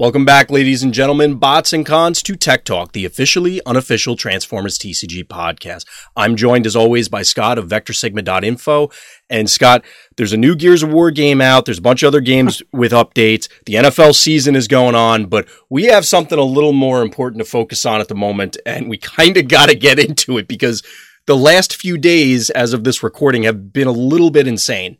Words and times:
Welcome 0.00 0.24
back, 0.24 0.50
ladies 0.50 0.82
and 0.82 0.94
gentlemen, 0.94 1.34
bots 1.34 1.74
and 1.74 1.84
cons 1.84 2.22
to 2.22 2.34
Tech 2.34 2.64
Talk, 2.64 2.92
the 2.92 3.04
officially 3.04 3.60
unofficial 3.66 4.16
Transformers 4.16 4.78
TCG 4.78 5.24
podcast. 5.24 5.84
I'm 6.16 6.36
joined 6.36 6.66
as 6.66 6.74
always 6.74 7.10
by 7.10 7.20
Scott 7.20 7.58
of 7.58 7.68
VectorSigma.info. 7.68 8.90
And 9.28 9.50
Scott, 9.50 9.84
there's 10.16 10.32
a 10.32 10.38
new 10.38 10.56
Gears 10.56 10.82
of 10.82 10.90
War 10.90 11.10
game 11.10 11.42
out. 11.42 11.66
There's 11.66 11.76
a 11.76 11.82
bunch 11.82 12.02
of 12.02 12.06
other 12.06 12.22
games 12.22 12.62
with 12.72 12.92
updates. 12.92 13.50
The 13.66 13.74
NFL 13.74 14.14
season 14.14 14.56
is 14.56 14.68
going 14.68 14.94
on, 14.94 15.26
but 15.26 15.46
we 15.68 15.84
have 15.84 16.06
something 16.06 16.38
a 16.38 16.44
little 16.44 16.72
more 16.72 17.02
important 17.02 17.40
to 17.40 17.50
focus 17.50 17.84
on 17.84 18.00
at 18.00 18.08
the 18.08 18.14
moment. 18.14 18.56
And 18.64 18.88
we 18.88 18.96
kind 19.18 19.36
of 19.36 19.48
got 19.48 19.68
to 19.68 19.74
get 19.74 19.98
into 19.98 20.38
it 20.38 20.48
because 20.48 20.82
the 21.26 21.36
last 21.36 21.76
few 21.76 21.98
days, 21.98 22.48
as 22.48 22.72
of 22.72 22.84
this 22.84 23.02
recording, 23.02 23.42
have 23.42 23.70
been 23.70 23.86
a 23.86 23.92
little 23.92 24.30
bit 24.30 24.46
insane. 24.48 24.96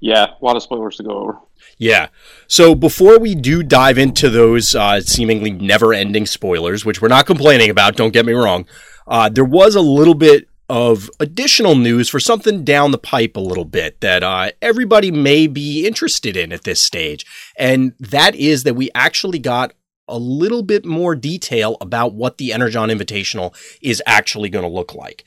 Yeah, 0.00 0.26
a 0.40 0.44
lot 0.44 0.56
of 0.56 0.62
spoilers 0.62 0.96
to 0.96 1.02
go 1.02 1.10
over. 1.10 1.38
Yeah. 1.78 2.08
So 2.46 2.74
before 2.74 3.18
we 3.18 3.34
do 3.34 3.62
dive 3.62 3.98
into 3.98 4.28
those 4.28 4.74
uh, 4.74 5.00
seemingly 5.00 5.50
never 5.50 5.94
ending 5.94 6.26
spoilers, 6.26 6.84
which 6.84 7.00
we're 7.00 7.08
not 7.08 7.26
complaining 7.26 7.70
about, 7.70 7.96
don't 7.96 8.12
get 8.12 8.26
me 8.26 8.32
wrong, 8.32 8.66
uh, 9.06 9.28
there 9.28 9.44
was 9.44 9.74
a 9.74 9.80
little 9.80 10.14
bit 10.14 10.48
of 10.68 11.10
additional 11.18 11.74
news 11.74 12.08
for 12.08 12.20
something 12.20 12.64
down 12.64 12.92
the 12.92 12.98
pipe 12.98 13.36
a 13.36 13.40
little 13.40 13.64
bit 13.64 14.00
that 14.00 14.22
uh, 14.22 14.50
everybody 14.62 15.10
may 15.10 15.46
be 15.46 15.86
interested 15.86 16.36
in 16.36 16.52
at 16.52 16.64
this 16.64 16.80
stage. 16.80 17.26
And 17.58 17.92
that 17.98 18.34
is 18.36 18.62
that 18.62 18.76
we 18.76 18.88
actually 18.94 19.40
got 19.40 19.72
a 20.06 20.18
little 20.18 20.62
bit 20.62 20.84
more 20.84 21.16
detail 21.16 21.76
about 21.80 22.14
what 22.14 22.38
the 22.38 22.52
Energon 22.52 22.88
Invitational 22.88 23.54
is 23.80 24.02
actually 24.06 24.48
going 24.48 24.64
to 24.64 24.70
look 24.70 24.94
like. 24.94 25.24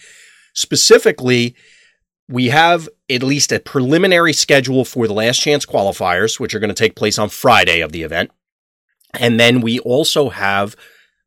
Specifically, 0.53 1.55
we 2.29 2.47
have 2.49 2.87
at 3.09 3.23
least 3.23 3.51
a 3.51 3.59
preliminary 3.59 4.33
schedule 4.33 4.85
for 4.85 5.07
the 5.07 5.13
last 5.13 5.39
chance 5.39 5.65
qualifiers, 5.65 6.39
which 6.39 6.55
are 6.55 6.59
going 6.59 6.69
to 6.69 6.73
take 6.73 6.95
place 6.95 7.19
on 7.19 7.29
Friday 7.29 7.81
of 7.81 7.91
the 7.91 8.03
event. 8.03 8.31
And 9.19 9.39
then 9.39 9.61
we 9.61 9.79
also 9.79 10.29
have 10.29 10.75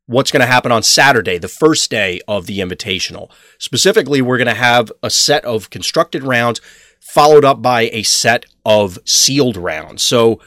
what's 0.07 0.31
going 0.31 0.41
to 0.41 0.47
happen 0.47 0.71
on 0.71 0.83
Saturday, 0.83 1.37
the 1.37 1.47
first 1.47 1.91
day 1.91 2.19
of 2.27 2.45
the 2.45 2.59
invitational. 2.59 3.29
Specifically, 3.59 4.21
we're 4.21 4.37
going 4.37 4.47
to 4.47 4.53
have 4.53 4.91
a 5.03 5.09
set 5.09 5.45
of 5.45 5.69
constructed 5.69 6.23
rounds 6.23 6.61
followed 6.99 7.45
up 7.45 7.61
by 7.61 7.83
a 7.93 8.03
set 8.03 8.45
of 8.65 8.97
sealed 9.05 9.57
rounds. 9.57 10.01
So 10.01 10.41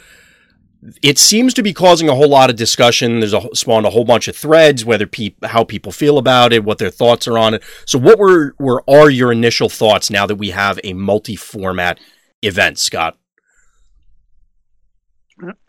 it 1.02 1.18
seems 1.18 1.54
to 1.54 1.62
be 1.62 1.72
causing 1.72 2.08
a 2.08 2.14
whole 2.14 2.28
lot 2.28 2.50
of 2.50 2.56
discussion. 2.56 3.20
There's 3.20 3.34
a 3.34 3.42
spawned 3.54 3.86
a 3.86 3.90
whole 3.90 4.04
bunch 4.04 4.28
of 4.28 4.36
threads, 4.36 4.84
whether 4.84 5.06
pe- 5.06 5.34
how 5.44 5.64
people 5.64 5.92
feel 5.92 6.18
about 6.18 6.52
it, 6.52 6.64
what 6.64 6.78
their 6.78 6.90
thoughts 6.90 7.28
are 7.28 7.38
on 7.38 7.54
it. 7.54 7.62
So, 7.86 7.98
what 7.98 8.18
were 8.18 8.54
were 8.58 8.82
are 8.88 9.10
your 9.10 9.32
initial 9.32 9.68
thoughts 9.68 10.10
now 10.10 10.26
that 10.26 10.36
we 10.36 10.50
have 10.50 10.80
a 10.84 10.94
multi-format 10.94 12.00
event, 12.42 12.78
Scott? 12.78 13.18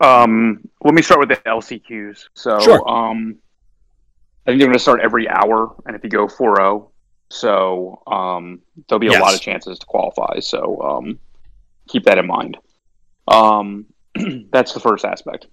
Um, 0.00 0.68
let 0.84 0.94
me 0.94 1.02
start 1.02 1.20
with 1.20 1.30
the 1.30 1.36
LCQs. 1.48 2.24
So, 2.34 2.58
Sure. 2.58 2.88
um, 2.88 3.38
I 4.46 4.50
think 4.50 4.58
they're 4.60 4.68
going 4.68 4.72
to 4.72 4.78
start 4.78 5.00
every 5.00 5.28
hour, 5.28 5.74
and 5.86 5.94
if 5.96 6.02
you 6.04 6.10
go 6.10 6.26
4-0, 6.26 6.90
so 7.30 8.02
um, 8.06 8.60
there'll 8.88 9.00
be 9.00 9.06
a 9.06 9.12
Yes. 9.12 9.20
lot 9.20 9.34
of 9.34 9.40
chances 9.40 9.78
to 9.78 9.86
qualify. 9.86 10.40
So 10.40 10.80
um, 10.82 11.18
keep 11.88 12.04
that 12.04 12.18
in 12.18 12.26
mind. 12.26 12.58
Um, 13.28 13.86
that's 14.52 14.72
the 14.72 14.80
first 14.80 15.04
aspect. 15.04 15.46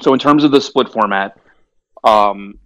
So 0.00 0.12
in 0.12 0.18
terms 0.18 0.44
of 0.44 0.50
the 0.50 0.60
split 0.60 0.88
format, 0.90 1.38
um, 2.04 2.58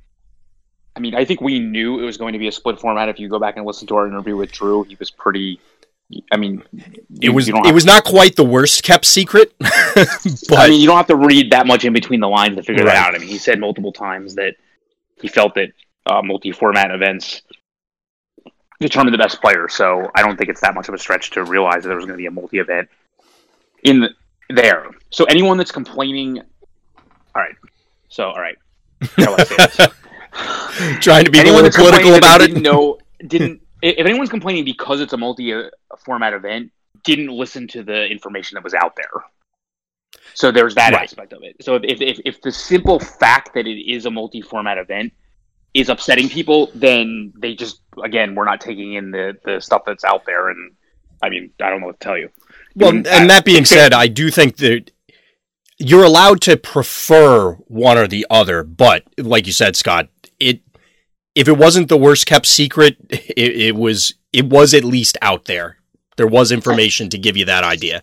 I 0.94 1.00
mean, 1.00 1.14
I 1.14 1.24
think 1.24 1.40
we 1.40 1.58
knew 1.58 2.00
it 2.00 2.04
was 2.04 2.16
going 2.16 2.32
to 2.32 2.38
be 2.38 2.48
a 2.48 2.52
split 2.52 2.80
format. 2.80 3.08
If 3.08 3.18
you 3.18 3.28
go 3.28 3.38
back 3.38 3.56
and 3.56 3.66
listen 3.66 3.86
to 3.88 3.96
our 3.96 4.06
interview 4.06 4.36
with 4.36 4.52
Drew, 4.52 4.84
he 4.84 4.96
was 4.96 5.10
pretty. 5.10 5.60
I 6.32 6.36
mean, 6.36 6.62
It 7.20 7.30
was 7.30 7.48
it 7.48 7.74
was 7.74 7.84
not 7.84 8.04
quite 8.04 8.36
the 8.36 8.44
worst 8.44 8.84
kept 8.84 9.04
secret, 9.04 9.52
but 9.58 9.68
I 10.52 10.68
mean, 10.68 10.80
you 10.80 10.86
don't 10.86 10.96
have 10.96 11.08
to 11.08 11.16
read 11.16 11.50
that 11.50 11.66
much 11.66 11.84
in 11.84 11.92
between 11.92 12.20
the 12.20 12.28
lines 12.28 12.56
to 12.56 12.62
figure 12.62 12.84
Right. 12.84 12.94
that 12.94 13.08
out. 13.08 13.14
I 13.16 13.18
mean, 13.18 13.28
he 13.28 13.38
said 13.38 13.58
multiple 13.58 13.92
times 13.92 14.36
that 14.36 14.54
he 15.20 15.26
felt 15.26 15.56
that 15.56 15.70
uh, 16.06 16.22
multi-format 16.22 16.92
events 16.92 17.42
determine 18.78 19.10
the 19.10 19.18
best 19.18 19.40
player. 19.40 19.68
So 19.68 20.08
I 20.14 20.22
don't 20.22 20.36
think 20.36 20.48
it's 20.48 20.60
that 20.60 20.74
much 20.74 20.88
of 20.88 20.94
a 20.94 20.98
stretch 20.98 21.30
to 21.30 21.42
realize 21.42 21.82
that 21.82 21.88
there 21.88 21.96
was 21.96 22.04
going 22.06 22.16
to 22.16 22.22
be 22.22 22.26
a 22.26 22.30
multi-event 22.30 22.88
in 23.82 24.00
the, 24.00 24.10
there. 24.50 24.86
So 25.10 25.24
anyone 25.24 25.58
that's 25.58 25.72
complaining, 25.72 26.38
all 26.38 27.42
right. 27.42 27.54
So 28.08 28.28
all 28.28 28.40
right, 28.40 28.56
how 29.16 29.36
do 29.36 29.42
I 29.42 29.44
say 29.44 29.56
this? 29.56 29.88
trying 31.00 31.24
to 31.24 31.30
be 31.30 31.38
a 31.38 31.42
anyone 31.42 31.62
little 31.62 31.62
that's 31.64 31.76
political 31.76 32.14
about 32.14 32.40
it. 32.42 32.48
Didn't 32.54 33.02
didn't 33.28 33.62
if 33.82 34.06
anyone's 34.06 34.30
complaining 34.30 34.64
because 34.64 35.00
it's 35.00 35.12
a 35.12 35.16
multi-format 35.16 36.32
event, 36.32 36.72
didn't 37.04 37.28
listen 37.28 37.68
to 37.68 37.82
the 37.82 38.06
information 38.06 38.56
that 38.56 38.64
was 38.64 38.74
out 38.74 38.96
there. 38.96 39.24
So 40.34 40.50
there's 40.50 40.74
that 40.74 40.92
Right. 40.92 41.02
aspect 41.04 41.32
of 41.32 41.42
it. 41.42 41.56
So 41.62 41.76
if, 41.76 42.00
if 42.00 42.20
if 42.24 42.40
the 42.42 42.52
simple 42.52 42.98
fact 43.00 43.54
that 43.54 43.66
it 43.66 43.90
is 43.90 44.06
a 44.06 44.10
multi-format 44.10 44.78
event 44.78 45.12
is 45.74 45.88
upsetting 45.88 46.28
people, 46.28 46.70
then 46.74 47.32
they 47.36 47.54
just 47.54 47.80
again 48.02 48.34
we're 48.34 48.44
not 48.44 48.60
taking 48.60 48.94
in 48.94 49.10
the 49.10 49.36
the 49.44 49.60
stuff 49.60 49.82
that's 49.86 50.04
out 50.04 50.24
there. 50.26 50.48
And 50.50 50.72
I 51.22 51.30
mean, 51.30 51.52
I 51.62 51.70
don't 51.70 51.80
know 51.80 51.86
what 51.86 52.00
to 52.00 52.04
tell 52.04 52.18
you. 52.18 52.30
Well, 52.76 52.90
and 52.90 53.30
that 53.30 53.44
being 53.44 53.64
said, 53.64 53.92
I 53.94 54.06
do 54.06 54.30
think 54.30 54.58
that 54.58 54.92
you're 55.78 56.04
allowed 56.04 56.40
to 56.42 56.56
prefer 56.56 57.52
one 57.68 57.96
or 57.96 58.06
the 58.06 58.26
other, 58.30 58.62
but 58.62 59.04
like 59.18 59.46
you 59.46 59.52
said, 59.52 59.76
Scott, 59.76 60.08
it 60.38 60.60
if 61.34 61.48
it 61.48 61.56
wasn't 61.56 61.88
the 61.88 61.96
worst 61.96 62.26
kept 62.26 62.46
secret, 62.46 62.96
it, 63.10 63.36
it 63.36 63.76
was 63.76 64.14
it 64.32 64.46
was 64.46 64.74
at 64.74 64.84
least 64.84 65.16
out 65.22 65.46
there. 65.46 65.78
There 66.16 66.26
was 66.26 66.52
information 66.52 67.10
to 67.10 67.18
give 67.18 67.36
you 67.36 67.46
that 67.46 67.64
idea. 67.64 68.02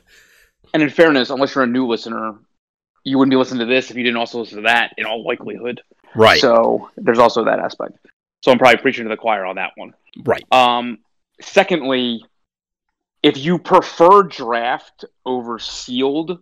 And 0.73 0.83
in 0.83 0.89
fairness, 0.89 1.29
unless 1.29 1.55
you're 1.55 1.63
a 1.63 1.67
new 1.67 1.87
listener, 1.87 2.35
you 3.03 3.17
wouldn't 3.17 3.31
be 3.31 3.37
listening 3.37 3.59
to 3.67 3.73
this 3.73 3.91
if 3.91 3.97
you 3.97 4.03
didn't 4.03 4.17
also 4.17 4.39
listen 4.39 4.57
to 4.57 4.63
that. 4.63 4.93
In 4.97 5.05
all 5.05 5.23
likelihood. 5.23 5.81
Right. 6.15 6.39
So 6.39 6.89
there's 6.95 7.19
also 7.19 7.45
that 7.45 7.59
aspect. 7.59 7.97
So 8.41 8.51
I'm 8.51 8.59
probably 8.59 8.81
preaching 8.81 9.05
to 9.05 9.09
the 9.09 9.17
choir 9.17 9.45
on 9.45 9.55
that 9.55 9.71
one. 9.75 9.93
right. 10.25 10.43
Um, 10.51 10.99
secondly, 11.41 12.25
if 13.23 13.37
you 13.37 13.57
prefer 13.57 14.23
draft 14.23 15.05
over 15.25 15.57
sealed 15.57 16.39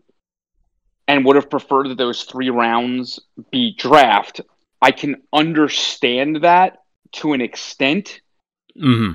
and 1.07 1.23
would 1.23 1.35
have 1.35 1.49
preferred 1.49 1.89
that 1.89 1.97
those 1.97 2.23
three 2.23 2.49
rounds 2.49 3.19
be 3.51 3.75
draft, 3.77 4.41
I 4.81 4.91
can 4.91 5.21
understand 5.31 6.43
that 6.43 6.79
to 7.13 7.33
an 7.33 7.41
extent 7.41 8.21
hmm 8.75 9.11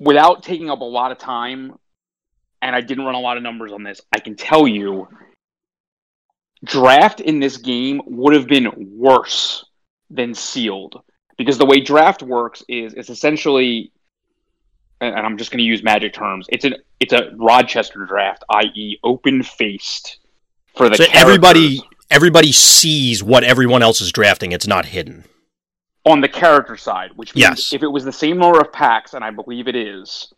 without 0.00 0.44
taking 0.44 0.70
up 0.70 0.80
a 0.80 0.84
lot 0.84 1.10
of 1.10 1.18
time. 1.18 1.74
And 2.62 2.74
I 2.74 2.80
didn't 2.80 3.04
run 3.04 3.14
a 3.14 3.20
lot 3.20 3.36
of 3.36 3.42
numbers 3.42 3.72
on 3.72 3.82
this. 3.82 4.00
I 4.12 4.18
can 4.18 4.36
tell 4.36 4.66
you 4.66 5.08
draft 6.64 7.20
in 7.20 7.38
this 7.38 7.56
game 7.56 8.00
would 8.06 8.34
have 8.34 8.48
been 8.48 8.68
worse 8.96 9.64
than 10.10 10.34
sealed 10.34 11.00
because 11.36 11.58
the 11.58 11.66
way 11.66 11.80
draft 11.80 12.22
works 12.22 12.64
is 12.68 12.94
it's 12.94 13.10
essentially 13.10 13.92
and 15.00 15.14
I'm 15.14 15.36
just 15.38 15.50
going 15.50 15.58
to 15.58 15.64
use 15.64 15.82
magic 15.82 16.12
terms. 16.12 16.46
It's 16.50 16.64
an 16.64 16.74
it's 17.00 17.12
a 17.12 17.30
Rochester 17.36 18.04
draft, 18.06 18.44
i.e., 18.50 18.98
open 19.04 19.42
faced 19.42 20.18
for 20.76 20.88
the 20.88 20.96
So 20.96 21.04
everybody 21.12 21.82
everybody 22.10 22.52
sees 22.52 23.22
what 23.22 23.44
everyone 23.44 23.82
else 23.82 24.00
is 24.00 24.12
drafting. 24.12 24.52
It's 24.52 24.66
not 24.66 24.86
hidden. 24.86 25.24
on 26.04 26.20
the 26.20 26.28
character 26.28 26.76
side. 26.76 27.10
Which 27.16 27.34
means 27.34 27.42
Yes. 27.42 27.72
if 27.72 27.82
it 27.82 27.88
was 27.88 28.04
the 28.04 28.12
same 28.12 28.38
number 28.38 28.60
of 28.60 28.72
packs, 28.72 29.14
and 29.14 29.22
I 29.24 29.30
believe 29.30 29.68
it 29.68 29.76
is, 29.76 30.32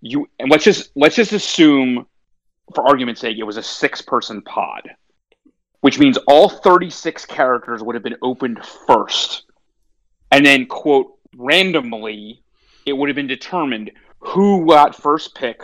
you 0.00 0.28
and 0.38 0.50
let's 0.50 0.64
just 0.64 0.90
let's 0.94 1.16
just 1.16 1.32
assume, 1.32 2.06
for 2.74 2.86
argument's 2.86 3.20
sake, 3.20 3.36
it 3.38 3.42
was 3.44 3.56
a 3.56 3.62
six 3.62 4.00
person 4.00 4.42
pod, 4.42 4.88
which 5.80 5.98
means 5.98 6.16
all 6.28 6.48
thirty 6.48 6.88
six 6.90 7.26
characters 7.26 7.82
would 7.82 7.94
have 7.96 8.04
been 8.04 8.16
opened 8.22 8.64
first, 8.86 9.42
and 10.30 10.46
then 10.46 10.66
quote 10.66 11.14
randomly, 11.36 12.42
it 12.88 12.96
would 12.96 13.08
have 13.08 13.16
been 13.16 13.26
determined 13.26 13.90
who 14.18 14.66
got 14.66 14.96
first 14.96 15.34
pick. 15.34 15.62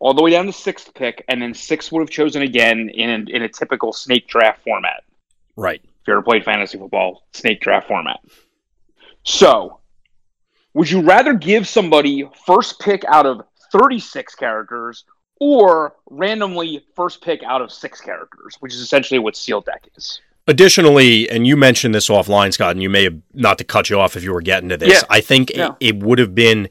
All 0.00 0.12
the 0.12 0.22
way 0.22 0.32
down 0.32 0.46
to 0.46 0.52
sixth 0.52 0.92
pick, 0.94 1.24
and 1.28 1.40
then 1.40 1.54
six 1.54 1.90
would 1.90 2.00
have 2.00 2.10
chosen 2.10 2.42
again 2.42 2.90
in 2.90 3.10
a, 3.10 3.36
in 3.36 3.42
a 3.42 3.48
typical 3.48 3.92
snake 3.92 4.26
draft 4.28 4.62
format. 4.62 5.04
Right. 5.56 5.80
If 5.82 6.08
you 6.08 6.12
ever 6.12 6.22
played 6.22 6.44
fantasy 6.44 6.76
football, 6.76 7.22
snake 7.32 7.60
draft 7.60 7.88
format. 7.88 8.20
So, 9.22 9.78
would 10.74 10.90
you 10.90 11.00
rather 11.00 11.32
give 11.32 11.66
somebody 11.66 12.28
first 12.44 12.80
pick 12.80 13.04
out 13.04 13.24
of 13.24 13.42
36 13.72 14.34
characters 14.34 15.04
or 15.40 15.94
randomly 16.10 16.84
first 16.94 17.22
pick 17.22 17.42
out 17.42 17.62
of 17.62 17.72
six 17.72 18.00
characters, 18.00 18.56
which 18.60 18.74
is 18.74 18.80
essentially 18.80 19.18
what 19.18 19.36
Seal 19.36 19.62
deck 19.62 19.88
is? 19.96 20.20
Additionally, 20.46 21.28
and 21.30 21.46
you 21.46 21.56
mentioned 21.56 21.94
this 21.94 22.08
offline, 22.08 22.52
Scott, 22.52 22.72
and 22.72 22.82
you 22.82 22.90
may 22.90 23.04
have 23.04 23.18
not 23.32 23.56
to 23.58 23.64
cut 23.64 23.88
you 23.88 23.98
off 23.98 24.14
if 24.16 24.22
you 24.22 24.32
were 24.32 24.42
getting 24.42 24.68
to 24.68 24.76
this. 24.76 24.92
Yeah. 25.02 25.06
I 25.08 25.20
think 25.20 25.50
it- 25.50 25.72
it, 25.80 25.96
would 25.96 26.18
have 26.18 26.34
been, 26.34 26.68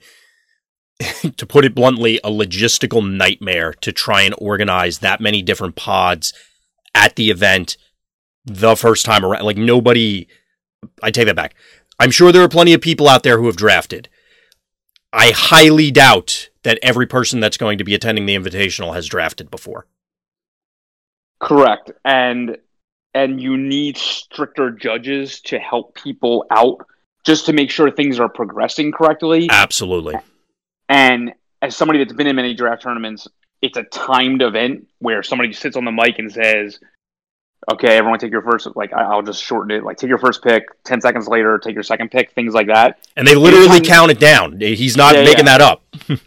to 1.38 1.46
put 1.46 1.66
it 1.66 1.74
bluntly, 1.74 2.18
a 2.24 2.30
logistical 2.30 3.08
nightmare 3.10 3.74
to 3.82 3.92
try 3.92 4.22
and 4.22 4.36
organize 4.38 5.00
that 5.00 5.20
many 5.20 5.42
different 5.42 5.76
pods 5.76 6.34
at 6.94 7.16
the 7.16 7.32
event 7.32 7.78
the 8.46 8.76
first 8.76 9.06
time 9.06 9.26
around. 9.26 9.44
Like 9.44 9.58
nobody, 9.58 10.28
I 11.02 11.10
take 11.10 11.26
that 11.26 11.36
back. 11.36 11.56
I'm 12.00 12.12
sure 12.12 12.32
there 12.32 12.44
are 12.44 12.50
plenty 12.50 12.74
of 12.74 12.82
people 12.82 13.08
out 13.08 13.24
there 13.24 13.40
who 13.40 13.48
have 13.48 13.56
drafted. 13.56 14.08
I 15.12 15.32
highly 15.32 15.90
doubt 15.92 16.50
that 16.64 16.80
every 16.84 17.06
person 17.08 17.40
that's 17.40 17.58
going 17.58 17.78
to 17.80 17.84
be 17.84 17.96
attending 17.96 18.26
the 18.26 18.36
invitational 18.36 18.94
has 18.94 19.08
drafted 19.08 19.50
before. 19.50 19.88
Correct. 21.40 21.92
And 22.06 22.58
and 23.14 23.42
you 23.42 23.58
need 23.58 23.98
stricter 23.98 24.72
judges 24.72 25.42
to 25.42 25.60
help 25.60 25.96
people 25.96 26.46
out 26.52 26.86
just 27.24 27.46
to 27.46 27.54
make 27.54 27.70
sure 27.72 27.90
things 27.90 28.20
are 28.20 28.30
progressing 28.30 28.92
correctly. 28.92 29.48
Absolutely. 29.50 30.16
And 30.90 31.34
as 31.62 31.76
somebody 31.76 32.00
that's 32.00 32.14
been 32.14 32.28
in 32.28 32.36
many 32.36 32.54
draft 32.54 32.82
tournaments, 32.82 33.28
it's 33.62 33.78
a 33.78 33.84
timed 33.84 34.42
event 34.42 34.88
where 35.00 35.24
somebody 35.24 35.54
sits 35.54 35.78
on 35.78 35.86
the 35.86 35.92
mic 35.92 36.20
and 36.20 36.30
says, 36.32 36.80
"Okay, 37.72 37.96
everyone, 37.98 38.20
take 38.20 38.32
your 38.32 38.42
first." 38.42 38.68
Like 38.76 38.92
I- 38.92 39.16
will 39.16 39.22
just 39.22 39.42
shorten 39.42 39.72
it. 39.72 39.84
Like 39.86 39.98
take 39.98 40.10
your 40.10 40.18
first 40.18 40.44
pick. 40.44 40.64
Ten 40.84 41.00
seconds 41.00 41.28
later, 41.30 41.58
take 41.60 41.74
your 41.74 41.84
second 41.84 42.12
pick. 42.12 42.32
Things 42.34 42.54
like 42.54 42.68
that. 42.68 43.00
And 43.16 43.26
they 43.26 43.36
literally 43.36 43.80
count 43.80 44.12
it 44.12 44.20
down. 44.20 44.60
He's 44.60 44.98
not 44.98 45.16
Yeah, 45.16 45.24
making 45.24 45.46
yeah. 45.46 45.58
that 45.58 45.62
up. 45.62 45.84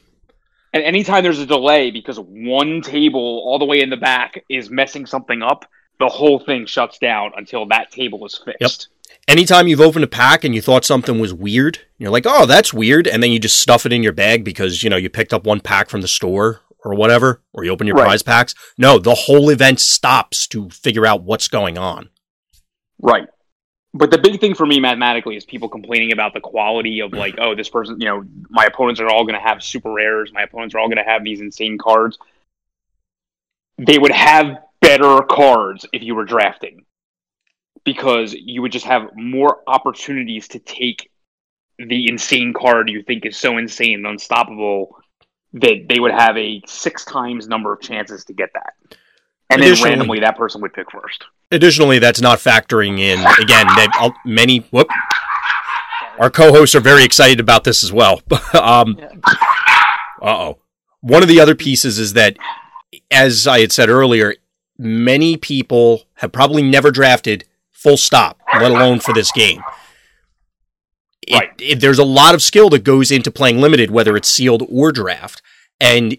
And 0.73 0.85
anytime 0.85 1.23
there's 1.25 1.39
a 1.39 1.47
delay 1.47 1.91
because 1.91 2.19
one 2.21 2.83
table 2.83 3.43
all 3.47 3.59
the 3.59 3.65
way 3.65 3.81
in 3.81 3.89
the 3.89 3.97
back 3.97 4.45
is 4.51 4.69
messing 4.69 5.07
something 5.07 5.41
up, 5.41 5.65
the 5.99 6.09
whole 6.09 6.39
thing 6.39 6.67
shuts 6.67 6.99
down 6.99 7.33
until 7.37 7.67
that 7.67 7.91
table 7.91 8.25
is 8.27 8.41
fixed. 8.45 8.89
Anytime 9.29 9.67
you've 9.67 9.81
opened 9.81 10.05
a 10.05 10.09
pack 10.09 10.45
and 10.45 10.55
you 10.55 10.63
thought 10.63 10.85
something 10.85 11.19
was 11.19 11.35
weird, 11.35 11.81
you're 11.99 12.11
like, 12.11 12.27
"Oh, 12.27 12.47
that's 12.47 12.73
weird," 12.73 13.09
and 13.09 13.23
then 13.23 13.33
you 13.33 13.39
just 13.39 13.59
stuff 13.59 13.85
it 13.85 13.93
in 13.93 14.03
your 14.03 14.13
bag 14.13 14.45
because 14.45 14.83
you 14.83 14.91
know 14.91 14.97
you 14.97 15.11
picked 15.11 15.33
up 15.33 15.45
one 15.45 15.61
pack 15.61 15.89
from 15.89 16.01
the 16.01 16.09
store 16.09 16.61
or 16.85 16.95
whatever, 16.95 17.43
or 17.53 17.65
you 17.65 17.71
open 17.73 17.87
your 17.87 17.97
Right. 17.97 18.05
prize 18.05 18.23
packs. 18.23 18.55
No, 18.79 18.99
the 18.99 19.15
whole 19.15 19.51
event 19.51 19.81
stops 19.81 20.47
to 20.49 20.71
figure 20.71 21.05
out 21.05 21.23
what's 21.23 21.49
going 21.49 21.77
on. 21.77 22.11
Right. 23.01 23.27
But 23.93 24.11
the 24.11 24.19
big 24.19 24.41
thing 24.41 24.55
for 24.55 24.67
me 24.67 24.79
mathematically 24.79 25.37
is 25.37 25.45
people 25.45 25.69
complaining 25.69 26.13
about 26.13 26.35
the 26.35 26.41
quality 26.41 27.01
of 27.01 27.11
mm. 27.11 27.19
like, 27.19 27.37
oh, 27.39 27.55
this 27.55 27.69
person, 27.69 27.99
you 28.01 28.07
know, 28.07 28.25
my 28.51 28.67
opponents 28.67 29.01
are 29.01 29.09
all 29.09 29.25
going 29.25 29.35
to 29.35 29.41
have 29.41 29.63
super 29.63 29.91
rares. 29.91 30.33
My 30.33 30.43
opponents 30.43 30.75
are 30.75 30.79
all 30.79 30.89
going 30.89 30.99
to 30.99 31.11
have 31.11 31.25
these 31.25 31.41
insane 31.41 31.79
cards. 31.79 32.19
They 33.79 33.99
would 33.99 34.13
have 34.13 34.59
better 34.81 35.23
cards 35.23 35.87
if 35.93 36.03
you 36.03 36.15
were 36.15 36.25
drafting 36.25 36.85
because 37.85 38.35
you 38.35 38.63
would 38.63 38.73
just 38.73 38.85
have 38.85 39.11
more 39.15 39.63
opportunities 39.67 40.49
to 40.49 40.59
take 40.59 41.11
the 41.79 42.09
insane 42.09 42.53
card 42.53 42.89
you 42.89 43.03
think 43.03 43.27
is 43.27 43.37
so 43.37 43.59
insane 43.59 43.95
and 43.95 44.07
unstoppable 44.07 44.97
that 45.53 45.87
they 45.89 46.01
would 46.01 46.13
have 46.13 46.37
a 46.37 46.61
six 46.67 47.05
times 47.05 47.49
number 47.49 47.73
of 47.73 47.81
chances 47.81 48.25
to 48.25 48.33
get 48.33 48.51
that. 48.55 48.75
And 49.49 49.63
then 49.63 49.81
randomly 49.83 50.21
that 50.21 50.37
person 50.37 50.61
would 50.63 50.73
pick 50.73 50.91
first. 50.91 51.25
Additionally, 51.53 52.01
that's 52.01 52.21
not 52.21 52.39
factoring 52.41 52.99
in 52.99 53.21
again 53.21 53.67
that 53.67 54.13
many. 54.25 54.59
Whoop. 54.59 54.89
Our 56.19 56.31
co-hosts 56.31 56.75
are 56.75 56.81
very 56.81 57.05
excited 57.05 57.41
about 57.41 57.63
this 57.65 57.85
as 57.85 57.93
well. 57.93 58.23
um, 58.61 58.99
uh 59.25 60.25
oh. 60.25 60.59
One 61.03 61.23
of 61.23 61.29
the 61.29 61.41
other 61.41 61.55
pieces 61.55 61.99
is 61.99 62.15
that, 62.15 62.37
as 63.11 63.47
I 63.47 63.61
had 63.61 63.71
said 63.71 63.89
earlier, 63.89 64.35
many 64.79 65.37
people 65.37 66.05
have 66.15 66.33
probably 66.33 66.63
never 66.63 66.91
drafted 66.91 67.45
full 67.73 67.97
stop, 67.97 68.39
let 68.55 68.71
alone 68.71 69.01
for 69.01 69.13
this 69.15 69.31
game. 69.33 69.63
It- 71.27 71.35
Right. 71.35 71.51
it- 71.59 71.81
there's 71.81 71.99
a 71.99 72.05
lot 72.05 72.35
of 72.35 72.43
skill 72.43 72.69
that 72.71 72.85
goes 72.85 73.11
into 73.11 73.31
playing 73.31 73.61
limited, 73.61 73.91
whether 73.91 74.17
it's 74.17 74.29
sealed 74.29 74.63
or 74.69 74.93
draft, 74.93 75.43
and 75.81 76.17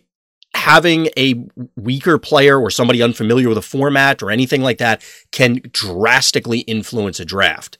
having 0.53 1.09
a 1.17 1.35
weaker 1.75 2.17
player 2.17 2.59
or 2.59 2.69
somebody 2.69 3.01
unfamiliar 3.01 3.47
with 3.49 3.57
a 3.57 3.61
format 3.61 4.21
or 4.23 4.31
anything 4.31 4.61
like 4.61 4.79
that 4.79 5.01
can 5.31 5.61
drastically 5.71 6.59
influence 6.59 7.19
a 7.19 7.25
draft. 7.25 7.77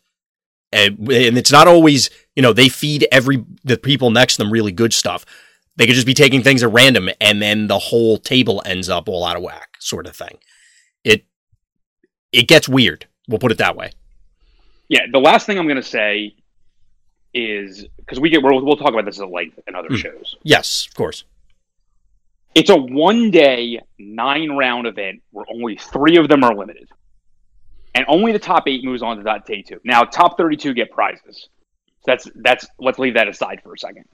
And, 0.72 1.00
and 1.12 1.38
it's 1.38 1.52
not 1.52 1.68
always, 1.68 2.10
you 2.36 2.42
know, 2.42 2.54
they 2.54 2.70
feed 2.70 3.08
every 3.12 3.44
the 3.64 3.78
people 3.78 4.12
next 4.12 4.36
to 4.36 4.44
them 4.44 4.52
really 4.52 4.72
good 4.72 4.94
stuff. 4.94 5.26
They 5.76 5.86
could 5.86 5.96
just 5.96 6.08
be 6.08 6.14
taking 6.14 6.44
things 6.44 6.62
at 6.64 6.72
random 6.72 7.10
and 7.22 7.42
then 7.42 7.68
the 7.68 7.80
whole 7.80 8.18
table 8.18 8.62
ends 8.66 8.90
up 8.90 9.08
all 9.10 9.24
out 9.26 9.38
of 9.38 9.44
whack, 9.44 9.70
sort 9.80 10.08
of 10.08 10.16
thing. 10.16 10.38
It 12.38 12.48
gets 12.48 12.70
weird. 12.70 13.06
We'll 13.28 13.40
put 13.40 13.52
it 13.52 13.58
that 13.58 13.76
way. 13.76 13.92
Yeah, 14.90 15.02
the 15.12 15.20
last 15.20 15.46
thing 15.46 15.58
I'm 15.60 15.66
going 15.66 15.76
to 15.78 15.84
say 15.84 16.36
is 17.34 17.86
because 17.98 18.20
we 18.20 18.30
get 18.30 18.42
we'll, 18.42 18.64
we'll 18.64 18.78
talk 18.78 18.94
about 18.94 19.06
this 19.06 19.20
at 19.20 19.30
length 19.30 19.60
in 19.68 19.76
other 19.76 19.90
Hmm. 19.90 19.96
shows. 19.96 20.36
Yes, 20.44 20.88
of 20.88 20.96
course. 20.96 21.24
It's 22.56 22.70
a 22.70 22.76
one 22.76 23.32
day 23.32 23.82
nine 24.00 24.52
round 24.52 24.88
event 24.88 25.22
where 25.32 25.46
only 25.54 25.76
three 25.78 26.18
of 26.18 26.28
them 26.30 26.44
are 26.44 26.56
limited, 26.56 26.88
and 27.96 28.06
only 28.08 28.32
the 28.32 28.40
top 28.40 28.68
eight 28.68 28.84
moves 28.84 29.02
on 29.02 29.18
to 29.18 29.24
that 29.24 29.46
day 29.46 29.62
two. 29.62 29.80
Now, 29.84 30.04
top 30.04 30.38
thirty 30.38 30.56
two 30.56 30.74
get 30.74 30.92
prizes. 30.92 31.50
So 32.00 32.04
that's 32.06 32.28
that's 32.36 32.68
let's 32.80 32.98
leave 33.00 33.16
that 33.16 33.28
aside 33.28 33.62
for 33.64 33.74
a 33.74 33.78
second. 33.78 34.06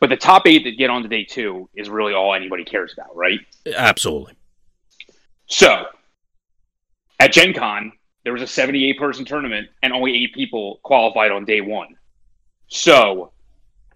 But 0.00 0.10
the 0.10 0.16
top 0.16 0.46
eight 0.46 0.64
that 0.64 0.76
get 0.78 0.90
on 0.90 1.02
to 1.02 1.08
day 1.08 1.24
two 1.24 1.68
is 1.74 1.88
really 1.88 2.12
all 2.14 2.34
anybody 2.34 2.64
cares 2.64 2.92
about, 2.92 3.16
right? 3.16 3.40
Absolutely. 3.76 4.34
So, 5.46 5.86
at 7.20 7.32
Gen 7.32 7.54
Con, 7.54 7.92
there 8.24 8.32
was 8.32 8.42
a 8.42 8.46
78 8.46 8.98
person 8.98 9.24
tournament 9.24 9.68
and 9.82 9.92
only 9.92 10.14
eight 10.22 10.34
people 10.34 10.80
qualified 10.82 11.30
on 11.30 11.44
day 11.44 11.60
one. 11.60 11.96
So, 12.68 13.32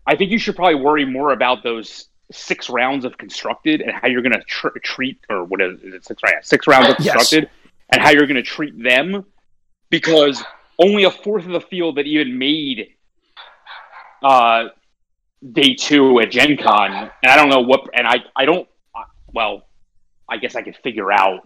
I 0.07 0.17
think 0.17 0.31
you 0.31 0.39
should 0.39 0.57
probably 0.57 0.77
worry 0.77 1.05
more 1.05 1.33
about 1.33 1.63
those 1.63 2.07
six 2.31 2.69
rounds 2.69 3.05
of 3.05 3.17
constructed 3.19 3.81
and 3.81 3.93
how 3.93 4.07
you're 4.07 4.23
going 4.23 4.33
to 4.33 4.43
tr- 4.43 4.69
treat, 4.83 5.19
or 5.31 5.45
what 5.45 5.61
is, 5.61 5.81
is 5.83 5.95
it, 5.95 6.05
six, 6.05 6.23
right? 6.23 6.45
six 6.45 6.67
rounds 6.67 6.89
of 6.91 6.97
Yes. 6.99 7.15
constructed 7.15 7.51
and 7.91 8.03
how 8.03 8.11
you're 8.11 8.27
going 8.27 8.37
to 8.37 8.43
treat 8.43 8.81
them 8.83 9.25
because 9.91 10.43
only 10.79 11.05
a 11.05 11.11
fourth 11.11 11.45
of 11.47 11.53
the 11.53 11.61
field 11.61 11.97
that 11.97 12.07
even 12.07 12.39
made 12.39 12.89
uh, 14.23 14.65
day 15.53 15.75
two 15.75 16.21
at 16.21 16.31
Gen 16.31 16.57
Con, 16.57 17.11
and 17.23 17.33
I 17.33 17.37
don't 17.37 17.49
know 17.49 17.61
what, 17.61 17.89
and 17.95 18.07
I, 18.07 18.17
I 18.37 18.45
don't, 18.45 18.69
well, 19.33 19.63
I 20.29 20.37
guess 20.37 20.55
I 20.55 20.63
could 20.63 20.77
figure 20.77 21.11
out 21.11 21.41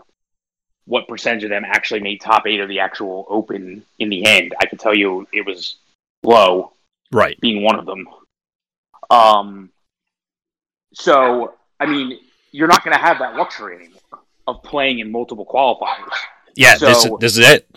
what 0.87 1.07
percentage 1.09 1.45
of 1.45 1.51
them 1.51 1.65
actually 1.65 2.01
made 2.01 2.21
top 2.21 2.47
eight 2.47 2.61
of 2.61 2.69
the 2.69 2.81
actual 2.81 3.25
open 3.29 3.85
in 3.99 4.09
the 4.09 4.27
end. 4.27 4.55
I 4.61 4.67
can 4.67 4.79
tell 4.79 4.95
you 4.95 5.27
it 5.33 5.47
was 5.47 5.77
low, 6.23 6.73
Right. 7.13 7.39
being 7.41 7.63
one 7.63 7.79
of 7.79 7.87
them. 7.87 8.07
Um, 9.11 9.71
so 10.95 11.55
I 11.81 11.87
mean, 11.87 12.19
you're 12.53 12.69
not 12.69 12.85
going 12.85 12.97
to 12.97 13.01
have 13.03 13.19
that 13.19 13.35
luxury 13.37 13.77
anymore 13.77 14.01
of 14.47 14.63
playing 14.63 14.99
in 15.01 15.11
multiple 15.11 15.47
qualifiers. 15.47 16.13
Yeah, 16.55 16.77
this 16.77 17.03
So- 17.03 17.17
this 17.21 17.37
is 17.39 17.49
it. 17.49 17.69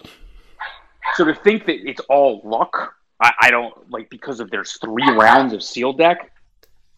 So 1.15 1.23
to 1.25 1.33
think 1.33 1.65
that 1.67 1.87
it's 1.87 2.01
all 2.09 2.41
luck, 2.43 2.95
I, 3.21 3.31
I 3.43 3.51
don't 3.51 3.89
like 3.89 4.09
because 4.09 4.39
of 4.41 4.49
there's 4.51 4.73
three 4.79 5.09
rounds 5.11 5.53
of 5.53 5.63
seal 5.63 5.93
deck. 5.93 6.31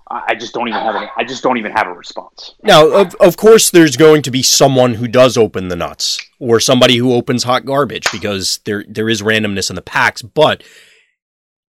I, 0.09 0.35
just 0.35 0.53
don't 0.53 0.67
even 0.67 0.79
have 0.79 0.95
a, 0.95 1.09
I 1.17 1.23
just 1.23 1.43
don't 1.43 1.57
even 1.57 1.71
have 1.71 1.87
a 1.87 1.93
response. 1.93 2.55
Now, 2.63 2.87
of, 2.87 3.15
of 3.15 3.37
course, 3.37 3.69
there's 3.69 3.97
going 3.97 4.21
to 4.23 4.31
be 4.31 4.41
someone 4.41 4.95
who 4.95 5.07
does 5.07 5.37
open 5.37 5.67
the 5.67 5.75
nuts, 5.75 6.19
or 6.39 6.59
somebody 6.59 6.97
who 6.97 7.13
opens 7.13 7.43
hot 7.43 7.65
garbage 7.65 8.11
because 8.11 8.59
there 8.65 8.85
there 8.87 9.09
is 9.09 9.21
randomness 9.21 9.69
in 9.69 9.75
the 9.75 9.81
packs. 9.81 10.21
But 10.21 10.63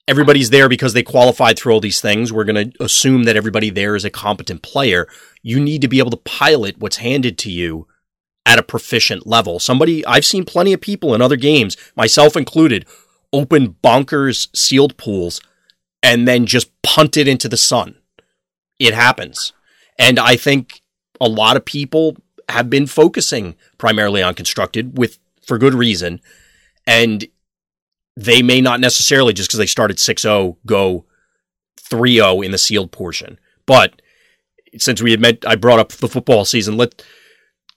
everybody's 0.08 0.50
there 0.50 0.68
because 0.68 0.94
they 0.94 1.04
qualified 1.04 1.58
through 1.58 1.74
all 1.74 1.80
these 1.80 2.02
things. 2.02 2.34
We're 2.34 2.44
going 2.44 2.72
to 2.72 2.84
assume 2.84 3.24
that 3.24 3.36
everybody 3.36 3.70
there 3.70 3.96
is 3.96 4.06
a 4.06 4.10
competent 4.10 4.62
player. 4.62 5.08
You 5.42 5.60
need 5.60 5.82
to 5.82 5.88
be 5.88 6.00
able 6.00 6.12
to 6.12 6.18
pilot 6.18 6.78
what's 6.80 6.98
handed 6.98 7.38
to 7.40 7.52
you 7.52 7.88
at 8.46 8.60
a 8.60 8.64
proficient 8.64 9.28
level. 9.28 9.60
Somebody 9.60 10.06
I've 10.06 10.26
seen 10.26 10.44
plenty 10.44 10.74
of 10.74 10.82
people 10.82 11.14
in 11.14 11.22
other 11.22 11.38
games, 11.38 11.78
myself 11.96 12.36
included, 12.36 12.86
open 13.32 13.76
bonkers 13.84 14.48
sealed 14.56 14.98
pools 14.98 15.42
and 16.02 16.28
then 16.28 16.46
just 16.46 16.70
punt 16.82 17.16
it 17.16 17.28
into 17.28 17.48
the 17.48 17.58
sun. 17.58 17.96
It 18.80 18.94
happens. 18.94 19.54
And 19.98 20.20
I 20.20 20.36
think 20.36 20.82
a 21.22 21.28
lot 21.28 21.58
of 21.58 21.66
people 21.66 22.18
have 22.50 22.70
been 22.70 22.88
focusing 22.88 23.56
primarily 23.78 24.22
on 24.22 24.34
constructed 24.34 24.98
with 24.98 25.20
for 25.42 25.58
good 25.58 25.74
reason. 25.74 26.20
And 26.86 27.26
they 28.16 28.42
may 28.42 28.62
not 28.62 28.80
necessarily 28.80 29.34
just 29.34 29.50
because 29.50 29.60
they 29.60 29.66
started 29.66 29.98
6-0 29.98 30.58
go 30.66 31.06
3-0 31.82 32.46
in 32.46 32.52
the 32.52 32.58
sealed 32.58 32.92
portion. 32.92 33.40
But 33.66 34.02
since 34.78 35.02
we 35.02 35.12
had 35.12 35.20
met 35.20 35.44
I 35.48 35.56
brought 35.56 35.80
up 35.80 35.90
the 35.90 36.08
football 36.08 36.46
season, 36.46 36.78
let 36.78 37.04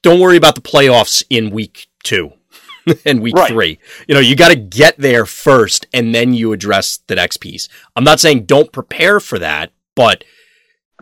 don't 0.02 0.20
worry 0.20 0.36
about 0.36 0.54
the 0.54 0.60
playoffs 0.60 1.22
in 1.30 1.50
week 1.50 1.86
2 2.04 2.32
and 3.04 3.20
week 3.20 3.34
Right. 3.34 3.50
3. 3.50 3.78
You 4.08 4.14
know, 4.14 4.20
you 4.20 4.36
got 4.36 4.48
to 4.48 4.56
get 4.56 4.96
there 4.98 5.26
first 5.26 5.86
and 5.92 6.14
then 6.14 6.34
you 6.34 6.52
address 6.52 6.98
the 7.06 7.16
next 7.16 7.38
piece. 7.38 7.68
I'm 7.94 8.04
not 8.04 8.20
saying 8.20 8.44
don't 8.44 8.72
prepare 8.72 9.20
for 9.20 9.38
that, 9.38 9.72
but 9.94 10.24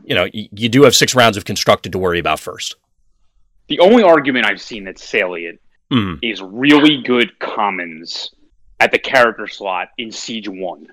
you 0.03 0.15
know, 0.15 0.27
you 0.33 0.69
do 0.69 0.83
have 0.83 0.95
6 0.97 1.15
rounds 1.15 1.37
of 1.37 1.45
constructed 1.45 1.93
to 1.93 1.99
worry 1.99 2.19
about 2.19 2.41
first. 2.41 2.75
The 3.69 3.79
only 3.81 4.03
argument 4.03 4.47
I've 4.47 4.61
seen 4.61 4.85
that's 4.85 5.05
salient 5.05 5.61
Mhm. 5.91 6.19
is 6.23 6.43
really 6.43 7.03
good 7.03 7.39
commons 7.39 8.31
at 8.81 8.91
the 8.91 8.99
character 8.99 9.47
slot 9.47 9.91
in 9.99 10.11
Siege 10.11 10.49
1. 10.49 10.89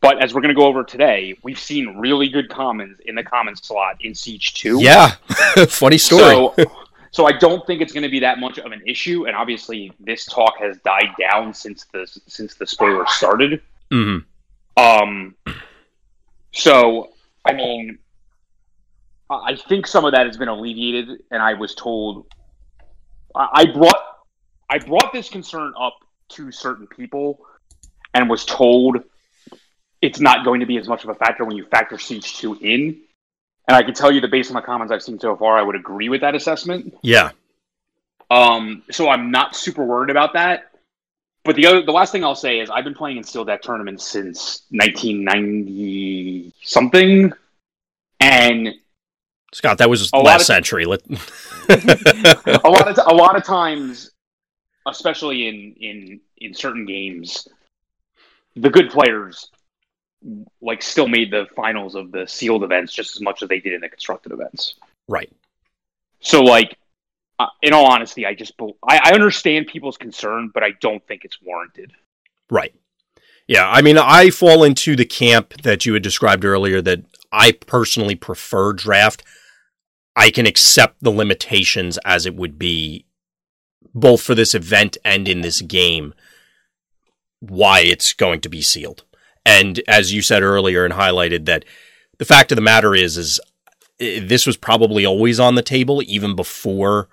But 0.00 0.22
as 0.22 0.34
we're 0.34 0.42
going 0.42 0.54
to 0.54 0.60
go 0.60 0.66
over 0.66 0.84
today, 0.84 1.34
we've 1.42 1.58
seen 1.58 1.96
really 1.96 2.28
good 2.28 2.48
commons 2.48 3.00
in 3.06 3.14
the 3.14 3.22
common 3.24 3.56
slot 3.56 3.96
in 4.00 4.14
Siege 4.14 4.54
2. 4.54 4.80
Yeah. 4.82 5.08
Funny 5.68 5.98
story. 5.98 6.22
So, 6.34 6.54
so 7.10 7.26
I 7.26 7.32
don't 7.32 7.66
think 7.66 7.80
it's 7.80 7.92
going 7.92 8.02
to 8.02 8.08
be 8.10 8.20
that 8.20 8.38
much 8.38 8.58
of 8.58 8.70
an 8.72 8.82
issue. 8.86 9.26
And 9.26 9.34
obviously, 9.34 9.90
this 9.98 10.26
talk 10.26 10.58
has 10.58 10.76
died 10.84 11.08
down 11.18 11.54
since 11.54 11.86
the 11.92 12.06
since 12.26 12.54
the 12.54 12.66
spoiler 12.66 13.06
started. 13.06 13.62
Mhm. 13.90 14.24
Um, 14.76 15.34
so 16.52 17.10
I 17.44 17.52
mean, 17.52 17.98
I 19.28 19.56
think 19.56 19.86
some 19.86 20.04
of 20.04 20.12
that 20.12 20.26
has 20.26 20.36
been 20.36 20.48
alleviated, 20.48 21.22
and 21.30 21.42
I 21.42 21.54
was 21.54 21.74
told 21.74 22.26
I 23.34 23.66
brought 23.66 23.96
I 24.70 24.78
brought 24.78 25.12
this 25.12 25.28
concern 25.28 25.72
up 25.78 25.96
to 26.30 26.50
certain 26.50 26.86
people 26.86 27.44
and 28.14 28.28
was 28.28 28.44
told 28.44 28.98
it's 30.02 30.20
not 30.20 30.44
going 30.44 30.60
to 30.60 30.66
be 30.66 30.76
as 30.78 30.88
much 30.88 31.04
of 31.04 31.10
a 31.10 31.14
factor 31.14 31.44
when 31.44 31.56
you 31.56 31.66
factor 31.66 31.98
Siege 31.98 32.36
2 32.38 32.58
in. 32.60 33.00
And 33.68 33.76
I 33.76 33.82
can 33.82 33.94
tell 33.94 34.12
you 34.12 34.20
that 34.20 34.30
based 34.30 34.50
on 34.50 34.54
the 34.54 34.62
comments 34.62 34.92
I've 34.92 35.02
seen 35.02 35.18
so 35.18 35.36
far, 35.36 35.58
I 35.58 35.62
would 35.62 35.76
agree 35.76 36.08
with 36.08 36.20
that 36.20 36.34
assessment. 36.34 36.96
Yeah. 37.02 37.30
Um, 38.30 38.82
so 38.90 39.08
I'm 39.08 39.30
not 39.30 39.56
super 39.56 39.84
worried 39.84 40.10
about 40.10 40.34
that. 40.34 40.72
But 41.44 41.56
the 41.56 41.66
other, 41.66 41.82
the 41.82 41.92
last 41.92 42.10
thing 42.10 42.24
I'll 42.24 42.34
say 42.34 42.58
is 42.58 42.70
I've 42.70 42.84
been 42.84 42.94
playing 42.94 43.18
in 43.18 43.24
sealed 43.24 43.46
deck 43.46 43.62
tournaments 43.62 44.06
since 44.06 44.62
1990 44.70 46.52
something, 46.62 47.32
and 48.18 48.74
Scott, 49.52 49.78
that 49.78 49.88
was 49.88 50.10
A 50.12 50.18
last 50.18 50.42
of- 50.42 50.46
century. 50.46 50.84
Let- 50.84 51.02
a 51.68 52.60
lot 52.68 52.88
of 52.88 52.96
t- 52.96 53.02
a 53.06 53.14
lot 53.14 53.36
of 53.36 53.44
times, 53.56 54.10
especially 54.86 55.48
in 55.48 55.74
in 55.80 56.20
in 56.38 56.54
certain 56.54 56.84
games, 56.86 57.48
the 58.54 58.70
good 58.70 58.90
players 58.90 59.50
like 60.60 60.82
still 60.82 61.06
made 61.08 61.30
the 61.30 61.46
finals 61.54 61.94
of 61.94 62.10
the 62.10 62.26
sealed 62.26 62.64
events 62.64 62.92
just 62.92 63.14
as 63.14 63.22
much 63.22 63.42
as 63.42 63.48
they 63.48 63.60
did 63.60 63.72
in 63.74 63.80
the 63.80 63.88
constructed 63.88 64.32
events. 64.32 64.74
right. 65.08 65.30
So, 66.20 66.42
like, 66.42 66.76
uh, 67.38 67.46
in 67.62 67.72
all 67.74 67.86
honesty, 67.86 68.24
I 68.26 68.34
just 68.34 68.54
I, 68.88 68.98
I 69.04 69.12
understand 69.12 69.66
people's 69.68 69.98
concern, 69.98 70.50
but 70.52 70.62
I 70.64 70.70
don't 70.80 71.06
think 71.06 71.24
it's 71.24 71.40
warranted. 71.42 71.92
Right. 72.50 72.74
Yeah, 73.48 73.68
I 73.68 73.80
mean, 73.80 73.96
I 73.96 74.30
fall 74.30 74.64
into 74.64 74.96
the 74.96 75.04
camp 75.04 75.62
that 75.62 75.86
you 75.86 75.94
had 75.94 76.02
described 76.02 76.44
earlier 76.44 76.82
that 76.82 77.04
I 77.30 77.52
personally 77.52 78.16
prefer 78.16 78.72
draft. 78.72 79.22
I 80.16 80.30
can 80.30 80.46
accept 80.46 80.96
the 81.00 81.10
limitations 81.10 81.98
as 82.04 82.26
it 82.26 82.34
would 82.34 82.58
be 82.58 83.06
both 83.94 84.22
for 84.22 84.34
this 84.34 84.54
event 84.54 84.96
and 85.04 85.28
in 85.28 85.42
this 85.42 85.62
game 85.62 86.12
why 87.40 87.80
it's 87.80 88.12
going 88.12 88.40
to 88.40 88.48
be 88.48 88.62
sealed. 88.62 89.04
And 89.44 89.80
as 89.86 90.12
you 90.12 90.22
said 90.22 90.42
earlier 90.42 90.84
and 90.84 90.94
highlighted 90.94 91.44
that 91.46 91.64
the 92.18 92.24
fact 92.24 92.50
of 92.50 92.56
the 92.56 92.62
matter 92.62 92.94
is 92.94 93.16
is 93.16 93.40
eh, 94.00 94.20
this 94.22 94.46
was 94.46 94.56
probably 94.56 95.06
always 95.06 95.38
on 95.38 95.54
the 95.54 95.62
table 95.62 96.02
even 96.04 96.34
before 96.34 97.08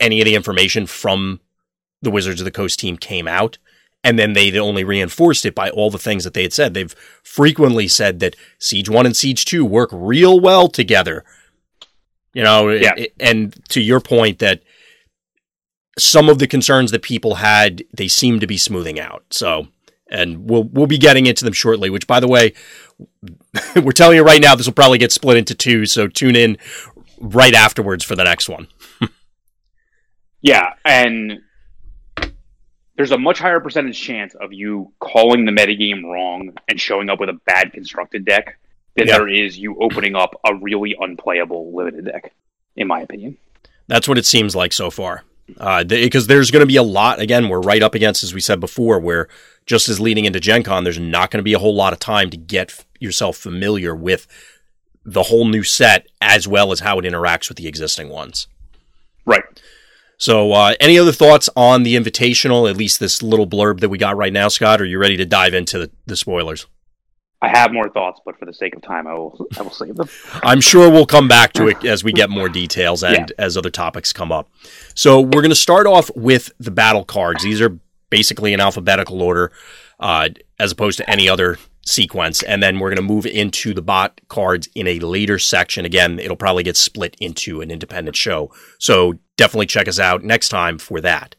any 0.00 0.20
of 0.20 0.24
the 0.24 0.34
information 0.34 0.86
from 0.86 1.40
the 2.00 2.10
Wizards 2.10 2.40
of 2.40 2.44
the 2.44 2.50
Coast 2.50 2.78
team 2.78 2.96
came 2.96 3.28
out 3.28 3.58
and 4.04 4.18
then 4.18 4.32
they 4.34 4.56
only 4.58 4.84
reinforced 4.84 5.44
it 5.44 5.54
by 5.54 5.68
all 5.70 5.90
the 5.90 5.98
things 5.98 6.24
that 6.24 6.34
they 6.34 6.42
had 6.42 6.52
said. 6.52 6.74
They've 6.74 6.94
frequently 7.22 7.88
said 7.88 8.20
that 8.20 8.36
Siege 8.58 8.88
1 8.88 9.04
and 9.06 9.16
Siege 9.16 9.44
2 9.44 9.64
work 9.64 9.90
real 9.92 10.38
well 10.40 10.68
together. 10.68 11.24
You 12.32 12.42
know, 12.44 12.68
Yeah. 12.70 12.92
i- 12.96 13.08
and 13.18 13.54
to 13.70 13.80
your 13.80 14.00
point 14.00 14.38
that 14.38 14.62
some 15.98 16.28
of 16.28 16.38
the 16.38 16.46
concerns 16.46 16.90
that 16.90 17.02
people 17.02 17.36
had, 17.36 17.82
they 17.92 18.06
seem 18.08 18.38
to 18.40 18.46
be 18.46 18.58
smoothing 18.58 19.00
out. 19.00 19.24
So, 19.30 19.68
and 20.10 20.48
we'll 20.48 20.64
we'll 20.64 20.86
be 20.86 20.98
getting 20.98 21.26
into 21.26 21.44
them 21.44 21.54
shortly, 21.54 21.90
which 21.90 22.06
by 22.06 22.20
the 22.20 22.28
way, 22.28 22.52
we're 23.82 23.92
telling 23.92 24.16
you 24.16 24.22
right 24.22 24.40
now 24.42 24.54
this 24.54 24.66
will 24.66 24.74
probably 24.74 24.98
get 24.98 25.10
split 25.10 25.36
into 25.38 25.54
two, 25.54 25.86
so 25.86 26.06
tune 26.06 26.36
in 26.36 26.58
right 27.18 27.54
afterwards 27.54 28.04
for 28.04 28.14
the 28.14 28.24
next 28.24 28.48
one. 28.48 28.68
Yeah, 30.42 30.74
and 30.84 31.40
there's 32.96 33.10
a 33.12 33.18
much 33.18 33.38
higher 33.38 33.60
percentage 33.60 34.00
chance 34.00 34.34
of 34.34 34.52
you 34.52 34.92
calling 35.00 35.44
the 35.44 35.52
metagame 35.52 36.02
wrong 36.04 36.52
and 36.68 36.80
showing 36.80 37.08
up 37.10 37.20
with 37.20 37.28
a 37.28 37.38
bad 37.46 37.72
constructed 37.72 38.24
deck 38.24 38.58
than 38.96 39.08
Yeah. 39.08 39.18
there 39.18 39.28
is 39.28 39.58
you 39.58 39.76
opening 39.80 40.14
up 40.16 40.38
a 40.44 40.54
really 40.54 40.96
unplayable 40.98 41.74
limited 41.74 42.06
deck, 42.06 42.32
in 42.76 42.86
my 42.86 43.00
opinion. 43.00 43.36
That's 43.86 44.08
what 44.08 44.18
it 44.18 44.26
seems 44.26 44.56
like 44.56 44.72
so 44.72 44.90
far. 44.90 45.22
Uh, 45.58 45.84
because 45.84 46.26
there's 46.26 46.50
going 46.50 46.62
to 46.62 46.66
be 46.66 46.76
a 46.76 46.82
lot. 46.82 47.20
Again, 47.20 47.48
we're 47.48 47.60
right 47.60 47.82
up 47.82 47.94
against, 47.94 48.24
as 48.24 48.34
we 48.34 48.40
said 48.40 48.58
before, 48.58 48.98
where 48.98 49.28
just 49.64 49.88
as 49.88 50.00
leading 50.00 50.24
into 50.24 50.40
Gen 50.40 50.64
Con, 50.64 50.82
there's 50.82 50.98
not 50.98 51.30
going 51.30 51.38
to 51.38 51.44
be 51.44 51.52
a 51.52 51.58
whole 51.60 51.74
lot 51.74 51.92
of 51.92 52.00
time 52.00 52.30
to 52.30 52.36
get 52.36 52.70
f- 52.70 52.84
yourself 52.98 53.36
familiar 53.36 53.94
with 53.94 54.26
the 55.04 55.22
whole 55.24 55.44
new 55.46 55.62
set 55.62 56.08
as 56.20 56.48
well 56.48 56.72
as 56.72 56.80
how 56.80 56.98
it 56.98 57.04
interacts 57.04 57.48
with 57.48 57.58
the 57.58 57.68
existing 57.68 58.08
ones. 58.08 58.48
Right. 59.24 59.44
So, 60.18 60.52
uh, 60.52 60.74
any 60.80 60.98
other 60.98 61.12
thoughts 61.12 61.48
on 61.56 61.82
the 61.82 61.94
invitational? 61.94 62.68
At 62.68 62.76
least 62.76 63.00
this 63.00 63.22
little 63.22 63.46
blurb 63.46 63.80
that 63.80 63.90
we 63.90 63.98
got 63.98 64.16
right 64.16 64.32
now, 64.32 64.48
Scott. 64.48 64.80
Are 64.80 64.86
you 64.86 64.98
ready 64.98 65.16
to 65.18 65.26
dive 65.26 65.52
into 65.52 65.78
the, 65.78 65.90
the 66.06 66.16
spoilers? 66.16 66.66
I 67.42 67.48
have 67.48 67.70
more 67.72 67.90
thoughts, 67.90 68.20
but 68.24 68.38
for 68.38 68.46
the 68.46 68.54
sake 68.54 68.74
of 68.74 68.82
time, 68.82 69.06
I 69.06 69.12
will 69.12 69.46
I 69.58 69.62
will 69.62 69.70
save 69.70 69.96
them. 69.96 70.08
I'm 70.42 70.60
sure 70.60 70.90
we'll 70.90 71.06
come 71.06 71.28
back 71.28 71.52
to 71.54 71.68
it 71.68 71.84
as 71.84 72.02
we 72.02 72.12
get 72.12 72.30
more 72.30 72.48
details 72.48 73.04
and 73.04 73.30
as 73.38 73.56
other 73.58 73.70
topics 73.70 74.12
come 74.12 74.32
up. 74.32 74.48
So 74.94 75.20
we're 75.20 75.42
going 75.42 75.50
to 75.50 75.54
start 75.54 75.86
off 75.86 76.10
with 76.16 76.50
the 76.58 76.70
battle 76.70 77.04
cards. 77.04 77.42
These 77.44 77.60
are 77.60 77.78
basically 78.08 78.54
in 78.54 78.60
alphabetical 78.60 79.20
order, 79.20 79.52
uh, 80.00 80.30
as 80.58 80.72
opposed 80.72 80.96
to 80.96 81.10
any 81.10 81.28
other 81.28 81.58
sequence. 81.86 82.42
And 82.42 82.62
then 82.62 82.78
we're 82.78 82.90
going 82.90 82.96
to 82.96 83.14
move 83.14 83.26
into 83.26 83.72
the 83.72 83.82
bot 83.82 84.20
cards 84.28 84.68
in 84.74 84.86
a 84.86 84.98
later 84.98 85.38
section. 85.38 85.84
Again, 85.84 86.18
it'll 86.18 86.36
probably 86.36 86.64
get 86.64 86.76
split 86.76 87.16
into 87.20 87.60
an 87.60 87.70
independent 87.70 88.16
show. 88.16 88.52
So 88.78 89.14
definitely 89.36 89.66
check 89.66 89.88
us 89.88 89.98
out 89.98 90.24
next 90.24 90.50
time 90.50 90.78
for 90.78 91.00
that. 91.00 91.34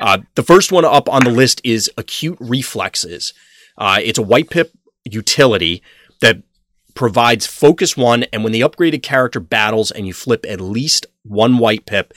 Uh, 0.00 0.18
the 0.34 0.42
first 0.42 0.72
one 0.72 0.84
up 0.84 1.08
on 1.08 1.24
the 1.24 1.30
list 1.30 1.60
is 1.64 1.90
acute 1.96 2.38
reflexes. 2.40 3.34
Uh, 3.76 3.98
it's 4.02 4.18
a 4.18 4.22
white 4.22 4.48
pip 4.48 4.72
utility 5.04 5.82
that 6.20 6.42
provides 6.94 7.46
focus 7.46 7.96
one, 7.96 8.24
and 8.32 8.44
when 8.44 8.52
the 8.52 8.60
upgraded 8.60 9.02
character 9.02 9.40
battles 9.40 9.90
and 9.90 10.06
you 10.06 10.12
flip 10.12 10.44
at 10.48 10.60
least 10.60 11.06
one 11.24 11.58
white 11.58 11.86
pip, 11.86 12.12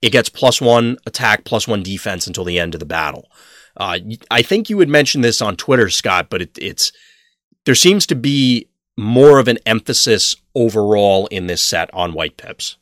it 0.00 0.10
gets 0.10 0.28
plus 0.28 0.60
one 0.60 0.96
attack, 1.06 1.44
plus 1.44 1.66
one 1.66 1.82
defense 1.82 2.26
until 2.26 2.44
the 2.44 2.58
end 2.58 2.74
of 2.74 2.78
the 2.78 2.86
battle. 2.86 3.28
Uh, 3.76 3.98
I 4.30 4.42
think 4.42 4.68
you 4.68 4.78
had 4.80 4.88
mentioned 4.88 5.24
this 5.24 5.40
on 5.40 5.56
Twitter, 5.56 5.88
Scott, 5.88 6.28
but 6.30 6.42
it, 6.42 6.58
it's 6.60 6.92
there 7.68 7.74
seems 7.74 8.06
to 8.06 8.14
be 8.14 8.66
more 8.96 9.38
of 9.38 9.46
an 9.46 9.58
emphasis 9.66 10.34
overall 10.54 11.26
in 11.26 11.48
this 11.48 11.60
set 11.60 11.92
on 11.92 12.14
white 12.14 12.38
pips. 12.38 12.78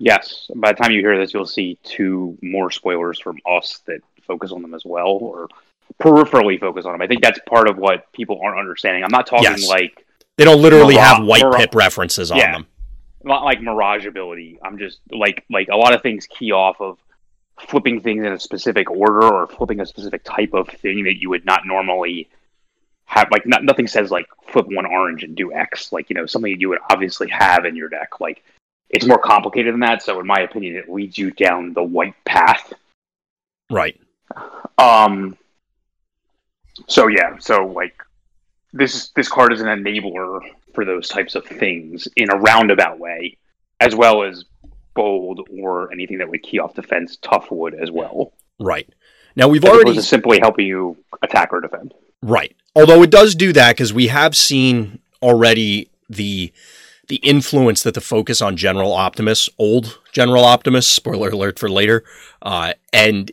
Yes. 0.00 0.50
By 0.56 0.72
the 0.72 0.78
time 0.82 0.90
you 0.90 0.98
hear 1.02 1.16
this, 1.16 1.32
you'll 1.32 1.46
see 1.46 1.78
two 1.84 2.36
more 2.42 2.72
spoilers 2.72 3.20
from 3.20 3.38
us 3.48 3.80
that 3.86 4.00
focus 4.22 4.50
on 4.50 4.60
them 4.60 4.74
as 4.74 4.82
well, 4.84 5.06
or 5.06 5.46
peripherally 6.02 6.58
focus 6.58 6.84
on 6.84 6.90
them. 6.94 7.00
I 7.00 7.06
think 7.06 7.22
that's 7.22 7.38
part 7.48 7.68
of 7.70 7.78
what 7.78 8.10
people 8.12 8.40
aren't 8.42 8.58
understanding. 8.58 9.04
I'm 9.04 9.10
not 9.12 9.28
talking 9.28 9.44
Yes. 9.52 9.68
like 9.68 10.04
They 10.36 10.44
don't 10.44 10.60
literally 10.60 10.96
have 10.96 11.24
white 11.24 11.44
pip 11.56 11.76
references 11.76 12.32
on 12.32 12.38
Yeah. 12.38 12.52
them. 12.54 12.66
not 13.22 13.44
like 13.44 13.60
mirage 13.62 14.04
ability. 14.04 14.58
I'm 14.64 14.78
just 14.78 14.98
like 15.12 15.44
like 15.48 15.68
a 15.68 15.76
lot 15.76 15.94
of 15.94 16.02
things 16.02 16.26
key 16.26 16.50
off 16.50 16.80
of 16.80 16.98
flipping 17.68 18.00
things 18.00 18.24
in 18.26 18.32
a 18.32 18.38
specific 18.40 18.90
order 18.90 19.22
or 19.32 19.46
flipping 19.46 19.78
a 19.80 19.86
specific 19.86 20.22
type 20.24 20.54
of 20.54 20.68
thing 20.68 21.04
that 21.04 21.20
you 21.20 21.30
would 21.30 21.44
not 21.46 21.64
normally 21.66 22.28
have. 23.06 23.28
Like 23.30 23.46
not, 23.46 23.64
nothing 23.64 23.86
says 23.86 24.10
like 24.10 24.26
flip 24.48 24.66
one 24.68 24.86
orange 24.86 25.22
and 25.22 25.34
do 25.34 25.52
X. 25.52 25.92
Like 25.92 26.10
you 26.10 26.14
know 26.14 26.26
something 26.26 26.60
you 26.60 26.68
would 26.68 26.78
obviously 26.90 27.28
have 27.30 27.64
in 27.64 27.74
your 27.74 27.88
deck. 27.88 28.20
Like 28.20 28.44
it's 28.90 29.06
more 29.06 29.18
complicated 29.18 29.72
than 29.72 29.80
that. 29.80 30.02
So 30.02 30.20
in 30.20 30.26
my 30.26 30.40
opinion, 30.40 30.76
it 30.76 30.88
leads 30.88 31.18
you 31.18 31.30
down 31.30 31.72
the 31.72 31.82
white 31.82 32.14
path. 32.24 32.72
Right. 33.70 34.00
Um. 34.78 35.36
So 36.86 37.08
yeah. 37.08 37.38
So 37.38 37.66
like 37.66 38.00
this 38.72 39.08
this 39.10 39.28
card 39.28 39.52
is 39.52 39.60
an 39.60 39.68
enabler 39.68 40.40
for 40.74 40.84
those 40.84 41.08
types 41.08 41.34
of 41.34 41.44
things 41.46 42.06
in 42.16 42.30
a 42.30 42.36
roundabout 42.36 42.98
way, 42.98 43.38
as 43.80 43.94
well 43.94 44.22
as 44.22 44.44
bold 44.94 45.48
or 45.50 45.92
anything 45.92 46.18
that 46.18 46.28
would 46.28 46.42
key 46.42 46.58
off 46.58 46.74
defense 46.74 47.16
tough 47.22 47.50
wood 47.50 47.74
as 47.74 47.90
well. 47.90 48.32
Right. 48.58 48.88
Now 49.36 49.48
we've 49.48 49.64
As 49.64 49.70
already 49.70 50.00
simply 50.00 50.38
helping 50.40 50.66
you 50.66 50.96
attack 51.22 51.52
or 51.52 51.60
defend. 51.60 51.94
Right. 52.22 52.54
Although 52.74 53.02
it 53.02 53.10
does 53.10 53.34
do 53.34 53.52
that 53.52 53.72
because 53.72 53.92
we 53.92 54.08
have 54.08 54.36
seen 54.36 55.00
already 55.22 55.90
the 56.08 56.52
the 57.08 57.16
influence 57.16 57.84
that 57.84 57.94
the 57.94 58.00
focus 58.00 58.42
on 58.42 58.56
General 58.56 58.92
Optimus, 58.92 59.48
old 59.58 60.00
General 60.12 60.44
Optimus, 60.44 60.88
spoiler 60.88 61.28
alert 61.28 61.58
for 61.58 61.68
later, 61.70 62.04
uh, 62.42 62.72
and 62.92 63.30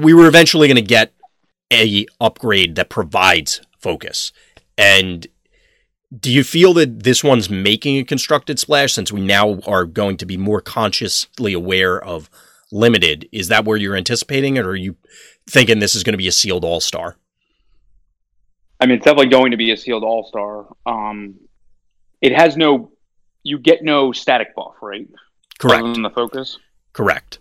we 0.00 0.14
were 0.14 0.26
eventually 0.26 0.66
going 0.66 0.76
to 0.76 0.82
get 0.82 1.12
a 1.72 2.06
upgrade 2.20 2.74
that 2.76 2.88
provides 2.88 3.60
focus. 3.78 4.32
And 4.78 5.26
do 6.18 6.30
you 6.30 6.44
feel 6.44 6.74
that 6.74 7.04
this 7.04 7.24
one's 7.24 7.48
making 7.48 7.98
a 7.98 8.04
constructed 8.04 8.58
splash 8.58 8.92
since 8.92 9.12
we 9.12 9.20
now 9.20 9.60
are 9.66 9.84
going 9.84 10.16
to 10.18 10.26
be 10.26 10.36
more 10.36 10.60
consciously 10.60 11.52
aware 11.52 12.02
of 12.02 12.28
limited? 12.70 13.28
Is 13.32 13.48
that 13.48 13.64
where 13.64 13.76
you're 13.76 13.96
anticipating 13.96 14.56
it, 14.56 14.66
or 14.66 14.70
are 14.70 14.76
you 14.76 14.96
thinking 15.48 15.78
this 15.78 15.94
is 15.94 16.02
going 16.02 16.12
to 16.14 16.18
be 16.18 16.28
a 16.28 16.32
sealed 16.32 16.64
all 16.64 16.80
star? 16.80 17.16
I 18.82 18.86
mean, 18.86 18.96
it's 18.96 19.04
definitely 19.04 19.28
going 19.28 19.52
to 19.52 19.56
be 19.56 19.70
a 19.70 19.76
sealed 19.76 20.02
all 20.02 20.24
star. 20.24 20.66
Um, 20.86 21.36
it 22.20 22.32
has 22.32 22.56
no, 22.56 22.90
you 23.44 23.60
get 23.60 23.84
no 23.84 24.10
static 24.10 24.56
buff, 24.56 24.74
right? 24.82 25.08
Other 25.08 25.18
Correct. 25.60 25.94
than 25.94 26.02
the 26.02 26.10
focus. 26.10 26.58
Correct. 26.92 27.38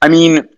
I 0.00 0.08
mean, 0.08 0.48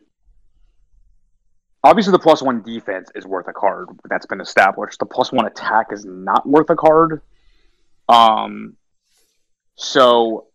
obviously 1.83 2.13
the 2.13 2.21
plus 2.21 2.41
one 2.41 2.63
defense 2.63 3.11
is 3.17 3.27
worth 3.27 3.49
a 3.49 3.53
card. 3.53 3.89
That's 4.09 4.27
been 4.27 4.41
established. 4.41 5.01
The 5.01 5.07
plus 5.07 5.33
one 5.33 5.47
attack 5.47 5.89
is 5.91 6.05
not 6.05 6.49
worth 6.49 6.71
a 6.71 6.77
card. 6.77 7.21
Um, 8.09 8.77
so 9.75 10.47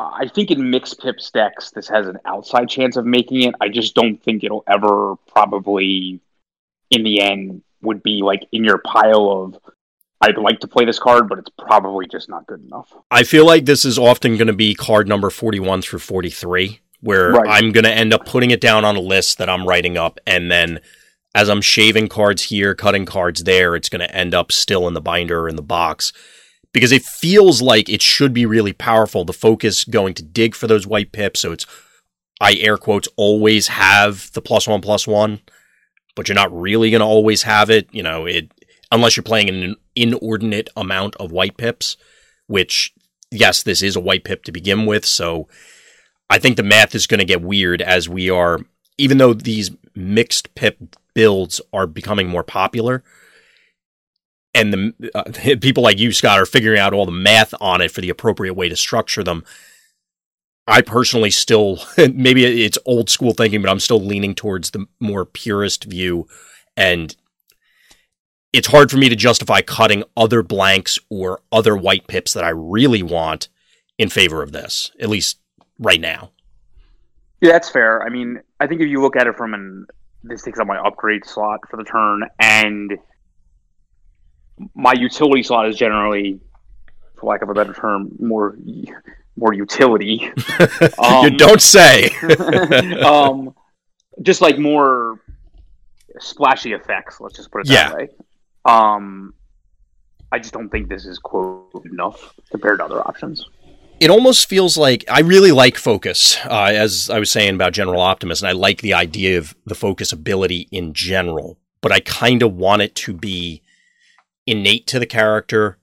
I 0.00 0.28
think 0.32 0.50
in 0.50 0.70
mixed 0.70 1.00
pips 1.00 1.30
decks, 1.30 1.70
this 1.70 1.88
has 1.88 2.06
an 2.06 2.18
outside 2.24 2.68
chance 2.68 2.96
of 2.96 3.06
making 3.06 3.42
it. 3.42 3.54
I 3.60 3.68
just 3.68 3.94
don't 3.94 4.22
think 4.22 4.44
it'll 4.44 4.64
ever 4.66 5.16
probably, 5.28 6.20
in 6.90 7.02
the 7.02 7.20
end, 7.20 7.62
would 7.82 8.02
be 8.02 8.22
like 8.22 8.46
in 8.52 8.64
your 8.64 8.78
pile 8.78 9.30
of. 9.30 9.58
I'd 10.22 10.36
like 10.36 10.60
to 10.60 10.68
play 10.68 10.84
this 10.84 10.98
card, 10.98 11.30
but 11.30 11.38
it's 11.38 11.50
probably 11.58 12.06
just 12.06 12.28
not 12.28 12.46
good 12.46 12.62
enough. 12.62 12.92
I 13.10 13.22
feel 13.22 13.46
like 13.46 13.64
this 13.64 13.86
is 13.86 13.98
often 13.98 14.36
going 14.36 14.48
to 14.48 14.52
be 14.52 14.74
card 14.74 15.08
number 15.08 15.30
41 15.30 15.80
through 15.80 16.00
43, 16.00 16.80
where 17.00 17.30
Right. 17.30 17.48
I'm 17.48 17.72
going 17.72 17.84
to 17.84 17.92
end 17.92 18.12
up 18.12 18.26
putting 18.26 18.50
it 18.50 18.60
down 18.60 18.84
on 18.84 18.96
a 18.96 19.00
list 19.00 19.38
that 19.38 19.48
I'm 19.48 19.66
writing 19.66 19.96
up. 19.96 20.20
And 20.26 20.50
then 20.50 20.80
as 21.34 21.48
I'm 21.48 21.62
shaving 21.62 22.08
cards 22.08 22.42
here, 22.42 22.74
cutting 22.74 23.06
cards 23.06 23.44
there, 23.44 23.74
it's 23.74 23.88
going 23.88 24.00
to 24.00 24.14
end 24.14 24.34
up 24.34 24.52
still 24.52 24.86
in 24.86 24.92
the 24.92 25.00
binder 25.00 25.40
or 25.40 25.48
in 25.48 25.56
the 25.56 25.62
box 25.62 26.12
because 26.72 26.92
it 26.92 27.02
feels 27.02 27.60
like 27.60 27.88
it 27.88 28.02
should 28.02 28.32
be 28.32 28.46
really 28.46 28.72
powerful. 28.72 29.24
The 29.24 29.32
focus 29.32 29.84
going 29.84 30.14
to 30.14 30.22
dig 30.22 30.54
for 30.54 30.66
those 30.66 30.86
white 30.86 31.12
pips. 31.12 31.40
So 31.40 31.52
it's, 31.52 31.66
I 32.40 32.54
air 32.54 32.76
quotes, 32.76 33.08
always 33.16 33.68
have 33.68 34.30
the 34.32 34.42
plus 34.42 34.68
one, 34.68 34.80
plus 34.80 35.06
one, 35.06 35.40
but 36.14 36.28
you're 36.28 36.34
not 36.34 36.56
really 36.56 36.90
going 36.90 37.00
to 37.00 37.06
always 37.06 37.42
have 37.42 37.70
it. 37.70 37.88
You 37.92 38.02
know, 38.02 38.26
it, 38.26 38.52
unless 38.92 39.16
you're 39.16 39.24
playing 39.24 39.48
an 39.48 39.76
inordinate 39.96 40.68
amount 40.76 41.16
of 41.16 41.32
white 41.32 41.56
pips, 41.56 41.96
which, 42.46 42.92
yes, 43.30 43.62
this 43.62 43.82
is 43.82 43.96
a 43.96 44.00
white 44.00 44.24
pip 44.24 44.44
to 44.44 44.52
begin 44.52 44.86
with. 44.86 45.04
So 45.04 45.48
I 46.28 46.38
think 46.38 46.56
the 46.56 46.62
math 46.62 46.94
is 46.94 47.06
going 47.06 47.18
to 47.18 47.24
get 47.24 47.42
weird 47.42 47.82
as 47.82 48.08
we 48.08 48.30
are, 48.30 48.60
even 48.98 49.18
though 49.18 49.34
these 49.34 49.70
mixed 49.94 50.54
pip 50.54 50.78
builds 51.14 51.60
are 51.72 51.86
becoming 51.86 52.28
more 52.28 52.44
popular. 52.44 53.02
And 54.54 54.72
the 54.72 55.10
uh, 55.14 55.56
people 55.60 55.82
like 55.82 55.98
you, 55.98 56.12
Scott, 56.12 56.38
are 56.38 56.46
figuring 56.46 56.78
out 56.78 56.92
all 56.92 57.06
the 57.06 57.12
math 57.12 57.54
on 57.60 57.80
it 57.80 57.90
for 57.90 58.00
the 58.00 58.10
appropriate 58.10 58.54
way 58.54 58.68
to 58.68 58.76
structure 58.76 59.22
them. 59.22 59.44
I 60.66 60.82
personally 60.82 61.30
still, 61.30 61.80
maybe 61.96 62.64
it's 62.64 62.78
old 62.86 63.10
school 63.10 63.32
thinking, 63.32 63.62
but 63.62 63.70
I'm 63.70 63.80
still 63.80 64.00
leaning 64.00 64.34
towards 64.34 64.70
the 64.70 64.86
more 65.00 65.24
purist 65.24 65.84
view. 65.84 66.28
And 66.76 67.14
it's 68.52 68.68
hard 68.68 68.90
for 68.90 68.96
me 68.96 69.08
to 69.08 69.16
justify 69.16 69.60
cutting 69.62 70.04
other 70.16 70.42
blanks 70.42 70.98
or 71.08 71.40
other 71.52 71.76
white 71.76 72.06
pips 72.06 72.32
that 72.32 72.44
I 72.44 72.50
really 72.50 73.02
want 73.02 73.48
in 73.98 74.08
favor 74.08 74.42
of 74.42 74.52
this, 74.52 74.90
at 75.00 75.08
least 75.08 75.38
right 75.78 76.00
now. 76.00 76.30
Yeah, 77.40 77.52
that's 77.52 77.70
fair. 77.70 78.02
I 78.02 78.08
mean, 78.08 78.40
I 78.58 78.66
think 78.66 78.80
if 78.80 78.88
you 78.88 79.00
look 79.00 79.16
at 79.16 79.26
it 79.26 79.36
from 79.36 79.54
an 79.54 79.86
this 80.22 80.42
takes 80.42 80.58
up 80.58 80.66
my 80.66 80.78
upgrade 80.78 81.24
slot 81.24 81.60
for 81.70 81.76
the 81.76 81.84
turn, 81.84 82.22
and 82.38 82.92
my 84.74 84.92
utility 84.92 85.42
slot 85.42 85.68
is 85.68 85.76
generally, 85.76 86.40
for 87.18 87.26
lack 87.30 87.42
of 87.42 87.48
a 87.50 87.54
better 87.54 87.72
term, 87.74 88.10
more 88.18 88.56
more 89.36 89.52
utility. 89.54 90.30
you 90.80 90.88
Um, 90.98 91.36
don't 91.36 91.62
say. 91.62 92.10
um, 93.04 93.54
just 94.22 94.40
like 94.42 94.58
more 94.58 95.20
splashy 96.18 96.72
effects. 96.72 97.20
Let's 97.20 97.36
just 97.36 97.50
put 97.50 97.62
it 97.66 97.70
Yeah. 97.72 97.88
that 97.90 97.96
way. 97.96 98.08
Um, 98.66 99.34
I 100.32 100.38
just 100.38 100.52
don't 100.52 100.68
think 100.68 100.88
this 100.88 101.06
is 101.06 101.18
quote 101.18 101.84
enough 101.90 102.34
compared 102.50 102.78
to 102.80 102.84
other 102.84 103.00
options. 103.06 103.44
it 104.00 104.08
almost 104.10 104.48
feels 104.48 104.76
like 104.78 105.04
I 105.08 105.20
really 105.20 105.52
like 105.52 105.76
focus, 105.76 106.38
uh, 106.46 106.70
as 106.74 107.10
I 107.10 107.18
was 107.18 107.30
saying 107.30 107.54
about 107.54 107.72
General 107.74 108.00
Optimus, 108.00 108.40
and 108.40 108.48
I 108.48 108.52
like 108.52 108.80
the 108.80 108.94
idea 108.94 109.36
of 109.38 109.54
the 109.66 109.74
focus 109.74 110.10
ability 110.12 110.68
in 110.72 110.94
general, 110.94 111.58
but 111.82 111.92
I 111.92 112.00
kind 112.00 112.42
of 112.42 112.54
want 112.54 112.80
it 112.82 112.94
to 112.96 113.12
be 113.12 113.62
innate 114.46 114.86
to 114.88 114.98
the 114.98 115.06
character. 115.06 115.78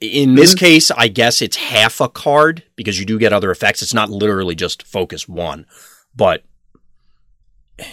In 0.00 0.34
this 0.34 0.54
Mhm. 0.54 0.58
case, 0.58 0.90
I 0.90 1.08
guess 1.08 1.40
it's 1.40 1.56
half 1.56 2.00
a 2.00 2.08
card 2.08 2.64
because 2.74 2.98
you 2.98 3.06
do 3.06 3.18
get 3.18 3.32
other 3.32 3.50
effects. 3.50 3.82
It's 3.82 3.94
not 3.94 4.10
literally 4.10 4.54
just 4.54 4.82
focus 4.82 5.28
one, 5.28 5.64
but 6.14 6.42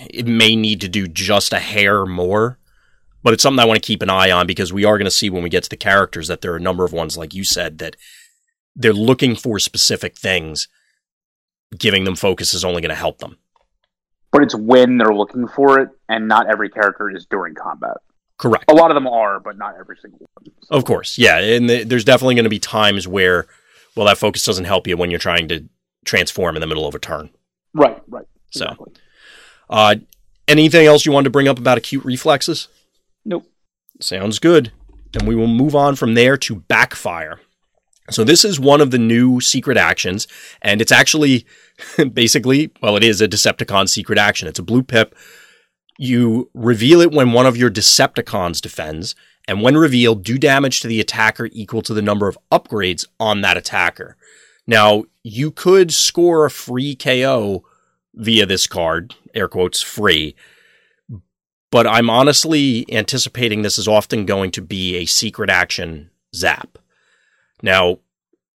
it 0.10 0.25
may 0.25 0.55
need 0.55 0.81
to 0.81 0.88
do 0.88 1.07
just 1.07 1.53
a 1.53 1.59
hair 1.59 2.05
more. 2.05 2.57
But 3.22 3.33
it's 3.33 3.44
something 3.44 3.59
I 3.59 3.66
want 3.66 3.81
to 3.81 3.87
keep 3.87 4.01
an 4.01 4.09
eye 4.09 4.31
on 4.31 4.48
because 4.48 4.74
we 4.74 4.85
are 4.85 4.98
going 4.98 5.05
to 5.05 5.11
see 5.11 5.29
when 5.29 5.44
we 5.44 5.50
get 5.50 5.63
to 5.63 5.70
the 5.70 5.77
characters 5.77 6.27
that 6.27 6.42
there 6.42 6.51
are 6.53 6.57
a 6.57 6.61
number 6.61 6.83
of 6.83 6.92
ones, 6.92 7.18
like 7.18 7.33
you 7.33 7.44
said, 7.44 7.77
that 7.77 7.96
they're 8.75 8.92
looking 8.92 9.35
for 9.35 9.59
specific 9.59 10.18
things. 10.18 10.68
Giving 11.77 12.03
them 12.03 12.16
focus 12.16 12.53
is 12.53 12.66
only 12.66 12.81
going 12.81 12.89
to 12.89 12.96
help 12.96 13.20
them. 13.20 13.37
But 14.31 14.44
it's 14.44 14.55
when 14.55 14.98
they're 14.98 15.13
looking 15.13 15.48
for 15.48 15.79
it, 15.79 15.89
and 16.09 16.27
not 16.27 16.50
every 16.50 16.70
character 16.70 17.09
is 17.09 17.25
during 17.25 17.55
combat. 17.55 17.98
Correct. 18.37 18.65
A 18.69 18.74
lot 18.74 18.91
of 18.91 18.96
them 18.96 19.07
are, 19.07 19.39
but 19.39 19.57
not 19.57 19.75
every 19.79 19.98
single 20.01 20.19
one. 20.33 20.53
So- 20.63 20.75
Of 20.75 20.85
course. 20.85 21.17
Yeah. 21.17 21.37
And 21.39 21.69
the, 21.69 21.83
there's 21.83 22.03
definitely 22.03 22.35
going 22.35 22.43
to 22.46 22.50
be 22.50 22.59
times 22.59 23.07
where, 23.07 23.46
well, 23.96 24.05
that 24.07 24.17
focus 24.17 24.43
doesn't 24.46 24.65
help 24.65 24.87
you 24.87 24.98
when 24.98 25.09
you're 25.11 25.19
trying 25.19 25.48
to 25.50 25.63
transform 26.05 26.55
in 26.55 26.61
the 26.61 26.67
middle 26.67 26.87
of 26.87 26.96
a 26.96 27.00
turn. 27.00 27.29
Right, 27.74 28.01
right. 28.07 28.25
So- 28.51 28.65
Exactly. 28.65 28.93
Uh, 29.69 29.96
anything 30.48 30.85
else 30.85 31.05
you 31.05 31.11
wanted 31.11 31.25
to 31.25 31.29
bring 31.29 31.48
up 31.48 31.57
about 31.57 31.77
acute 31.77 32.03
reflexes? 32.05 32.67
Nope. 33.25 33.46
Sounds 34.01 34.39
good. 34.39 34.72
And 35.13 35.27
we 35.27 35.35
will 35.35 35.48
move 35.48 35.75
on 35.75 35.96
from 35.96 36.15
there 36.15 36.37
to 36.37 36.55
backfire. 36.55 37.39
So 38.09 38.24
this 38.25 38.43
is 38.43 38.59
one 38.59 38.81
of 38.81 38.91
the 38.91 38.98
new 38.98 39.39
secret 39.39 39.77
actions, 39.77 40.27
and 40.61 40.81
it's 40.81 40.91
actually 40.91 41.46
basically, 42.13 42.72
well, 42.81 42.98
it 42.98 43.03
is 43.03 43.22
a 43.22 43.27
Decepticon 43.27 43.87
secret 43.87 44.17
action. 44.19 44.48
It's 44.48 44.59
a 44.59 44.63
blue 44.63 44.83
pip. 44.83 45.15
You 45.98 46.50
reveal 46.53 47.01
it 47.01 47.12
when 47.12 47.34
one 47.34 47.46
of 47.46 47.58
your 47.58 47.70
Decepticons 47.70 48.62
defends, 48.62 49.16
and 49.48 49.62
when 49.62 49.77
revealed, 49.77 50.24
do 50.24 50.38
damage 50.38 50.79
to 50.82 50.88
the 50.88 51.00
attacker 51.00 51.50
equal 51.51 51.82
to 51.84 51.94
the 51.94 52.01
number 52.01 52.27
of 52.27 52.38
upgrades 52.51 53.06
on 53.20 53.42
that 53.42 53.58
attacker. 53.58 54.16
Now, 54.66 55.03
you 55.24 55.51
could 55.51 55.94
score 55.94 56.46
a 56.46 56.51
free 56.51 56.96
KO 56.96 57.64
via 58.16 58.46
this 58.46 58.68
card, 58.68 59.16
air 59.34 59.48
quotes, 59.48 59.82
free, 59.82 60.36
but 61.72 61.88
I'm 61.88 62.10
honestly 62.10 62.86
anticipating 62.94 63.62
this 63.62 63.79
is 63.79 63.88
often 63.88 64.25
going 64.25 64.51
to 64.51 64.62
be 64.62 64.96
a 64.96 65.06
secret 65.06 65.50
action 65.50 66.12
zap. 66.36 66.77
Now, 67.62 68.00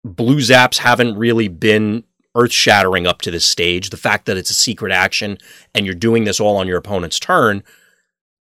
blue 0.03 0.39
zaps 0.39 0.79
haven't 0.79 1.17
really 1.17 1.47
been 1.47 2.03
earth 2.35 2.51
shattering 2.51 3.07
up 3.07 3.21
to 3.21 3.31
this 3.31 3.45
stage. 3.45 3.89
The 3.89 3.97
fact 3.97 4.25
that 4.25 4.37
it's 4.37 4.51
a 4.51 4.55
secret 4.55 4.91
action 4.91 5.37
and 5.73 5.85
you're 5.85 5.95
doing 5.95 6.25
this 6.25 6.39
all 6.39 6.57
on 6.57 6.67
your 6.67 6.77
opponent's 6.77 7.19
turn 7.19 7.63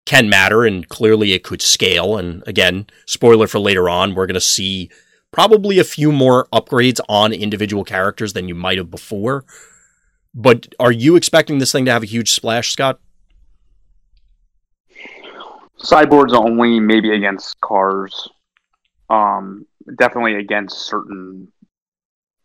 can 0.07 0.29
matter, 0.29 0.65
and 0.65 0.87
clearly 0.89 1.33
it 1.33 1.45
could 1.45 1.63
scale. 1.63 2.19
And 2.19 2.43
again, 2.47 2.87
spoiler 3.07 3.47
for 3.47 3.59
later 3.59 3.89
on, 3.89 4.15
we're 4.15 4.27
going 4.27 4.35
to 4.35 4.41
see 4.41 4.91
probably 5.31 5.79
a 5.79 5.85
few 5.85 6.13
more 6.13 6.47
upgrades 6.53 7.01
on 7.09 7.33
individual 7.33 7.85
characters 7.85 8.35
than 8.35 8.47
you 8.47 8.55
might 8.55 8.79
have 8.79 8.91
before. 8.91 9.45
But 10.35 10.75
are 10.79 10.93
you 10.93 11.17
expecting 11.17 11.59
this 11.59 11.73
thing 11.73 11.85
to 11.87 11.93
have 11.93 12.03
a 12.03 12.07
huge 12.07 12.33
splash, 12.33 12.71
Scott? 12.71 13.01
Sideboards 15.77 16.35
only, 16.35 16.81
maybe 16.81 17.15
against 17.15 17.61
cars. 17.61 18.29
Um, 19.11 19.67
definitely 19.97 20.35
against 20.37 20.87
certain 20.87 21.49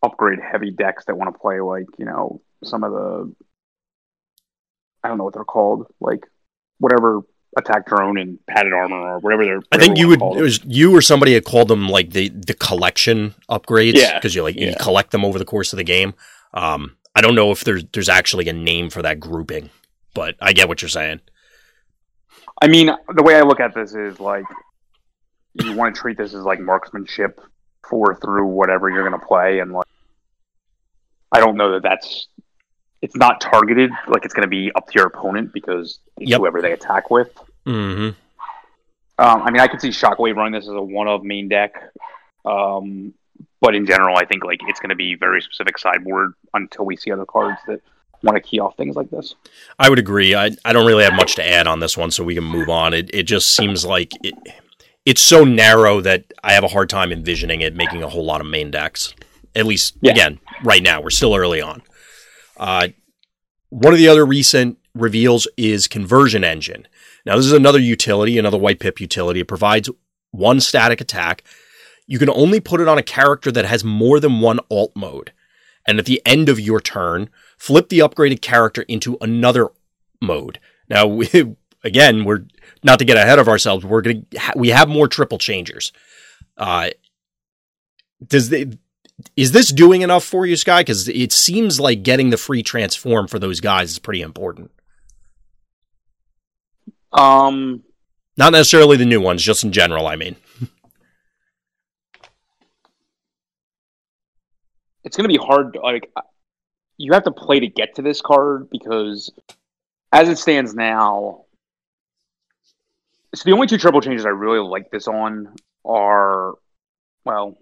upgrade 0.02 0.38
heavy 0.40 0.70
decks 0.70 1.04
that 1.06 1.16
want 1.16 1.32
to 1.34 1.38
play 1.38 1.60
like 1.60 1.86
you 1.98 2.04
know 2.04 2.40
some 2.64 2.84
of 2.84 2.92
the 2.92 3.34
I 5.02 5.08
don't 5.08 5.18
know 5.18 5.24
what 5.24 5.34
they're 5.34 5.44
called, 5.44 5.86
like 6.00 6.26
whatever 6.78 7.20
attack 7.58 7.86
drone 7.86 8.16
and 8.16 8.38
padded 8.46 8.72
armor 8.72 8.96
or 8.96 9.18
whatever 9.18 9.44
they're. 9.44 9.62
I 9.72 9.78
think 9.78 9.98
you 9.98 10.08
would. 10.08 10.22
It 10.22 10.42
was 10.42 10.60
you 10.64 10.94
or 10.94 11.00
somebody 11.00 11.34
had 11.34 11.44
called 11.44 11.68
them 11.68 11.88
like 11.88 12.10
the 12.10 12.28
the 12.28 12.54
collection 12.54 13.34
upgrades. 13.48 13.94
Yeah. 13.94 14.18
because 14.18 14.34
you 14.34 14.42
like 14.42 14.56
you 14.56 14.74
collect 14.78 15.10
them 15.10 15.24
over 15.24 15.38
the 15.38 15.44
course 15.44 15.72
of 15.72 15.76
the 15.76 15.84
game. 15.84 16.14
Um, 16.54 16.96
I 17.14 17.20
don't 17.20 17.34
know 17.34 17.50
if 17.50 17.64
there's 17.64 17.84
there's 17.92 18.08
actually 18.08 18.48
a 18.48 18.52
name 18.52 18.90
for 18.90 19.02
that 19.02 19.20
grouping, 19.20 19.70
but 20.14 20.36
I 20.40 20.52
get 20.52 20.68
what 20.68 20.82
you're 20.82 20.88
saying. 20.88 21.20
I 22.62 22.68
mean, 22.68 22.90
the 23.14 23.22
way 23.22 23.36
I 23.36 23.42
look 23.42 23.60
at 23.60 23.74
this 23.74 23.94
is 23.94 24.20
like 24.20 24.44
you 25.54 25.74
want 25.74 25.94
to 25.94 26.00
treat 26.00 26.18
this 26.18 26.34
as 26.34 26.44
like 26.44 26.60
marksmanship 26.60 27.40
for 27.88 28.14
through 28.16 28.46
whatever 28.46 28.90
you're 28.90 29.08
going 29.08 29.18
to 29.18 29.26
play, 29.26 29.60
and 29.60 29.72
like 29.72 29.86
I 31.32 31.40
don't 31.40 31.56
know 31.56 31.72
that 31.72 31.82
that's 31.82 32.28
it's 33.02 33.16
not 33.16 33.40
targeted 33.40 33.90
like 34.08 34.24
it's 34.24 34.34
going 34.34 34.42
to 34.42 34.48
be 34.48 34.70
up 34.74 34.86
to 34.88 34.92
your 34.94 35.06
opponent 35.06 35.52
because 35.52 35.98
Yep. 36.18 36.38
whoever 36.38 36.60
they 36.60 36.72
attack 36.72 37.10
with. 37.10 37.30
hmm 37.64 38.10
Um, 39.18 39.42
I 39.42 39.50
mean, 39.50 39.60
I 39.60 39.68
could 39.68 39.80
see 39.80 39.88
Shockwave 39.88 40.36
running 40.36 40.52
this 40.52 40.64
as 40.64 40.74
a 40.74 40.82
one 40.82 41.08
of 41.08 41.24
main 41.24 41.48
deck, 41.48 41.74
um, 42.44 43.14
but 43.60 43.74
in 43.74 43.86
general, 43.86 44.16
I 44.16 44.24
think 44.24 44.44
like 44.44 44.60
it's 44.66 44.80
going 44.80 44.90
to 44.90 44.96
be 44.96 45.14
very 45.14 45.40
specific 45.42 45.78
sideboard 45.78 46.34
until 46.54 46.84
we 46.84 46.96
see 46.96 47.10
other 47.12 47.26
cards 47.26 47.58
that 47.66 47.80
want 48.22 48.36
to 48.36 48.40
key 48.42 48.58
off 48.60 48.76
things 48.76 48.96
like 48.96 49.10
this. 49.10 49.34
I 49.78 49.88
would 49.88 49.98
agree. 49.98 50.34
I 50.34 50.50
I 50.64 50.72
don't 50.72 50.86
really 50.86 51.04
have 51.04 51.14
much 51.14 51.36
to 51.36 51.46
add 51.46 51.66
on 51.66 51.80
this 51.80 51.96
one, 51.96 52.10
so 52.10 52.22
we 52.24 52.34
can 52.34 52.44
move 52.44 52.68
on. 52.68 52.92
It 52.94 53.10
it 53.14 53.22
just 53.24 53.54
seems 53.54 53.84
like 53.84 54.12
it. 54.22 54.34
It's 55.06 55.22
so 55.22 55.44
narrow 55.44 56.02
that 56.02 56.24
I 56.44 56.52
have 56.52 56.64
a 56.64 56.68
hard 56.68 56.90
time 56.90 57.10
envisioning 57.12 57.62
it 57.62 57.74
making 57.74 58.02
a 58.02 58.08
whole 58.08 58.24
lot 58.24 58.42
of 58.42 58.46
main 58.46 58.70
decks. 58.70 59.14
At 59.54 59.66
least, 59.66 59.96
Yeah. 60.00 60.12
again, 60.12 60.38
right 60.62 60.82
now 60.82 61.00
we're 61.00 61.10
still 61.10 61.34
early 61.34 61.60
on. 61.60 61.82
Uh, 62.56 62.88
one 63.70 63.92
of 63.92 63.98
the 63.98 64.08
other 64.08 64.24
recent 64.26 64.78
reveals 64.94 65.48
is 65.56 65.88
Conversion 65.88 66.44
Engine. 66.44 66.86
Now, 67.26 67.36
this 67.36 67.46
is 67.46 67.52
another 67.52 67.78
utility, 67.78 68.38
another 68.38 68.58
white 68.58 68.78
pip 68.80 69.00
utility. 69.00 69.40
It 69.40 69.48
provides 69.48 69.88
one 70.30 70.60
static 70.60 71.00
attack. 71.00 71.42
You 72.06 72.18
can 72.18 72.30
only 72.30 72.60
put 72.60 72.80
it 72.80 72.88
on 72.88 72.98
a 72.98 73.02
character 73.02 73.52
that 73.52 73.64
has 73.66 73.84
more 73.84 74.18
than 74.20 74.40
one 74.40 74.58
alt 74.70 74.92
mode. 74.96 75.32
and 75.86 75.98
at 75.98 76.04
the 76.04 76.20
end 76.26 76.48
of 76.50 76.60
your 76.60 76.78
turn, 76.78 77.30
flip 77.56 77.88
the 77.88 78.00
upgraded 78.00 78.42
character 78.42 78.82
into 78.82 79.16
another 79.22 79.68
mode. 80.20 80.60
Now, 80.90 81.06
we, 81.06 81.26
again, 81.84 82.24
we're 82.24 82.44
not 82.84 82.98
to 82.98 83.04
get 83.06 83.16
ahead 83.16 83.38
of 83.38 83.48
ourselves. 83.48 83.84
We're 83.84 84.02
gonna 84.02 84.22
ha- 84.38 84.52
we 84.54 84.68
have 84.68 84.88
more 84.88 85.08
triple 85.08 85.38
changers. 85.38 85.90
Uh, 86.58 86.90
does 88.24 88.50
the 88.50 88.78
is 89.36 89.52
this 89.52 89.72
doing 89.72 90.02
enough 90.02 90.24
for 90.24 90.46
you, 90.46 90.56
Sky? 90.56 90.80
Because 90.80 91.08
it 91.08 91.32
seems 91.32 91.80
like 91.80 92.02
getting 92.02 92.30
the 92.30 92.36
free 92.36 92.62
transform 92.62 93.26
for 93.26 93.38
those 93.38 93.60
guys 93.60 93.90
is 93.90 93.98
pretty 93.98 94.22
important. 94.22 94.70
Um, 97.12 97.82
Not 98.36 98.52
necessarily 98.52 98.96
the 98.96 99.04
new 99.04 99.20
ones, 99.20 99.42
just 99.42 99.64
in 99.64 99.72
general. 99.72 100.06
I 100.06 100.16
mean, 100.16 100.36
it's 105.02 105.16
going 105.16 105.28
to 105.28 105.38
be 105.38 105.44
hard. 105.44 105.76
Like, 105.82 106.10
you 106.96 107.12
have 107.12 107.24
to 107.24 107.32
play 107.32 107.60
to 107.60 107.66
get 107.66 107.96
to 107.96 108.02
this 108.02 108.20
card 108.20 108.70
because, 108.70 109.32
as 110.12 110.28
it 110.28 110.38
stands 110.38 110.74
now, 110.74 111.44
so 113.34 113.42
the 113.44 113.52
only 113.52 113.66
two 113.66 113.78
triple 113.78 114.00
changers 114.00 114.26
I 114.26 114.30
really 114.30 114.58
like 114.58 114.90
this 114.90 115.08
on 115.08 115.54
are, 115.84 116.54
well, 117.24 117.58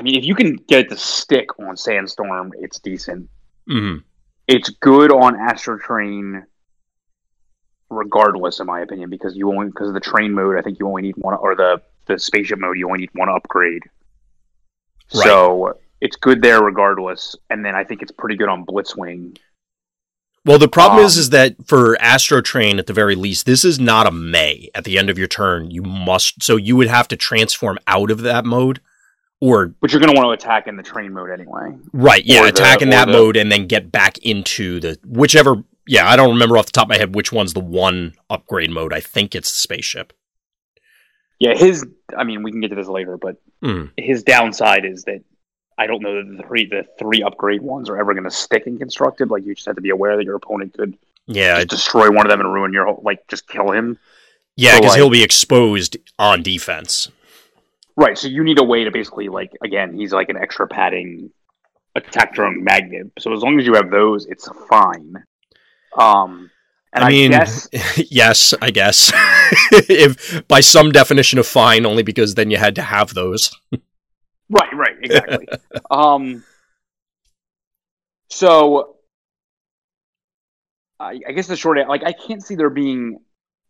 I 0.00 0.02
mean, 0.02 0.16
if 0.16 0.24
you 0.24 0.34
can 0.34 0.56
get 0.56 0.80
it 0.86 0.88
to 0.88 0.96
stick 0.96 1.46
on 1.60 1.76
Sandstorm, 1.76 2.52
it's 2.58 2.78
decent. 2.80 3.28
mhm. 3.68 4.02
It's 4.48 4.70
good 4.70 5.12
on 5.12 5.34
Astrotrain, 5.34 6.42
regardless, 7.90 8.58
in 8.60 8.66
my 8.66 8.80
opinion, 8.80 9.10
because 9.10 9.36
you 9.36 9.48
only 9.52 9.66
because 9.66 9.88
of 9.88 9.94
the 9.94 10.00
train 10.00 10.32
mode. 10.32 10.56
I 10.56 10.62
think 10.62 10.78
you 10.80 10.88
only 10.88 11.02
need 11.02 11.16
one, 11.18 11.34
or 11.34 11.54
the 11.54 11.82
the 12.06 12.18
spaceship 12.18 12.58
mode. 12.58 12.78
You 12.78 12.86
only 12.86 13.00
need 13.00 13.10
one 13.12 13.28
upgrade. 13.28 13.82
Right. 15.14 15.24
So 15.24 15.74
it's 16.00 16.16
good 16.16 16.40
there 16.42 16.62
regardless, 16.62 17.36
and 17.50 17.64
then 17.64 17.74
I 17.76 17.84
think 17.84 18.00
it's 18.02 18.10
pretty 18.10 18.36
good 18.36 18.48
on 18.48 18.64
Blitzwing. 18.64 19.36
well, 20.46 20.58
the 20.58 20.68
problem 20.68 21.04
is, 21.04 21.16
Um, 21.16 21.20
is 21.20 21.30
that 21.30 21.54
for 21.66 21.96
Astrotrain, 21.98 22.78
at 22.78 22.86
the 22.86 22.94
very 22.94 23.14
least, 23.14 23.44
this 23.44 23.64
is 23.64 23.78
not 23.78 24.06
a 24.06 24.10
May. 24.10 24.70
At 24.74 24.84
the 24.84 24.98
end 24.98 25.10
of 25.10 25.18
your 25.18 25.28
turn, 25.28 25.70
you 25.70 25.82
must. 25.82 26.42
So 26.42 26.56
you 26.56 26.74
would 26.76 26.88
have 26.88 27.06
to 27.08 27.16
transform 27.16 27.78
out 27.86 28.10
of 28.10 28.22
that 28.22 28.44
mode, 28.46 28.80
or 29.40 29.68
But 29.80 29.92
you're 29.92 30.00
going 30.00 30.14
to 30.14 30.18
want 30.20 30.26
to 30.26 30.32
attack 30.44 30.66
in 30.66 30.76
the 30.76 30.82
train 30.82 31.12
mode 31.12 31.30
anyway. 31.30 31.74
right, 31.92 32.24
yeah, 32.24 32.40
Or 32.40 32.42
the- 32.44 32.48
attack 32.50 32.82
in 32.82 32.90
that 32.90 33.06
the- 33.06 33.12
mode, 33.12 33.36
and 33.36 33.50
then 33.50 33.66
get 33.66 33.90
back 33.90 34.18
into 34.18 34.80
the 34.80 34.98
whichever. 35.04 35.62
Yeah, 35.86 36.08
I 36.08 36.14
don't 36.16 36.30
remember 36.30 36.56
off 36.58 36.66
the 36.66 36.72
top 36.72 36.84
of 36.84 36.90
my 36.90 36.98
head 36.98 37.14
which 37.14 37.32
one's 37.32 37.52
the 37.54 37.60
one 37.60 38.14
upgrade 38.28 38.70
mode. 38.70 38.92
I 38.92 39.00
think 39.00 39.34
it's 39.34 39.50
the 39.50 39.56
spaceship. 39.56 40.12
Yeah, 41.38 41.54
his. 41.56 41.86
I 42.16 42.24
mean, 42.24 42.42
we 42.42 42.50
can 42.52 42.60
get 42.60 42.68
to 42.68 42.74
this 42.76 42.86
later, 42.88 43.16
but 43.16 43.36
Mm. 43.62 43.90
his 43.96 44.22
downside 44.22 44.84
is 44.84 45.04
that 45.04 45.22
I 45.78 45.86
don't 45.86 46.02
know 46.02 46.16
that 46.22 46.36
the 46.36 46.42
three 46.46 46.66
the 46.66 46.84
three 46.98 47.22
upgrade 47.22 47.62
ones 47.62 47.88
are 47.88 47.98
ever 47.98 48.12
going 48.12 48.24
to 48.24 48.30
stick 48.30 48.66
in 48.66 48.78
constructed. 48.78 49.30
Like 49.30 49.44
you 49.46 49.54
just 49.54 49.66
have 49.66 49.76
to 49.76 49.82
be 49.82 49.90
aware 49.90 50.16
that 50.16 50.24
your 50.24 50.36
opponent 50.36 50.74
could 50.74 50.96
Yeah, 51.26 51.56
just 51.56 51.68
destroy 51.68 52.10
one 52.10 52.26
of 52.26 52.30
them 52.30 52.40
and 52.40 52.52
ruin 52.52 52.72
your 52.74 52.84
whole. 52.86 53.00
Like 53.04 53.26
just 53.28 53.48
kill 53.48 53.70
him. 53.72 53.98
yeah, 54.56 54.72
so, 54.72 54.76
because 54.78 54.90
like- 54.90 54.98
he'll 54.98 55.10
be 55.10 55.22
exposed 55.22 55.96
on 56.18 56.42
defense. 56.42 57.08
Right. 57.96 58.16
So 58.16 58.28
you 58.28 58.44
need 58.44 58.58
a 58.58 58.64
way 58.64 58.84
to 58.84 58.90
basically 58.90 59.28
like 59.28 59.52
again, 59.62 59.94
he's 59.94 60.12
like 60.12 60.28
an 60.28 60.36
extra 60.36 60.66
padding 60.66 61.30
attack 61.94 62.34
drone 62.34 62.62
magnet. 62.62 63.10
So 63.18 63.32
as 63.32 63.42
long 63.42 63.58
as 63.58 63.66
you 63.66 63.74
have 63.74 63.90
those, 63.90 64.26
it's 64.26 64.48
fine. 64.68 65.14
Um, 65.96 66.50
and 66.92 67.04
I 67.04 67.08
I, 67.08 67.10
mean, 67.10 67.30
guess 67.30 67.68
yes, 68.10 68.54
I 68.60 68.70
guess. 68.70 69.12
if 69.72 70.46
by 70.48 70.60
some 70.60 70.92
definition 70.92 71.38
of 71.38 71.46
fine, 71.46 71.86
only 71.86 72.02
because 72.02 72.34
then 72.34 72.50
you 72.50 72.56
had 72.56 72.74
to 72.76 72.82
have 72.82 73.14
those. 73.14 73.50
right, 74.50 74.74
right, 74.74 74.96
exactly. 75.02 75.48
um, 75.90 76.44
so 78.28 78.96
I, 80.98 81.20
I 81.26 81.32
guess 81.32 81.46
the 81.46 81.56
short, 81.56 81.78
like, 81.88 82.04
I 82.04 82.12
can't 82.12 82.42
see 82.42 82.54
there 82.54 82.70
being. 82.70 83.18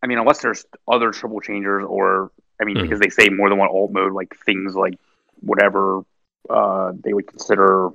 I 0.02 0.06
mean, 0.06 0.18
unless 0.18 0.40
there's 0.40 0.64
other 0.90 1.10
triple 1.10 1.40
changers, 1.40 1.84
or 1.86 2.32
I 2.60 2.64
mean, 2.64 2.76
Mhm. 2.76 2.82
because 2.82 3.00
they 3.00 3.08
say 3.08 3.28
more 3.28 3.48
than 3.48 3.58
one 3.58 3.68
alt 3.68 3.90
mode, 3.92 4.12
like 4.12 4.36
things 4.44 4.74
like 4.74 4.94
whatever 5.40 6.02
uh, 6.48 6.92
they 7.04 7.12
would 7.12 7.26
consider 7.26 7.90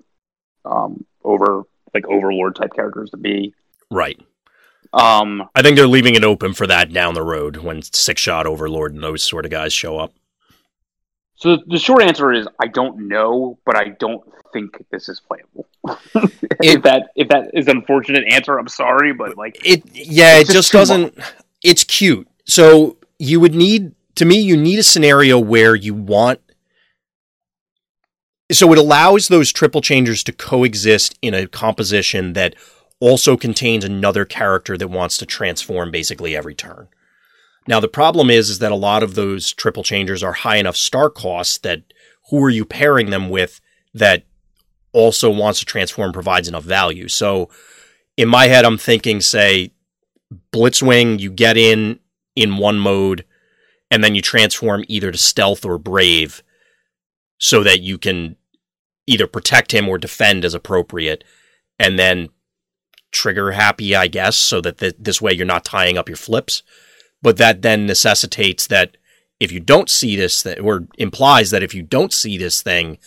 um, 0.66 1.06
over 1.24 1.64
like 1.94 2.08
overlord 2.08 2.56
type 2.56 2.74
characters 2.74 3.10
to 3.12 3.18
be. 3.18 3.54
Right. 3.92 4.20
Um, 4.94 5.50
I 5.56 5.62
think 5.62 5.76
they're 5.78 5.88
leaving 5.88 6.16
it 6.16 6.24
open 6.24 6.54
for 6.54 6.68
that 6.68 6.94
down 6.94 7.14
the 7.16 7.22
road 7.24 7.58
when 7.58 7.82
Sixshot 7.82 8.46
overlord 8.46 8.94
and 8.94 9.04
those 9.04 9.24
sort 9.24 9.46
of 9.46 9.52
guys 9.52 9.74
show 9.74 9.98
up. 9.98 10.14
so 11.36 11.58
the 11.68 11.78
short 11.78 12.02
answer 12.04 12.32
is 12.32 12.48
I 12.62 12.68
don't 12.68 13.08
know, 13.10 13.60
but 13.66 13.76
I 13.78 13.90
don't 14.00 14.22
think 14.54 14.84
this 14.92 15.10
is 15.10 15.20
playable. 15.22 15.68
if 16.64 16.82
that 16.84 17.10
if 17.16 17.28
that 17.30 17.52
is 17.54 17.68
an 17.68 17.78
unfortunate 17.78 18.24
answer, 18.32 18.58
I'm 18.58 18.68
sorry, 18.70 19.12
but 19.14 19.36
like 19.38 19.58
It 19.66 19.84
yeah, 19.94 20.38
it 20.38 20.46
just 20.46 20.54
just 20.54 20.72
doesn't. 20.72 21.18
It's 21.64 21.84
cute. 21.84 22.28
So 22.46 22.98
you 23.20 23.40
would 23.40 23.54
need 23.56 23.94
to 24.16 24.26
me. 24.26 24.40
You 24.40 24.58
need 24.58 24.80
a 24.80 24.84
scenario 24.84 25.40
where 25.40 25.76
you 25.76 25.94
want. 25.94 26.40
So 28.52 28.72
it 28.72 28.78
allows 28.78 29.28
those 29.28 29.52
triple 29.52 29.82
changers 29.82 30.24
to 30.24 30.32
coexist 30.32 31.18
in 31.22 31.34
a 31.34 31.48
composition 31.48 32.34
that 32.34 32.56
also 33.00 33.36
contains 33.36 33.84
another 33.84 34.24
character 34.26 34.78
that 34.78 34.88
wants 34.88 35.18
to 35.18 35.26
transform 35.26 35.92
basically 35.92 36.36
every 36.36 36.56
turn. 36.56 36.88
Now 37.68 37.80
the 37.80 37.88
problem 37.88 38.30
is 38.30 38.50
is 38.50 38.60
that 38.60 38.72
a 38.72 38.76
lot 38.76 39.04
of 39.04 39.16
those 39.16 39.52
triple 39.54 39.84
changers 39.84 40.24
are 40.24 40.34
high 40.34 40.58
enough 40.58 40.76
star 40.76 41.10
costs 41.10 41.58
that 41.60 41.82
who 42.30 42.44
are 42.44 42.50
you 42.50 42.66
pairing 42.66 43.10
them 43.10 43.30
with 43.30 43.60
that 43.94 44.24
also 44.92 45.30
wants 45.30 45.60
to 45.60 45.66
transform 45.66 46.14
provides 46.14 46.48
enough 46.48 46.64
value. 46.64 47.08
So 47.08 47.50
in 48.16 48.30
my 48.30 48.48
head 48.48 48.66
I'm 48.66 48.78
thinking 48.78 49.22
say 49.22 49.72
Blitzwing, 50.52 51.20
you 51.20 51.32
get 51.32 51.58
in 51.58 52.00
in 52.36 52.58
one 52.58 52.80
mode, 52.80 53.26
and 53.96 54.04
then 54.04 54.14
you 54.14 54.22
transform 54.22 54.84
either 54.90 55.10
to 55.10 55.18
stealth 55.18 55.64
or 55.64 55.78
brave, 55.78 56.44
so 57.38 57.64
that 57.64 57.80
you 57.80 57.98
can 57.98 58.36
either 59.08 59.26
protect 59.26 59.74
him 59.74 59.88
or 59.88 59.98
defend 59.98 60.44
as 60.44 60.54
appropriate, 60.54 61.24
and 61.80 61.98
then 61.98 62.28
trigger 63.14 63.52
happy, 63.52 63.96
I 63.96 64.08
guess, 64.08 64.36
so 64.36 64.60
that 64.60 64.80
th- 64.80 64.96
this 65.00 65.22
way 65.22 65.32
you're 65.32 65.46
not 65.46 65.64
tying 65.64 65.98
up 65.98 66.10
your 66.10 66.18
flips. 66.18 66.62
But 67.22 67.38
that 67.38 67.62
then 67.62 67.86
necessitates 67.86 68.68
that 68.68 68.98
if 69.40 69.54
you 69.54 69.62
don't 69.62 69.90
see 69.90 70.18
this, 70.18 70.44
th- 70.44 70.60
or 70.60 70.90
implies 70.98 71.52
that 71.52 71.64
if 71.64 71.74
you 71.74 71.82
don't 71.82 72.12
see 72.12 72.38
this 72.38 72.62
thing, 72.62 72.98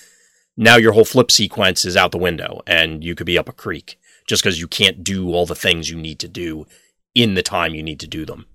now 0.57 0.77
your 0.77 0.93
whole 0.93 1.05
flip 1.05 1.31
sequence 1.31 1.85
is 1.85 1.99
out 1.99 2.13
the 2.13 2.17
window, 2.17 2.63
and 2.67 3.05
you 3.05 3.15
could 3.15 3.27
be 3.27 3.37
up 3.37 3.51
a 3.51 3.53
creek 3.53 3.99
just 4.27 4.43
because 4.43 4.59
you 4.59 4.69
can't 4.69 5.05
do 5.05 5.35
all 5.35 5.45
the 5.45 5.55
things 5.55 5.91
you 5.91 5.99
need 5.99 6.19
to 6.21 6.29
do 6.29 6.67
in 7.15 7.35
the 7.35 7.43
time 7.43 7.75
you 7.75 7.83
need 7.83 8.01
to 8.01 8.09
do 8.09 8.25
them. 8.25 8.47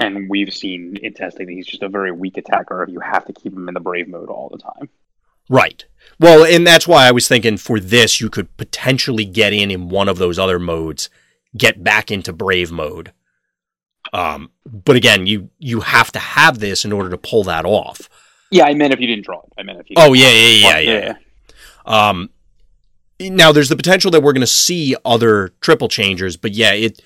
And 0.00 0.28
we've 0.30 0.52
seen 0.52 0.96
in 1.02 1.12
testing 1.12 1.46
that 1.46 1.52
he's 1.52 1.66
just 1.66 1.82
a 1.82 1.88
very 1.88 2.10
weak 2.10 2.38
attacker. 2.38 2.86
You 2.88 3.00
have 3.00 3.26
to 3.26 3.32
keep 3.32 3.52
him 3.52 3.68
in 3.68 3.74
the 3.74 3.80
brave 3.80 4.08
mode 4.08 4.30
all 4.30 4.48
the 4.48 4.58
time. 4.58 4.88
Right. 5.48 5.84
Well, 6.18 6.44
and 6.44 6.66
that's 6.66 6.88
why 6.88 7.06
I 7.06 7.10
was 7.12 7.28
thinking 7.28 7.58
for 7.58 7.78
this, 7.78 8.20
you 8.20 8.30
could 8.30 8.56
potentially 8.56 9.24
get 9.26 9.52
in 9.52 9.70
in 9.70 9.90
one 9.90 10.08
of 10.08 10.18
those 10.18 10.38
other 10.38 10.58
modes, 10.58 11.10
get 11.56 11.84
back 11.84 12.10
into 12.10 12.32
brave 12.32 12.72
mode. 12.72 13.12
Um, 14.12 14.50
but 14.64 14.96
again, 14.96 15.26
you 15.26 15.50
you 15.58 15.80
have 15.80 16.10
to 16.12 16.18
have 16.18 16.58
this 16.58 16.84
in 16.84 16.92
order 16.92 17.10
to 17.10 17.18
pull 17.18 17.44
that 17.44 17.66
off. 17.66 18.08
Yeah, 18.50 18.64
I 18.64 18.74
meant 18.74 18.94
if 18.94 19.00
you 19.00 19.06
didn't 19.06 19.26
draw 19.26 19.40
it. 19.40 19.52
I 19.58 19.62
meant 19.62 19.80
if 19.80 19.90
you. 19.90 19.96
Oh 19.98 20.14
yeah, 20.14 20.30
yeah, 20.30 20.68
yeah, 20.68 20.80
didn't. 20.80 21.18
yeah. 21.86 22.08
Um, 22.08 22.30
now 23.20 23.52
there's 23.52 23.68
the 23.68 23.76
potential 23.76 24.10
that 24.12 24.22
we're 24.22 24.32
going 24.32 24.40
to 24.40 24.46
see 24.46 24.96
other 25.04 25.52
triple 25.60 25.88
changers, 25.88 26.36
but 26.36 26.52
yeah, 26.52 26.72
it 26.72 27.02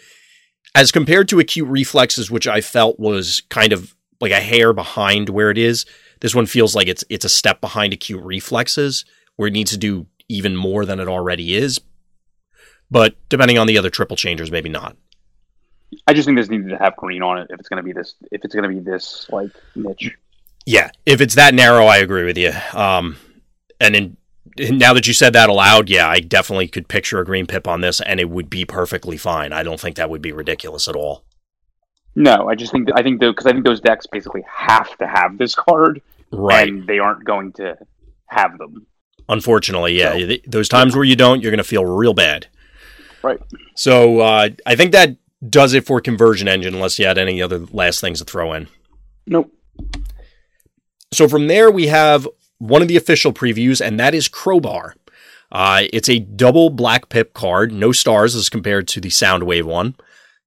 as 0.74 0.92
compared 0.92 1.28
to 1.28 1.38
acute 1.38 1.68
reflexes, 1.68 2.30
which 2.30 2.46
I 2.46 2.60
felt 2.60 2.98
was 2.98 3.42
kind 3.48 3.72
of 3.72 3.94
like 4.20 4.32
a 4.32 4.40
hair 4.40 4.72
behind 4.72 5.28
where 5.28 5.50
it 5.50 5.58
is. 5.58 5.86
This 6.20 6.34
one 6.34 6.46
feels 6.46 6.74
like 6.74 6.88
it's 6.88 7.04
it's 7.08 7.24
a 7.24 7.28
step 7.28 7.60
behind 7.60 7.92
acute 7.92 8.22
reflexes, 8.22 9.04
where 9.36 9.48
it 9.48 9.52
needs 9.52 9.70
to 9.72 9.78
do 9.78 10.06
even 10.28 10.56
more 10.56 10.84
than 10.84 11.00
it 11.00 11.08
already 11.08 11.54
is. 11.54 11.80
But 12.90 13.16
depending 13.28 13.58
on 13.58 13.66
the 13.66 13.78
other 13.78 13.90
triple 13.90 14.16
changers, 14.16 14.50
maybe 14.50 14.68
not. 14.68 14.96
I 16.06 16.12
just 16.12 16.26
think 16.26 16.38
this 16.38 16.48
needed 16.48 16.70
to 16.70 16.78
have 16.78 16.96
green 16.96 17.22
on 17.22 17.38
it 17.38 17.48
if 17.50 17.60
it's 17.60 17.68
going 17.68 17.78
to 17.78 17.82
be 17.82 17.92
this. 17.92 18.14
If 18.30 18.44
it's 18.44 18.54
going 18.54 18.68
to 18.68 18.68
be 18.68 18.80
this 18.80 19.26
like 19.30 19.50
niche. 19.74 20.16
Yeah, 20.66 20.90
if 21.04 21.20
it's 21.20 21.34
that 21.34 21.54
narrow, 21.54 21.86
I 21.86 21.98
agree 21.98 22.24
with 22.24 22.38
you. 22.38 22.52
Um, 22.72 23.16
and 23.80 23.94
in, 23.94 24.16
now 24.58 24.92
that 24.94 25.06
you 25.06 25.12
said 25.12 25.32
that 25.32 25.48
aloud, 25.48 25.88
yeah, 25.88 26.08
I 26.08 26.20
definitely 26.20 26.68
could 26.68 26.88
picture 26.88 27.18
a 27.20 27.24
green 27.24 27.46
pip 27.46 27.66
on 27.68 27.80
this, 27.80 28.00
and 28.00 28.20
it 28.20 28.30
would 28.30 28.48
be 28.50 28.64
perfectly 28.64 29.16
fine. 29.16 29.52
I 29.52 29.62
don't 29.62 29.80
think 29.80 29.96
that 29.96 30.10
would 30.10 30.22
be 30.22 30.32
ridiculous 30.32 30.88
at 30.88 30.96
all. 30.96 31.24
No, 32.16 32.48
I 32.48 32.54
just 32.54 32.70
think 32.72 32.88
I 32.94 33.02
think 33.02 33.20
because 33.20 33.46
I 33.46 33.52
think 33.52 33.64
those 33.64 33.80
decks 33.80 34.06
basically 34.06 34.44
have 34.48 34.96
to 34.98 35.06
have 35.06 35.36
this 35.38 35.54
card, 35.54 36.00
Right. 36.30 36.68
and 36.68 36.86
they 36.86 36.98
aren't 37.00 37.24
going 37.24 37.52
to 37.54 37.76
have 38.26 38.56
them. 38.58 38.86
Unfortunately, 39.28 39.98
yeah. 39.98 40.12
So- 40.18 40.36
Those 40.46 40.68
times 40.68 40.94
where 40.94 41.04
you 41.04 41.16
don't, 41.16 41.40
you're 41.42 41.50
going 41.50 41.58
to 41.58 41.64
feel 41.64 41.84
real 41.84 42.14
bad. 42.14 42.46
Right. 43.22 43.40
So 43.74 44.20
uh, 44.20 44.50
I 44.66 44.76
think 44.76 44.92
that 44.92 45.16
does 45.48 45.74
it 45.74 45.86
for 45.86 46.00
conversion 46.00 46.46
engine, 46.46 46.74
unless 46.74 46.98
you 46.98 47.06
had 47.06 47.18
any 47.18 47.42
other 47.42 47.58
last 47.72 48.00
things 48.00 48.18
to 48.20 48.24
throw 48.24 48.52
in. 48.52 48.68
Nope. 49.26 49.50
So 51.12 51.28
from 51.28 51.46
there, 51.48 51.70
we 51.70 51.86
have 51.88 52.28
one 52.64 52.82
of 52.82 52.88
the 52.88 52.96
official 52.96 53.32
previews, 53.32 53.84
and 53.84 54.00
that 54.00 54.14
is 54.14 54.28
Crowbar. 54.28 54.94
Uh, 55.52 55.82
it's 55.92 56.08
a 56.08 56.18
double 56.18 56.70
black 56.70 57.08
pip 57.08 57.34
card, 57.34 57.72
no 57.72 57.92
stars 57.92 58.34
as 58.34 58.48
compared 58.48 58.88
to 58.88 59.00
the 59.00 59.10
Soundwave 59.10 59.64
one. 59.64 59.94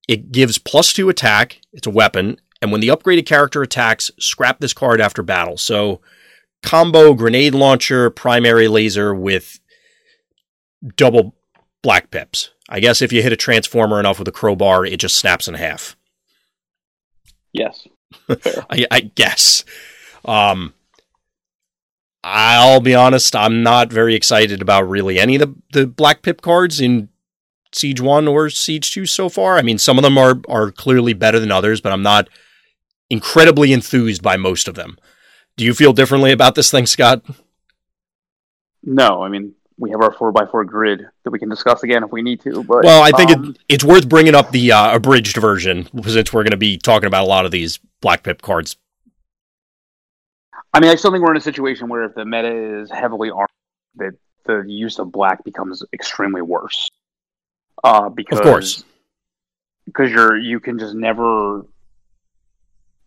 It 0.08 0.32
gives 0.32 0.58
plus 0.58 0.94
two 0.94 1.10
attack. 1.10 1.62
It's 1.72 1.88
a 1.88 1.92
weapon, 1.92 2.40
and 2.62 2.72
when 2.72 2.82
the 2.82 2.88
upgraded 2.88 3.26
character 3.26 3.62
attacks, 3.62 4.10
scrap 4.20 4.60
this 4.60 4.74
card 4.74 5.00
after 5.00 5.22
battle. 5.22 5.58
So, 5.58 6.02
combo 6.64 7.14
grenade 7.14 7.54
launcher, 7.54 8.10
primary 8.10 8.68
laser 8.68 9.14
with 9.14 9.60
double 10.96 11.36
black 11.82 12.10
pips. 12.10 12.50
I 12.70 12.80
guess 12.80 13.02
if 13.02 13.14
you 13.14 13.22
hit 13.22 13.32
a 13.32 13.38
transformer 13.38 14.00
enough 14.00 14.20
with 14.20 14.28
a 14.28 14.34
crowbar, 14.34 14.86
it 14.86 14.98
just 14.98 15.16
snaps 15.16 15.48
in 15.48 15.54
half. 15.54 15.96
Yes. 17.54 17.88
I, 18.30 18.86
I 18.92 19.00
guess. 19.16 19.64
Um, 20.26 20.74
I'll 22.24 22.82
be 22.82 22.96
honest, 22.96 23.36
I'm 23.36 23.64
not 23.64 23.92
very 23.92 24.16
excited 24.16 24.62
about 24.62 24.90
really 24.90 25.20
any 25.20 25.36
of 25.36 25.42
the, 25.42 25.56
the 25.72 25.88
black 25.88 26.22
pip 26.22 26.42
cards 26.42 26.82
in 26.82 27.10
Siege 27.74 28.02
1 28.02 28.28
or 28.28 28.50
Siege 28.50 28.92
2 28.92 29.06
so 29.06 29.30
far. 29.30 29.58
I 29.58 29.62
mean, 29.62 29.78
some 29.78 29.98
of 29.98 30.04
them 30.04 30.18
are, 30.18 30.42
are 30.50 30.72
clearly 30.72 31.14
better 31.14 31.40
than 31.40 31.52
others, 31.52 31.82
but 31.82 31.92
I'm 31.92 32.04
not 32.04 32.28
incredibly 33.10 33.72
enthused 33.72 34.22
by 34.22 34.38
most 34.38 34.68
of 34.68 34.76
them. 34.76 34.98
Do 35.56 35.66
you 35.66 35.74
feel 35.74 35.94
differently 35.94 36.32
about 36.32 36.56
this 36.56 36.70
thing, 36.70 36.86
Scott? 36.86 37.24
No, 38.84 39.24
I 39.24 39.30
mean, 39.30 39.54
we 39.78 39.92
have 39.92 40.02
our 40.02 40.14
4x4 40.14 40.66
grid 40.66 41.06
that 41.24 41.32
we 41.32 41.40
can 41.40 41.50
discuss 41.50 41.84
again 41.84 42.04
if 42.04 42.12
we 42.12 42.22
need 42.22 42.42
to. 42.42 42.64
But 42.64 42.84
Well, 42.84 43.04
I 43.04 43.12
think 43.12 43.32
um, 43.32 43.50
it, 43.50 43.76
it's 43.76 43.84
worth 43.84 44.10
bringing 44.10 44.36
up 44.36 44.52
the 44.52 44.72
uh, 44.72 44.96
abridged 44.96 45.38
version 45.38 45.88
since 46.04 46.34
we're 46.34 46.44
going 46.44 46.52
to 46.52 46.58
be 46.58 46.78
talking 46.78 47.08
about 47.08 47.24
a 47.24 47.28
lot 47.28 47.46
of 47.46 47.52
these 47.52 47.80
black 48.02 48.24
pip 48.24 48.42
cards. 48.42 48.78
I 50.74 50.80
mean, 50.80 50.92
I 50.92 50.96
still 50.96 51.12
think 51.12 51.24
we're 51.24 51.32
in 51.32 51.38
a 51.38 51.42
situation 51.42 51.88
where 51.88 52.04
if 52.04 52.16
the 52.16 52.26
meta 52.26 52.82
is 52.82 52.92
heavily 52.92 53.32
armed, 53.32 53.50
that 53.96 54.14
the 54.46 54.64
use 54.68 55.00
of 55.00 55.12
black 55.12 55.44
becomes 55.44 55.84
extremely 55.94 56.42
worse. 56.42 56.90
Uh, 57.84 58.10
because 58.10 58.40
Of 58.40 58.46
course. 58.46 58.84
because 59.86 60.12
you're 60.12 60.38
you 60.38 60.60
can 60.60 60.80
just 60.80 60.96
never. 60.96 61.66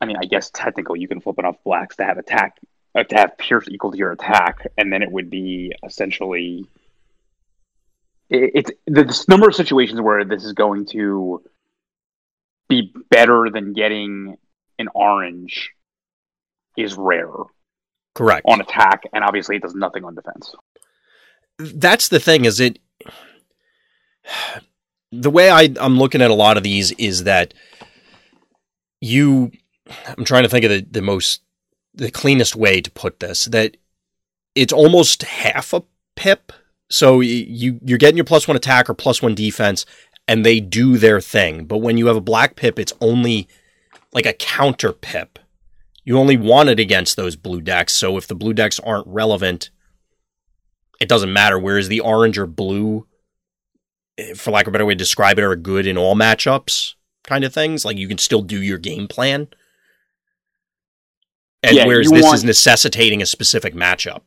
I 0.01 0.07
mean, 0.07 0.17
I 0.17 0.25
guess 0.25 0.51
technically 0.51 1.01
you 1.01 1.09
can 1.09 1.21
flip 1.21 1.39
enough 1.39 1.57
blacks 1.65 1.97
to 1.97 2.05
have 2.05 2.19
attack 2.19 2.59
uh, 2.95 3.05
to 3.05 3.15
have 3.17 3.37
pierce 3.37 3.69
equal 3.69 3.91
to 3.93 3.99
your 3.99 4.13
attack, 4.13 4.67
and 4.79 4.93
then 4.93 5.03
it 5.03 5.11
would 5.11 5.31
be 5.31 5.73
essentially. 5.85 6.67
It, 8.29 8.51
it's 8.55 8.71
the, 8.87 9.05
the 9.05 9.25
number 9.29 9.49
of 9.49 9.55
situations 9.55 10.01
where 10.01 10.25
this 10.25 10.45
is 10.45 10.53
going 10.53 10.87
to 10.87 11.43
be 12.69 12.95
better 13.11 13.49
than 13.53 13.73
getting 13.73 14.37
an 14.79 14.89
orange 14.95 15.73
is 16.77 16.95
rare 16.95 17.31
Correct. 18.15 18.47
on 18.47 18.61
attack, 18.61 19.03
and 19.13 19.25
obviously 19.25 19.57
it 19.57 19.63
does 19.63 19.75
nothing 19.75 20.05
on 20.05 20.15
defense. 20.15 20.55
that's 21.59 22.09
the 22.09 22.21
thing 22.21 22.45
is 22.45 22.61
it 22.61 22.79
the 25.13 25.31
way 25.31 25.51
I, 25.51 25.75
i'm 25.81 25.99
looking 25.99 26.23
at 26.23 26.31
a 26.31 26.35
lot 26.35 26.57
of 26.57 26.63
these 26.63 26.93
is 26.93 27.25
that 27.25 27.53
you 29.01 29.51
i'm 30.17 30.25
trying 30.25 30.45
to 30.45 30.49
think 30.49 30.65
of 30.65 30.71
the, 30.71 30.87
the 30.89 31.03
most 31.03 31.43
the 31.95 32.11
cleanest 32.11 32.55
way 32.55 32.81
to 32.81 32.91
put 32.91 33.19
this 33.21 33.47
that 33.47 33.77
it's 34.55 34.73
almost 34.73 35.23
half 35.23 35.73
a 35.73 35.83
pip 36.15 36.53
so 36.89 37.21
you 37.21 37.81
you're 37.85 37.99
getting 37.99 38.17
your 38.17 38.25
plus 38.25 38.47
one 38.47 38.57
attack 38.57 38.89
or 38.89 38.95
plus 38.95 39.21
one 39.21 39.35
defense 39.35 39.85
and 40.29 40.47
they 40.47 40.61
do 40.61 40.97
their 40.97 41.21
thing 41.21 41.65
but 41.65 41.79
when 41.79 41.99
you 41.99 42.07
have 42.07 42.17
a 42.17 42.21
black 42.21 42.55
pip 42.55 42.79
it's 42.79 42.93
only 43.01 43.49
like 44.13 44.27
a 44.27 44.33
counter 44.33 44.93
pip 44.93 45.40
you 46.11 46.19
only 46.19 46.37
want 46.37 46.69
it 46.69 46.81
against 46.81 47.15
those 47.17 47.37
blue 47.37 47.61
decks 47.61 47.93
so 47.93 48.17
if 48.17 48.27
the 48.27 48.35
blue 48.35 48.53
decks 48.53 48.81
aren't 48.81 49.07
relevant 49.07 49.71
it 51.01 51.09
doesn't 51.09 51.33
matter. 51.33 51.59
Whereas 51.59 51.89
the 51.89 52.01
orange 52.01 52.37
or 52.37 52.47
blue, 52.47 53.07
eh, 54.19 54.35
for 54.35 54.51
lack 54.51 54.67
of 54.67 54.69
a 54.69 54.73
better 54.73 54.85
way 54.85 54.93
to 54.93 54.99
describe 54.99 55.39
it, 55.39 55.45
are 55.45 55.57
good 55.57 55.87
in 55.87 55.97
all 55.97 56.15
matchups 56.15 56.93
kind 57.25 57.43
of 57.43 57.55
things. 57.55 57.87
Like 57.87 57.97
you 57.97 58.07
can 58.07 58.19
still 58.19 58.43
do 58.43 58.61
your 58.63 58.77
game 58.77 59.09
plan. 59.09 59.49
And 61.63 61.77
Yeah, 61.77 61.87
whereas 61.87 62.11
this 62.11 62.23
want- 62.23 62.35
is 62.35 62.45
necessitating 62.45 63.23
a 63.23 63.27
specific 63.27 63.75
matchup. 63.75 64.21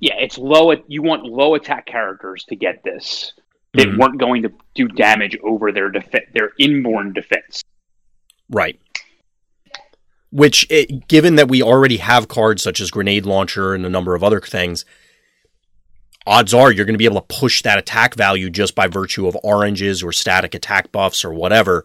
Yeah, 0.00 0.14
it's 0.18 0.38
low. 0.38 0.72
You 0.88 1.02
want 1.02 1.24
low 1.24 1.54
attack 1.54 1.84
characters 1.86 2.44
to 2.48 2.56
get 2.56 2.82
this 2.84 3.32
that 3.74 3.86
Mhm. 3.88 3.98
weren't 3.98 4.18
going 4.18 4.42
to 4.42 4.52
do 4.74 4.88
damage 4.88 5.36
over 5.42 5.72
their 5.72 5.90
def- 5.90 6.32
their 6.34 6.52
inborn 6.58 7.12
defense. 7.12 7.62
Right. 8.50 8.80
Which, 10.32 10.66
it, 10.70 11.06
given 11.08 11.36
that 11.36 11.48
we 11.48 11.62
already 11.62 11.98
have 11.98 12.26
cards 12.26 12.62
such 12.62 12.80
as 12.80 12.90
Grenade 12.90 13.26
Launcher 13.26 13.74
and 13.74 13.86
a 13.86 13.90
number 13.90 14.14
of 14.14 14.24
other 14.24 14.40
things, 14.40 14.84
odds 16.26 16.54
are 16.54 16.72
you're 16.72 16.86
going 16.86 16.94
to 16.94 16.98
be 16.98 17.04
able 17.04 17.20
to 17.20 17.36
push 17.38 17.62
that 17.62 17.78
attack 17.78 18.14
value 18.14 18.48
just 18.48 18.74
by 18.74 18.86
virtue 18.86 19.28
of 19.28 19.36
oranges 19.44 20.02
or 20.02 20.10
static 20.10 20.54
attack 20.54 20.90
buffs 20.90 21.24
or 21.24 21.32
whatever 21.32 21.84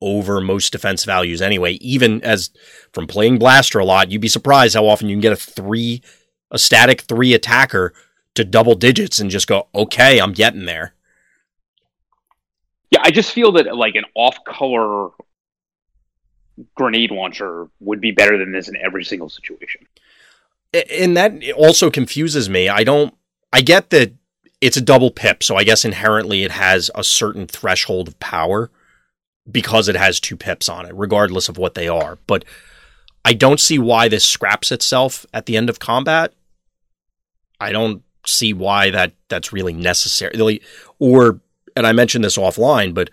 over 0.00 0.40
most 0.40 0.72
defense 0.72 1.04
values 1.04 1.42
anyway. 1.42 1.72
Even 1.74 2.22
as 2.22 2.50
from 2.92 3.06
playing 3.06 3.38
Blaster 3.38 3.78
a 3.78 3.84
lot, 3.84 4.10
you'd 4.10 4.20
be 4.20 4.28
surprised 4.28 4.74
how 4.74 4.86
often 4.86 5.08
you 5.08 5.16
can 5.16 5.20
get 5.20 5.32
a 5.32 5.36
three, 5.36 6.02
a 6.50 6.58
static 6.58 7.02
three 7.02 7.34
attacker 7.34 7.92
to 8.34 8.44
double 8.44 8.74
digits 8.74 9.18
and 9.18 9.30
just 9.30 9.48
go, 9.48 9.66
okay, 9.74 10.20
I'm 10.20 10.32
getting 10.32 10.66
there. 10.66 10.94
Yeah, 12.90 13.00
I 13.02 13.10
just 13.10 13.32
feel 13.32 13.52
that 13.52 13.74
like 13.74 13.96
an 13.96 14.04
off 14.14 14.36
color 14.44 15.10
grenade 16.74 17.10
launcher 17.10 17.68
would 17.80 18.00
be 18.00 18.10
better 18.10 18.38
than 18.38 18.52
this 18.52 18.68
in 18.68 18.76
every 18.76 19.04
single 19.04 19.28
situation. 19.28 19.86
And 20.90 21.16
that 21.16 21.52
also 21.52 21.90
confuses 21.90 22.48
me. 22.48 22.68
I 22.68 22.84
don't. 22.84 23.14
I 23.52 23.60
get 23.62 23.90
that 23.90 24.12
it's 24.60 24.76
a 24.76 24.82
double 24.82 25.10
pip, 25.10 25.42
so 25.42 25.56
I 25.56 25.64
guess 25.64 25.84
inherently 25.84 26.44
it 26.44 26.50
has 26.50 26.90
a 26.94 27.04
certain 27.04 27.46
threshold 27.46 28.08
of 28.08 28.18
power 28.18 28.70
because 29.50 29.88
it 29.88 29.96
has 29.96 30.18
two 30.18 30.36
pips 30.36 30.68
on 30.68 30.86
it, 30.86 30.94
regardless 30.94 31.48
of 31.48 31.56
what 31.56 31.74
they 31.74 31.88
are. 31.88 32.18
But 32.26 32.44
I 33.24 33.32
don't 33.32 33.60
see 33.60 33.78
why 33.78 34.08
this 34.08 34.24
scraps 34.24 34.72
itself 34.72 35.24
at 35.32 35.46
the 35.46 35.56
end 35.56 35.70
of 35.70 35.78
combat. 35.78 36.32
I 37.60 37.72
don't 37.72 38.02
see 38.24 38.52
why 38.52 38.90
that 38.90 39.12
that's 39.28 39.52
really 39.52 39.72
necessary. 39.72 40.60
Or, 40.98 41.40
and 41.74 41.86
I 41.86 41.92
mentioned 41.92 42.24
this 42.24 42.36
offline, 42.36 42.92
but 42.92 43.10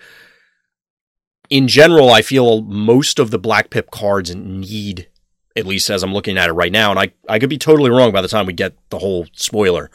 in 1.54 1.68
general, 1.68 2.10
I 2.10 2.24
feel 2.24 2.62
most 2.64 3.20
of 3.20 3.30
the 3.30 3.38
black 3.38 3.70
pip 3.70 3.92
cards 3.92 4.36
need 4.36 5.08
at 5.56 5.68
least 5.68 5.88
as 5.92 6.02
I'm 6.02 6.12
looking 6.12 6.36
at 6.36 6.50
it 6.50 6.54
right 6.54 6.72
now, 6.72 6.90
and 6.90 7.00
I, 7.00 7.14
I 7.30 7.38
could 7.38 7.50
be 7.52 7.60
totally 7.60 7.92
wrong 7.92 8.12
by 8.12 8.24
the 8.24 8.28
time 8.28 8.48
we 8.48 8.54
get 8.54 8.74
the 8.90 8.98
whole 8.98 9.28
spoiler, 9.34 9.92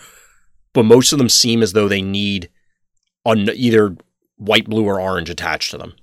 but 0.72 0.84
most 0.84 1.12
of 1.12 1.18
them 1.18 1.28
seem 1.28 1.64
as 1.64 1.72
though 1.72 1.88
they 1.88 2.00
need 2.00 2.48
on 3.24 3.50
either 3.50 3.96
white, 4.36 4.66
blue, 4.70 4.84
or 4.84 5.00
orange 5.00 5.28
attached 5.28 5.72
to 5.72 5.78
them. 5.78 5.94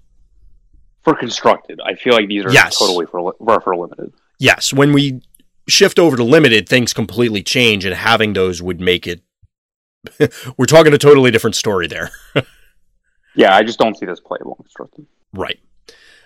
For 1.05 1.15
constructed, 1.15 1.79
I 1.85 1.95
feel 1.95 2.11
like 2.13 2.27
these 2.27 2.43
are 2.43 2.51
Yes. 2.51 2.77
totally 2.77 3.05
for 3.05 3.33
for, 3.37 3.61
for 3.61 3.77
limited. 3.77 4.11
Yes, 4.39 4.73
when 4.73 4.91
we 4.91 5.21
shift 5.69 5.99
over 5.99 6.17
to 6.17 6.23
limited, 6.25 6.67
things 6.67 6.91
completely 6.91 7.41
change, 7.41 7.85
and 7.85 7.95
having 7.95 8.33
those 8.33 8.61
would 8.61 8.81
make 8.81 9.07
it. 9.07 9.21
We're 10.57 10.65
talking 10.65 10.93
a 10.93 10.97
totally 10.97 11.31
different 11.31 11.55
story 11.55 11.87
there. 11.87 12.11
Yeah, 13.37 13.53
I 13.53 13.63
just 13.63 13.77
don't 13.77 13.97
see 13.97 14.05
this 14.05 14.21
playable 14.21 14.55
in 14.57 14.63
constructed. 14.63 15.05
Right. 15.35 15.59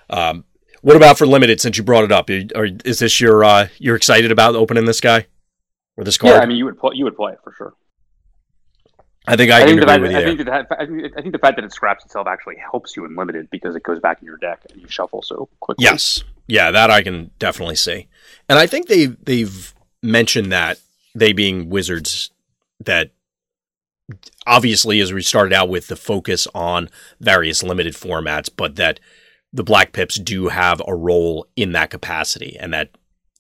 Um, 0.10 0.46
what 0.82 0.96
about 0.96 1.18
for 1.18 1.28
limited? 1.28 1.60
Since 1.60 1.78
you 1.78 1.84
brought 1.84 2.04
it 2.04 2.12
up, 2.12 2.30
Are- 2.30 2.70
is 2.86 3.00
this 3.00 3.20
your 3.20 3.44
uh, 3.44 3.68
you're 3.78 3.96
excited 3.96 4.32
about 4.32 4.56
opening 4.56 4.86
this 4.86 5.02
guy 5.02 5.26
or 5.98 6.04
this 6.04 6.18
card? 6.18 6.36
Yeah, 6.36 6.42
I 6.42 6.46
mean 6.46 6.58
you 6.58 6.66
would 6.66 6.78
play 6.78 6.92
you 6.96 7.04
would 7.04 7.16
play 7.16 7.34
it 7.34 7.40
for 7.44 7.54
sure. 7.54 7.74
I 9.28 9.36
think 9.36 9.52
I, 9.52 9.58
I, 9.58 9.60
can 9.60 9.68
think 9.68 9.82
the 9.82 9.94
agree 9.94 9.94
fact, 9.94 10.02
with 10.02 10.12
you 10.12 10.18
I 10.18 10.24
think 10.24 10.38
that 10.40 11.12
I 11.16 11.20
I 11.20 11.22
think 11.22 11.34
the 11.34 11.40
fact 11.40 11.58
that 11.58 11.66
it 11.66 11.74
scraps 11.74 12.06
itself 12.06 12.28
actually 12.28 12.56
helps 12.58 12.96
you 12.96 13.06
in 13.06 13.16
limited 13.16 13.50
because 13.52 13.76
it 13.76 13.84
goes 13.84 14.00
back 14.00 14.22
in 14.22 14.26
your 14.26 14.38
deck 14.38 14.62
and 14.72 14.82
you 14.82 14.88
shuffle 14.88 15.22
so 15.22 15.50
quickly. 15.60 15.84
Yes. 15.84 16.24
Yeah, 16.48 16.72
that 16.72 16.90
I 16.90 17.04
can 17.04 17.30
definitely 17.38 17.76
see. 17.76 18.08
And 18.48 18.58
I 18.58 18.66
think 18.66 18.88
they 18.88 19.06
they've 19.06 19.74
mentioned 20.02 20.52
that 20.52 20.80
they 21.14 21.34
being 21.34 21.70
wizards 21.70 22.32
that 22.80 23.12
obviously 24.48 25.00
as 25.00 25.14
we 25.14 25.22
started 25.22 25.54
out 25.54 25.70
with 25.70 25.88
the 25.88 25.96
focus 25.96 26.48
on 26.54 26.90
various 27.20 27.64
limited 27.64 27.94
formats, 27.94 28.50
but 28.56 28.76
that 28.76 29.00
the 29.54 29.64
black 29.64 29.94
pips 29.94 30.20
do 30.20 30.50
have 30.50 30.82
a 30.88 30.96
role 30.96 31.48
in 31.56 31.72
that 31.72 31.90
capacity 31.90 32.56
and 32.60 32.74
that 32.74 32.90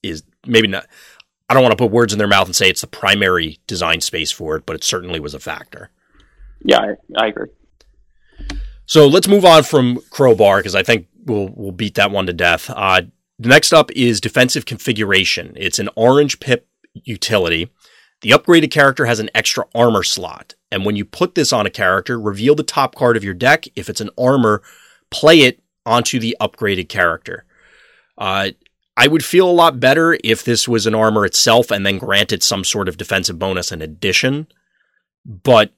is 0.02 0.24
maybe 0.46 0.68
not 0.68 0.88
I 1.50 1.56
don't 1.56 1.64
want 1.64 1.72
to 1.72 1.84
put 1.84 1.92
words 1.92 2.14
in 2.14 2.20
their 2.20 2.28
mouth 2.28 2.46
and 2.46 2.56
say 2.56 2.70
it's 2.70 2.82
the 2.82 2.88
primary 2.88 3.58
design 3.66 4.02
space 4.02 4.32
for 4.32 4.56
it, 4.56 4.68
but 4.68 4.76
it 4.76 4.84
certainly 4.84 5.20
was 5.20 5.34
a 5.34 5.40
factor. 5.40 5.90
Yeah, 6.64 6.80
I, 6.80 7.24
I 7.24 7.28
agree. 7.28 7.50
So 8.86 9.08
let's 9.08 9.28
move 9.28 9.46
on 9.46 9.64
from 9.64 10.00
Crowbar 10.12 10.58
because 10.58 10.76
I 10.76 10.84
think 10.84 11.08
we'll 11.26 11.50
we'll 11.56 11.72
beat 11.72 11.96
that 11.96 12.12
one 12.12 12.28
to 12.28 12.34
death. 12.34 12.70
Uh, 12.70 13.02
next 13.40 13.74
up 13.74 13.92
is 13.92 14.22
defensive 14.22 14.66
configuration. 14.66 15.54
It's 15.56 15.80
an 15.80 15.90
orange 15.96 16.40
pip 16.40 16.68
utility. 17.04 17.72
The 18.22 18.32
upgraded 18.32 18.72
character 18.72 19.06
has 19.06 19.20
an 19.20 19.30
extra 19.34 19.66
armor 19.74 20.04
slot, 20.04 20.56
and 20.72 20.86
when 20.86 20.96
you 20.96 21.06
put 21.06 21.36
this 21.36 21.52
on 21.52 21.66
a 21.66 21.72
character, 21.72 22.20
reveal 22.20 22.56
the 22.56 22.64
top 22.64 22.96
card 22.96 23.18
of 23.18 23.24
your 23.24 23.34
deck. 23.34 23.66
If 23.76 23.90
it's 23.90 24.02
an 24.02 24.12
armor, 24.18 24.62
play 25.10 25.42
it 25.42 25.62
onto 25.86 26.20
the 26.20 26.38
upgraded 26.40 26.90
character. 26.90 27.46
Uh, 28.18 28.52
I 28.96 29.08
would 29.08 29.24
feel 29.24 29.50
a 29.50 29.52
lot 29.52 29.80
better 29.80 30.18
if 30.24 30.44
this 30.44 30.68
was 30.68 30.86
an 30.86 30.94
armor 30.94 31.26
itself 31.26 31.72
and 31.72 31.86
then 31.86 31.98
granted 31.98 32.44
some 32.44 32.64
sort 32.64 32.90
of 32.90 32.98
defensive 32.98 33.40
bonus 33.40 33.72
in 33.72 33.82
addition 33.82 34.48
but 35.26 35.74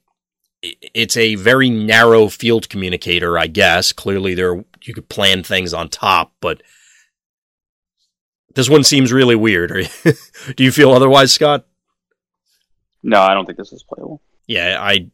it's 0.62 1.18
a 1.18 1.36
very 1.36 1.70
narrow 1.70 2.30
field 2.30 2.70
communicator, 2.70 3.38
I 3.38 3.48
guess. 3.48 3.92
Clearly, 3.92 4.34
there 4.34 4.64
you 4.84 4.94
could 4.94 5.10
plan 5.10 5.44
things 5.44 5.74
on 5.74 5.90
top, 5.90 6.34
but 6.40 6.62
this 8.56 8.70
one 8.70 8.84
seems 8.84 9.12
really 9.12 9.36
weird. 9.36 9.90
Do 10.56 10.64
you 10.64 10.72
feel 10.72 10.92
otherwise, 10.92 11.34
Scott? 11.34 11.66
No, 13.04 13.20
I 13.20 13.34
don't 13.34 13.46
think 13.46 13.58
this 13.58 13.74
is 13.74 13.84
playable. 13.84 14.22
Yeah, 14.52 14.78
I 14.82 15.10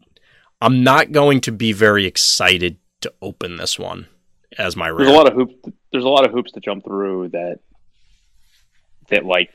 I'm 0.60 0.84
not 0.84 1.12
going 1.12 1.42
to 1.42 1.52
be 1.52 1.72
very 1.72 2.06
excited 2.06 2.78
to 3.02 3.14
open 3.22 3.58
this 3.58 3.78
one 3.78 4.08
as 4.58 4.76
my 4.76 4.92
There's 4.92 5.08
a 5.08 5.12
lot 5.12 5.28
of 5.28 5.34
hoops. 5.34 5.54
There's 5.92 6.04
a 6.04 6.10
lot 6.10 6.26
of 6.26 6.32
hoops 6.32 6.54
to 6.54 6.60
jump 6.60 6.84
through 6.84 7.30
that 7.30 7.60
that 9.10 9.26
like. 9.26 9.54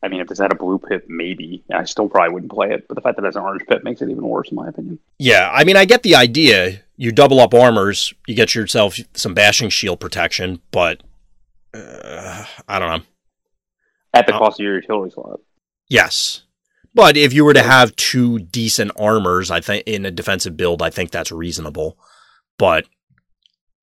I 0.00 0.06
mean, 0.06 0.20
if 0.20 0.28
this 0.28 0.38
had 0.38 0.52
a 0.52 0.54
blue 0.54 0.78
pip, 0.78 1.06
maybe 1.08 1.64
I 1.74 1.82
still 1.84 2.08
probably 2.08 2.32
wouldn't 2.32 2.52
play 2.52 2.70
it. 2.70 2.86
But 2.86 2.94
the 2.94 3.00
fact 3.00 3.16
that 3.16 3.24
it 3.24 3.26
has 3.26 3.36
an 3.36 3.42
orange 3.42 3.66
pip 3.68 3.82
makes 3.82 4.00
it 4.00 4.08
even 4.08 4.22
worse, 4.22 4.48
in 4.48 4.54
my 4.54 4.68
opinion. 4.68 5.00
Yeah, 5.18 5.50
I 5.52 5.64
mean, 5.64 5.76
I 5.76 5.84
get 5.84 6.04
the 6.04 6.14
idea. 6.14 6.82
You 6.96 7.10
double 7.10 7.40
up 7.40 7.52
armors, 7.52 8.14
you 8.28 8.36
get 8.36 8.54
yourself 8.54 8.96
some 9.14 9.34
bashing 9.34 9.70
shield 9.70 9.98
protection, 9.98 10.62
but 10.70 11.02
uh, 11.74 12.44
I 12.68 12.78
don't 12.78 12.88
know. 12.88 13.04
At 14.14 14.26
the 14.26 14.32
cost 14.32 14.60
of 14.60 14.64
your 14.64 14.76
utility 14.76 15.12
slot. 15.12 15.40
Yes. 15.88 16.44
But 16.98 17.16
if 17.16 17.32
you 17.32 17.44
were 17.44 17.54
to 17.54 17.62
have 17.62 17.94
two 17.94 18.40
decent 18.40 18.90
armors, 18.98 19.52
I 19.52 19.60
think 19.60 19.84
in 19.86 20.04
a 20.04 20.10
defensive 20.10 20.56
build, 20.56 20.82
I 20.82 20.90
think 20.90 21.12
that's 21.12 21.30
reasonable. 21.30 21.96
But 22.58 22.86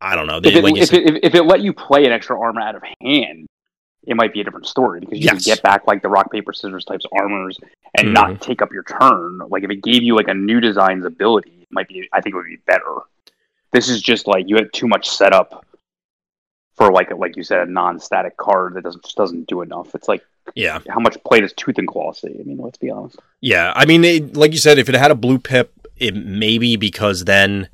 I 0.01 0.17
don't 0.17 0.28
know. 0.28 0.41
If, 0.43 0.54
it, 0.54 0.62
like 0.62 0.75
if, 0.75 0.91
it, 0.91 1.23
if, 1.23 1.34
it, 1.34 1.43
let 1.43 1.62
you 1.62 1.71
play 1.71 2.04
an 2.06 2.12
extra 2.12 2.38
armor 2.38 2.60
out 2.60 2.75
of 2.75 2.84
hand, 2.99 3.47
it 4.06 4.17
might 4.17 4.34
be 4.34 4.41
a 4.41 4.43
different 4.43 4.65
story 4.65 4.99
because 4.99 5.17
you 5.17 5.23
yes. 5.23 5.45
can 5.45 5.54
get 5.54 5.63
back 5.63 5.88
like 5.88 6.01
the 6.01 6.10
rock 6.10 6.30
paper 6.30 6.51
scissors 6.51 6.84
types 6.84 7.06
armors 7.17 7.58
and 7.97 8.08
mm-hmm. 8.08 8.13
not 8.15 8.41
take 8.41 8.62
up 8.62 8.73
your 8.73 8.84
turn. 8.84 9.39
Like 9.47 9.63
if 9.63 9.69
it 9.69 9.82
gave 9.82 10.04
you 10.04 10.13
like 10.13 10.28
a 10.28 10.34
new 10.34 10.60
design's 10.60 11.06
ability, 11.06 11.60
it 11.62 11.69
might 11.71 11.88
be. 11.88 12.10
I 12.12 12.19
think 12.19 12.34
it 12.34 12.38
would 12.38 12.47
be 12.47 12.60
better. 12.67 12.97
This 13.71 13.88
is 13.88 14.01
just 14.01 14.28
like 14.28 14.49
you 14.49 14.58
had 14.58 14.73
too 14.73 14.89
much 14.89 15.10
setup 15.10 15.65
for 16.73 16.91
like 16.91 17.12
like 17.17 17.38
you 17.38 17.43
said 17.43 17.65
a 17.65 17.71
non-static 17.71 18.36
card 18.36 18.73
that 18.73 18.84
doesn't 18.84 19.06
just 19.06 19.15
doesn't 19.15 19.47
do 19.47 19.62
enough. 19.62 19.95
It's 19.95 20.10
like 20.10 20.21
yeah, 20.53 20.79
how 20.89 20.99
much 20.99 21.17
play 21.25 21.41
does 21.41 21.53
Tooth 21.53 21.77
and 21.77 21.88
Claw 21.88 22.13
see? 22.13 22.36
I 22.39 22.43
mean, 22.43 22.58
let's 22.58 22.77
be 22.77 22.89
honest. 22.89 23.17
Yeah, 23.41 23.73
I 23.75 23.86
mean, 23.86 24.03
it, 24.03 24.36
like 24.36 24.51
you 24.51 24.60
said, 24.60 24.77
if 24.77 24.89
it 24.89 24.95
had 24.95 25.12
a 25.12 25.15
blue 25.15 25.39
pip, 25.39 25.88
it 25.97 26.15
maybe 26.15 26.75
because 26.75 27.25
then, 27.25 27.69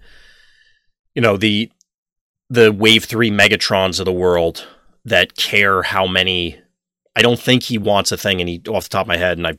you 1.14 1.22
know 1.22 1.38
the 1.38 1.72
the 2.50 2.72
Wave 2.72 3.06
Three 3.06 3.32
Megatrons 3.32 4.00
of 4.00 4.06
the 4.06 4.14
world 4.14 4.68
that 5.06 5.36
care 5.36 5.84
how 5.84 6.08
many. 6.08 6.60
I 7.16 7.22
don't 7.22 7.40
think 7.40 7.64
he 7.64 7.78
wants 7.78 8.12
a 8.12 8.18
thing, 8.18 8.40
and 8.40 8.48
he 8.48 8.62
off 8.70 8.84
the 8.84 8.90
top 8.90 9.06
of 9.06 9.08
my 9.08 9.18
head, 9.18 9.38
and 9.38 9.48
I 9.48 9.58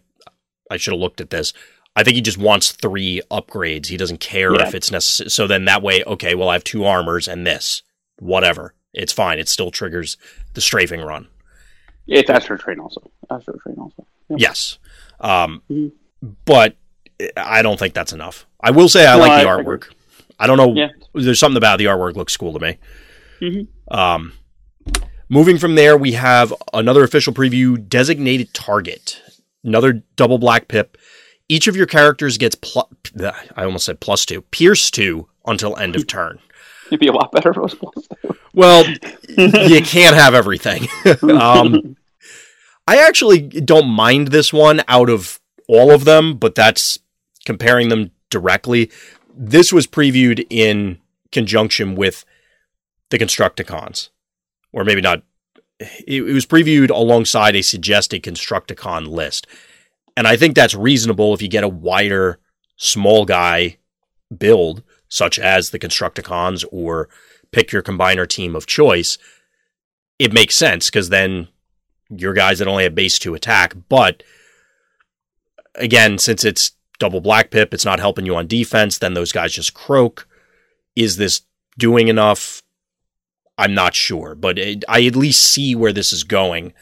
I 0.70 0.78
should 0.78 0.94
have 0.94 1.00
looked 1.00 1.20
at 1.20 1.30
this. 1.30 1.52
I 1.94 2.02
think 2.02 2.14
he 2.14 2.22
just 2.22 2.38
wants 2.38 2.72
three 2.72 3.20
upgrades. 3.30 3.86
He 3.86 3.98
doesn't 3.98 4.20
care 4.20 4.54
yeah. 4.54 4.66
if 4.66 4.74
it's 4.74 4.90
necessary. 4.90 5.30
So 5.30 5.46
then 5.46 5.66
that 5.66 5.82
way, 5.82 6.02
okay, 6.04 6.34
well, 6.34 6.48
I 6.48 6.54
have 6.54 6.64
two 6.64 6.84
armors 6.84 7.28
and 7.28 7.46
this, 7.46 7.82
whatever. 8.18 8.74
It's 8.94 9.12
fine. 9.12 9.38
It 9.38 9.48
still 9.48 9.70
triggers 9.70 10.16
the 10.54 10.60
strafing 10.60 11.00
run. 11.00 11.28
It's 12.06 12.30
Astrotrain 12.30 12.78
also. 12.80 13.10
Astrotrain 13.30 13.78
also. 13.78 14.06
Yep. 14.30 14.40
Yes. 14.40 14.78
Um, 15.20 15.62
mm-hmm. 15.70 16.28
But 16.44 16.76
I 17.36 17.62
don't 17.62 17.78
think 17.78 17.94
that's 17.94 18.12
enough. 18.12 18.46
I 18.60 18.70
will 18.70 18.88
say 18.88 19.06
I 19.06 19.14
no, 19.14 19.20
like 19.20 19.42
the 19.42 19.48
I 19.48 19.52
artwork. 19.52 19.86
Agree. 19.86 19.96
I 20.38 20.46
don't 20.46 20.56
know. 20.56 20.74
Yeah. 20.74 20.88
There's 21.14 21.38
something 21.38 21.56
about 21.56 21.78
the 21.78 21.86
artwork 21.86 22.16
looks 22.16 22.36
cool 22.36 22.52
to 22.52 22.58
me. 22.58 22.78
Mm-hmm. 23.40 23.94
Um, 23.96 24.32
moving 25.28 25.58
from 25.58 25.74
there, 25.74 25.96
we 25.96 26.12
have 26.12 26.52
another 26.72 27.04
official 27.04 27.32
preview 27.32 27.88
designated 27.88 28.52
target. 28.54 29.20
Another 29.64 30.02
double 30.16 30.38
black 30.38 30.68
pip. 30.68 30.96
Each 31.48 31.66
of 31.68 31.76
your 31.76 31.86
characters 31.86 32.38
gets 32.38 32.56
plus. 32.56 32.86
I 33.20 33.64
almost 33.64 33.84
said 33.84 34.00
plus 34.00 34.24
two, 34.26 34.42
pierce 34.42 34.90
two 34.90 35.28
until 35.46 35.76
end 35.76 35.96
of 35.96 36.06
turn. 36.06 36.38
It'd 36.92 37.00
be 37.00 37.06
a 37.06 37.12
lot 37.12 37.32
better 37.32 37.54
plus 37.54 37.74
two. 38.22 38.36
Well, 38.52 38.84
you 39.38 39.80
can't 39.80 40.14
have 40.14 40.34
everything. 40.34 40.88
um, 41.22 41.96
I 42.86 42.98
actually 42.98 43.40
don't 43.40 43.88
mind 43.88 44.28
this 44.28 44.52
one 44.52 44.82
out 44.88 45.08
of 45.08 45.40
all 45.68 45.90
of 45.90 46.04
them, 46.04 46.36
but 46.36 46.54
that's 46.54 46.98
comparing 47.46 47.88
them 47.88 48.10
directly. 48.28 48.90
This 49.34 49.72
was 49.72 49.86
previewed 49.86 50.46
in 50.50 50.98
conjunction 51.30 51.94
with 51.94 52.26
the 53.08 53.18
Constructicons, 53.18 54.10
or 54.70 54.84
maybe 54.84 55.00
not. 55.00 55.22
It, 55.80 56.22
it 56.22 56.32
was 56.34 56.44
previewed 56.44 56.90
alongside 56.90 57.56
a 57.56 57.62
suggested 57.62 58.22
Constructicon 58.22 59.06
list. 59.06 59.46
And 60.14 60.28
I 60.28 60.36
think 60.36 60.54
that's 60.54 60.74
reasonable 60.74 61.32
if 61.32 61.40
you 61.40 61.48
get 61.48 61.64
a 61.64 61.68
wider 61.68 62.38
small 62.76 63.24
guy 63.24 63.78
build 64.36 64.82
such 65.12 65.38
as 65.38 65.70
the 65.70 65.78
Constructicons 65.78 66.64
or 66.72 67.06
pick 67.50 67.70
your 67.70 67.82
combiner 67.82 68.26
team 68.26 68.56
of 68.56 68.64
choice, 68.66 69.18
it 70.18 70.32
makes 70.32 70.56
sense 70.56 70.88
because 70.88 71.10
then 71.10 71.48
your 72.08 72.32
guys 72.32 72.60
that 72.60 72.68
only 72.68 72.84
have 72.84 72.94
base 72.94 73.18
two 73.18 73.34
attack. 73.34 73.74
But 73.90 74.22
again, 75.74 76.16
since 76.16 76.46
it's 76.46 76.72
double 76.98 77.20
black 77.20 77.50
pip, 77.50 77.74
it's 77.74 77.84
not 77.84 78.00
helping 78.00 78.24
you 78.24 78.34
on 78.34 78.46
defense, 78.46 78.96
then 78.96 79.12
those 79.12 79.32
guys 79.32 79.52
just 79.52 79.74
croak. 79.74 80.26
Is 80.96 81.18
this 81.18 81.42
doing 81.78 82.08
enough? 82.08 82.62
I'm 83.58 83.74
not 83.74 83.94
sure, 83.94 84.34
but 84.34 84.58
it, 84.58 84.82
I 84.88 85.04
at 85.04 85.14
least 85.14 85.42
see 85.42 85.74
where 85.74 85.92
this 85.92 86.14
is 86.14 86.24
going 86.24 86.72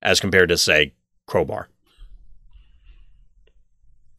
as 0.00 0.20
compared 0.20 0.48
to, 0.48 0.56
say, 0.56 0.94
Crowbar. 1.26 1.68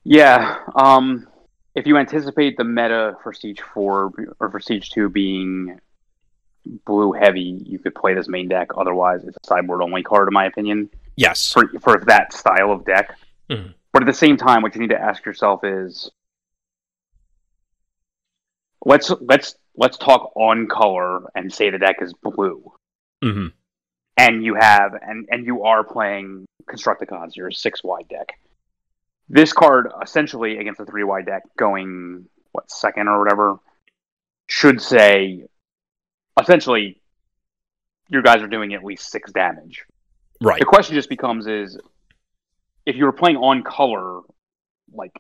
Yeah. 0.03 0.57
Um, 0.75 1.27
if 1.75 1.85
you 1.85 1.97
anticipate 1.97 2.57
the 2.57 2.63
meta 2.63 3.17
for 3.21 3.33
Siege 3.33 3.61
4 3.73 4.35
or 4.39 4.49
for 4.49 4.59
Siege 4.59 4.89
2 4.91 5.09
being 5.09 5.79
blue 6.85 7.11
heavy, 7.11 7.61
you 7.65 7.77
could 7.77 7.93
play 7.93 8.13
this 8.13 8.29
main 8.29 8.47
deck. 8.47 8.69
Otherwise, 8.77 9.25
it's 9.25 9.35
a 9.35 9.47
sideboard 9.47 9.81
only 9.81 10.01
card, 10.01 10.29
in 10.29 10.33
my 10.33 10.45
opinion. 10.45 10.89
Yes. 11.17 11.51
For, 11.51 11.67
for 11.81 12.01
that 12.07 12.33
style 12.33 12.71
of 12.71 12.85
deck. 12.85 13.17
Mm-hmm. 13.49 13.71
But 13.91 14.03
at 14.03 14.05
the 14.05 14.13
same 14.13 14.37
time, 14.37 14.61
what 14.61 14.73
you 14.73 14.81
need 14.81 14.89
to 14.89 15.01
ask 15.01 15.25
yourself 15.25 15.63
is 15.63 16.09
let's 18.83 19.11
let's 19.21 19.55
let's 19.77 19.97
talk 19.97 20.33
on 20.35 20.67
color 20.67 21.29
and 21.33 21.53
say 21.53 21.69
the 21.69 21.77
deck 21.77 21.97
is 22.01 22.13
blue. 22.13 22.71
Mm-hmm. 23.23 23.47
And 24.17 24.43
you 24.43 24.55
have 24.55 24.93
and 25.01 25.27
and 25.29 25.45
you 25.45 25.63
are 25.63 25.83
playing 25.83 26.45
Constructicons, 26.69 27.35
you're 27.35 27.47
a 27.47 27.53
six 27.53 27.83
wide 27.83 28.07
deck 28.09 28.37
this 29.29 29.53
card 29.53 29.91
essentially 30.03 30.57
against 30.57 30.79
a 30.79 30.85
three 30.85 31.03
wide 31.03 31.25
deck 31.25 31.43
going 31.57 32.25
what 32.51 32.69
second 32.71 33.07
or 33.07 33.19
whatever 33.19 33.57
should 34.47 34.81
say 34.81 35.45
essentially 36.39 37.01
your 38.09 38.21
guys 38.21 38.41
are 38.41 38.47
doing 38.47 38.73
at 38.73 38.83
least 38.83 39.09
six 39.09 39.31
damage. 39.31 39.83
Right. 40.41 40.59
The 40.59 40.65
question 40.65 40.95
just 40.95 41.09
becomes 41.09 41.47
is 41.47 41.77
if 42.85 42.95
you 42.95 43.05
were 43.05 43.13
playing 43.13 43.37
on 43.37 43.63
color, 43.63 44.21
like 44.93 45.13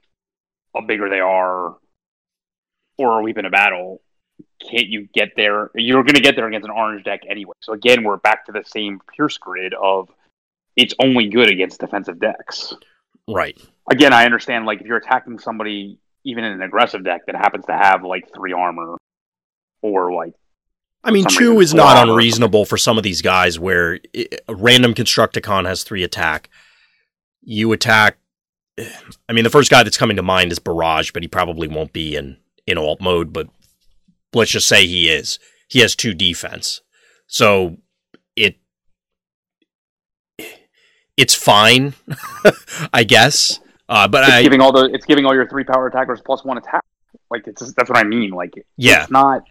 how 0.73 0.81
bigger 0.81 1.09
they 1.09 1.19
are, 1.19 1.77
or 2.97 3.19
a 3.19 3.23
leap 3.23 3.37
in 3.37 3.45
a 3.45 3.49
battle, 3.49 4.01
can't 4.61 4.87
you 4.87 5.07
get 5.13 5.31
there? 5.35 5.71
You're 5.73 6.03
going 6.03 6.15
to 6.15 6.21
get 6.21 6.35
there 6.35 6.47
against 6.47 6.65
an 6.65 6.71
orange 6.71 7.03
deck 7.03 7.21
anyway. 7.27 7.53
So 7.61 7.73
again, 7.73 8.03
we're 8.03 8.17
back 8.17 8.45
to 8.45 8.51
the 8.51 8.63
same 8.65 8.99
Pierce 9.15 9.37
grid 9.37 9.73
of 9.73 10.09
it's 10.75 10.93
only 11.01 11.27
good 11.29 11.49
against 11.49 11.79
defensive 11.79 12.19
decks. 12.19 12.73
Right 13.27 13.59
again, 13.89 14.13
I 14.13 14.25
understand 14.25 14.65
like 14.65 14.81
if 14.81 14.87
you're 14.87 14.97
attacking 14.97 15.39
somebody 15.39 15.99
even 16.23 16.43
in 16.43 16.53
an 16.53 16.61
aggressive 16.61 17.03
deck 17.03 17.25
that 17.27 17.35
happens 17.35 17.65
to 17.65 17.73
have 17.73 18.03
like 18.03 18.31
three 18.33 18.53
armor 18.53 18.97
or 19.81 20.13
like 20.13 20.33
I 21.03 21.11
mean, 21.11 21.25
two 21.25 21.59
is 21.59 21.73
not 21.73 22.07
unreasonable 22.07 22.65
for 22.65 22.77
some 22.77 22.97
of 22.97 23.03
these 23.03 23.21
guys 23.21 23.59
where 23.59 23.99
it, 24.11 24.41
a 24.47 24.55
random 24.55 24.95
Constructicon 24.95 25.67
has 25.67 25.83
three 25.83 26.03
attack. 26.03 26.49
You 27.43 27.71
attack. 27.73 28.17
I 29.29 29.33
mean, 29.33 29.43
the 29.43 29.51
first 29.51 29.69
guy 29.69 29.83
that's 29.83 29.97
coming 29.97 30.17
to 30.17 30.23
mind 30.23 30.51
is 30.51 30.57
Barrage, 30.57 31.11
but 31.11 31.21
he 31.21 31.27
probably 31.27 31.67
won't 31.67 31.93
be 31.93 32.15
in, 32.15 32.37
in 32.65 32.79
alt 32.79 33.01
mode. 33.01 33.31
But 33.31 33.49
let's 34.33 34.49
just 34.49 34.67
say 34.67 34.87
he 34.87 35.07
is. 35.07 35.37
He 35.67 35.81
has 35.81 35.95
two 35.95 36.15
defense. 36.15 36.81
So 37.27 37.77
it 38.35 38.57
it's 41.17 41.33
fine, 41.33 41.93
I 42.93 43.03
guess. 43.03 43.59
Uh, 43.87 44.07
but 44.07 44.23
it's 44.23 44.33
I, 44.33 44.43
giving 44.43 44.61
all 44.61 44.71
the 44.71 44.85
it's 44.93 45.05
giving 45.05 45.25
all 45.25 45.33
your 45.33 45.47
three 45.47 45.63
power 45.63 45.87
attackers 45.87 46.21
plus 46.25 46.43
one 46.43 46.57
attack. 46.57 46.83
Like 47.29 47.47
it's 47.47 47.73
that's 47.73 47.89
what 47.89 47.97
I 47.97 48.03
mean. 48.03 48.31
Like 48.31 48.53
yeah, 48.77 49.03
it's 49.03 49.11
not. 49.11 49.43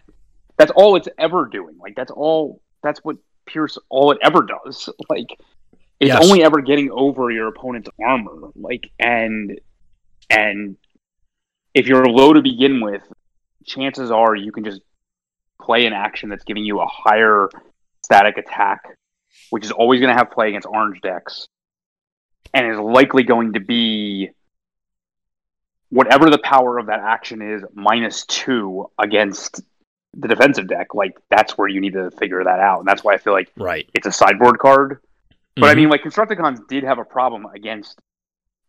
That's 0.57 0.71
all 0.75 0.95
it's 0.95 1.07
ever 1.17 1.47
doing. 1.47 1.77
Like 1.79 1.95
that's 1.95 2.11
all. 2.11 2.61
That's 2.83 2.99
what 3.03 3.17
Pierce 3.45 3.77
all 3.89 4.11
it 4.11 4.19
ever 4.21 4.41
does. 4.41 4.89
Like 5.09 5.27
it's 5.97 6.09
yes. 6.09 6.25
only 6.25 6.43
ever 6.43 6.59
getting 6.59 6.91
over 6.91 7.31
your 7.31 7.47
opponent's 7.47 7.89
armor. 8.03 8.49
Like 8.55 8.91
and 8.99 9.59
and 10.29 10.75
if 11.73 11.87
you're 11.87 12.05
low 12.05 12.33
to 12.33 12.41
begin 12.41 12.81
with, 12.81 13.01
chances 13.65 14.11
are 14.11 14.35
you 14.35 14.51
can 14.51 14.65
just 14.65 14.81
play 15.61 15.85
an 15.85 15.93
action 15.93 16.29
that's 16.29 16.43
giving 16.43 16.65
you 16.65 16.81
a 16.81 16.85
higher 16.85 17.49
static 18.03 18.37
attack, 18.37 18.81
which 19.51 19.63
is 19.63 19.71
always 19.71 20.01
going 20.01 20.11
to 20.11 20.17
have 20.17 20.31
play 20.31 20.49
against 20.49 20.67
orange 20.67 20.99
decks 20.99 21.47
and 22.55 22.71
is 22.71 22.79
likely 22.79 23.23
going 23.23 23.53
to 23.53 23.59
be 23.59 24.31
whatever 25.89 26.29
the 26.29 26.37
power 26.39 26.79
of 26.79 26.87
that 26.87 26.99
action 26.99 27.41
is 27.41 27.63
minus 27.73 28.25
two 28.25 28.89
against 28.97 29.61
the 30.17 30.27
defensive 30.29 30.67
deck, 30.67 30.95
like 30.95 31.17
that's 31.29 31.57
where 31.57 31.67
you 31.67 31.81
need 31.81 31.93
to 31.93 32.09
figure 32.11 32.43
that 32.43 32.59
out. 32.59 32.79
And 32.79 32.87
that's 32.87 33.03
why 33.03 33.13
I 33.13 33.17
feel 33.17 33.33
like 33.33 33.51
Right. 33.57 33.87
it's 33.93 34.07
a 34.07 34.11
sideboard 34.11 34.57
card. 34.59 34.99
But 35.57 35.69
I 35.69 35.73
Mhm. 35.73 35.77
mean, 35.77 35.89
like 35.89 36.01
Constructicons 36.03 36.65
did 36.67 36.83
have 36.83 36.97
a 36.97 37.05
problem 37.05 37.45
against 37.53 37.99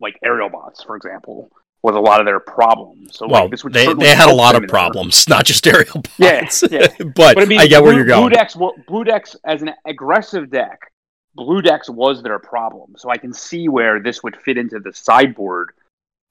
like 0.00 0.18
Aerialbots, 0.24 0.84
for 0.84 0.96
example, 0.96 1.50
was 1.82 1.94
a 1.94 2.00
lot 2.00 2.20
of 2.20 2.26
their 2.26 2.40
problems. 2.40 3.16
So 3.16 3.26
well, 3.28 3.42
like, 3.42 3.52
this 3.52 3.64
would 3.64 3.72
they, 3.72 3.92
they 3.94 4.14
had 4.14 4.28
a 4.28 4.34
lot 4.34 4.56
of 4.56 4.68
problems, 4.68 5.26
not 5.28 5.44
just 5.46 5.66
aerial 5.66 6.02
bots. 6.18 6.64
yeah. 6.70 6.88
but, 6.98 7.34
But 7.34 7.42
I 7.42 7.44
mean, 7.46 7.60
I 7.60 7.66
get 7.66 7.82
where 7.82 7.94
you're 7.94 8.04
going. 8.04 8.28
Blue 8.28 8.30
decks, 8.36 8.56
Blue 8.88 9.04
decks 9.04 9.36
as 9.44 9.62
an 9.62 9.70
aggressive 9.86 10.50
deck, 10.50 10.92
Blue 11.36 11.62
decks 11.62 11.88
was 11.88 12.22
their 12.22 12.38
problem. 12.38 12.94
So 12.96 13.10
I 13.10 13.18
can 13.18 13.32
see 13.32 13.68
where 13.68 14.00
this 14.00 14.22
would 14.22 14.36
fit 14.36 14.56
into 14.56 14.80
the 14.80 14.92
sideboard 14.92 15.72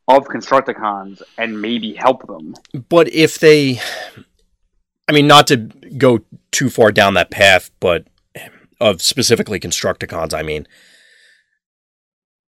of 0.07 0.25
Constructicons 0.25 1.21
and 1.37 1.61
maybe 1.61 1.93
help 1.93 2.25
them. 2.27 2.55
But 2.89 3.07
if 3.13 3.39
they, 3.39 3.79
I 5.07 5.11
mean, 5.11 5.27
not 5.27 5.47
to 5.47 5.57
go 5.57 6.19
too 6.51 6.69
far 6.69 6.91
down 6.91 7.13
that 7.13 7.31
path, 7.31 7.71
but 7.79 8.07
of 8.81 9.01
specifically 9.01 9.59
Constructicons, 9.59 10.33
I 10.33 10.41
mean, 10.41 10.67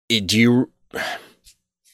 do 0.08 0.38
you, 0.38 0.70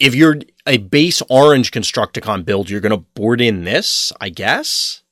if 0.00 0.14
you're 0.14 0.40
a 0.66 0.78
base 0.78 1.22
orange 1.28 1.70
Constructicon 1.70 2.44
build, 2.44 2.70
you're 2.70 2.80
going 2.80 2.90
to 2.90 3.04
board 3.14 3.40
in 3.40 3.64
this, 3.64 4.12
I 4.20 4.30
guess? 4.30 5.02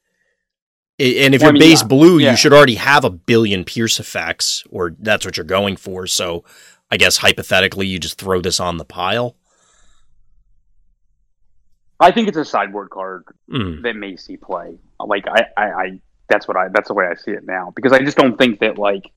And 0.98 1.34
if 1.34 1.40
Well, 1.40 1.48
I 1.48 1.50
you're 1.50 1.52
mean, 1.54 1.60
base 1.70 1.82
yeah. 1.82 1.88
blue, 1.88 2.18
Yeah. 2.18 2.30
you 2.32 2.36
should 2.36 2.52
already 2.52 2.76
have 2.76 3.04
a 3.04 3.10
billion 3.10 3.64
Pierce 3.64 3.98
effects, 3.98 4.62
or 4.70 4.94
that's 4.98 5.24
what 5.26 5.36
you're 5.36 5.44
going 5.44 5.76
for. 5.76 6.06
So 6.06 6.44
I 6.90 6.96
guess 6.96 7.16
hypothetically, 7.18 7.86
you 7.86 7.98
just 7.98 8.18
throw 8.18 8.40
this 8.40 8.60
on 8.60 8.76
the 8.76 8.84
pile. 8.84 9.34
I 12.00 12.10
think 12.10 12.28
it's 12.28 12.36
a 12.36 12.44
sideboard 12.44 12.90
card 12.90 13.24
Mm. 13.50 13.82
that 13.82 13.96
may 13.96 14.16
see 14.16 14.36
play. 14.36 14.78
Like 15.00 15.26
I, 15.28 15.46
I, 15.56 15.64
I 15.72 16.00
that's 16.28 16.46
what 16.48 16.56
I 16.56 16.68
that's 16.68 16.88
the 16.88 16.94
way 16.94 17.06
I 17.06 17.14
see 17.14 17.30
it 17.32 17.44
now. 17.44 17.72
Because 17.74 17.92
I 17.92 18.00
just 18.00 18.16
don't 18.16 18.36
think 18.38 18.60
that 18.60 18.78
like 18.78 19.10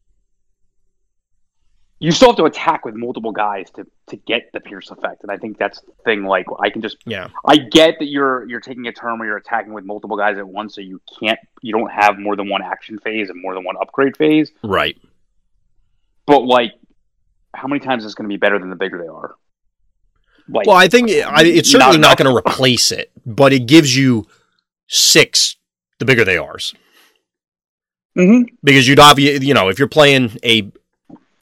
you 2.00 2.12
still 2.12 2.30
have 2.30 2.38
to 2.38 2.43
attack 2.45 2.86
with 2.86 2.93
multiple 2.95 3.32
guys 3.32 3.70
to 3.72 3.86
to 4.08 4.16
get 4.16 4.52
the 4.54 4.60
pierce 4.60 4.91
effect. 4.91 5.24
And 5.24 5.32
I 5.32 5.38
think 5.38 5.58
that's 5.58 5.82
the 5.82 5.91
thing, 6.06 6.24
like 6.26 6.45
I 6.60 6.70
can 6.70 6.82
just 6.82 6.98
Yeah. 7.06 7.30
I 7.45 7.58
get 7.58 7.95
that 8.00 8.06
you're 8.08 8.48
you're 8.48 8.60
taking 8.60 8.86
a 8.88 8.91
turn 8.93 9.18
where 9.20 9.28
you're 9.28 9.38
attacking 9.38 9.74
with 9.74 9.84
multiple 9.86 10.16
guys 10.18 10.38
at 10.38 10.48
once, 10.48 10.76
so 10.76 10.82
you 10.82 11.02
can't 11.20 11.39
you 11.62 11.74
don't 11.74 11.91
have 11.91 12.20
more 12.20 12.36
than 12.36 12.50
one 12.50 12.62
action 12.62 13.00
phase 13.00 13.30
and 13.30 13.41
more 13.41 13.54
than 13.56 13.64
one 13.64 13.76
upgrade 13.82 14.16
phase. 14.16 14.52
Right. 14.64 14.98
But 16.28 16.41
like 16.45 16.74
how 17.54 17.68
many 17.68 17.80
times 17.80 18.06
is 18.06 18.12
it 18.12 18.16
going 18.16 18.30
to 18.30 18.34
be 18.34 18.38
better 18.38 18.60
than 18.60 18.70
the 18.70 18.76
bigger 18.76 19.00
they 19.02 19.08
are? 19.08 19.36
Like 20.50 20.68
Well, 20.68 20.76
I 20.78 20.88
think 20.88 21.10
I, 21.10 21.43
it's 21.43 21.72
certainly 21.72 21.98
not, 21.98 22.10
enough. 22.12 22.18
going 22.20 22.30
to 22.32 22.38
replace 22.52 22.91
it, 22.91 23.12
but 23.26 23.52
it 23.54 23.66
gives 23.66 23.98
you 23.98 24.28
six 24.88 25.56
the 26.00 26.06
bigger 26.06 26.24
they 26.24 26.38
are. 26.38 26.58
Mhm. 28.16 28.45
Because 28.64 28.88
you'd 28.88 29.00
obviously, 29.00 29.48
you 29.48 29.54
know, 29.54 29.68
if 29.70 29.80
you're 29.80 29.88
playing 29.88 30.38
a 30.43 30.72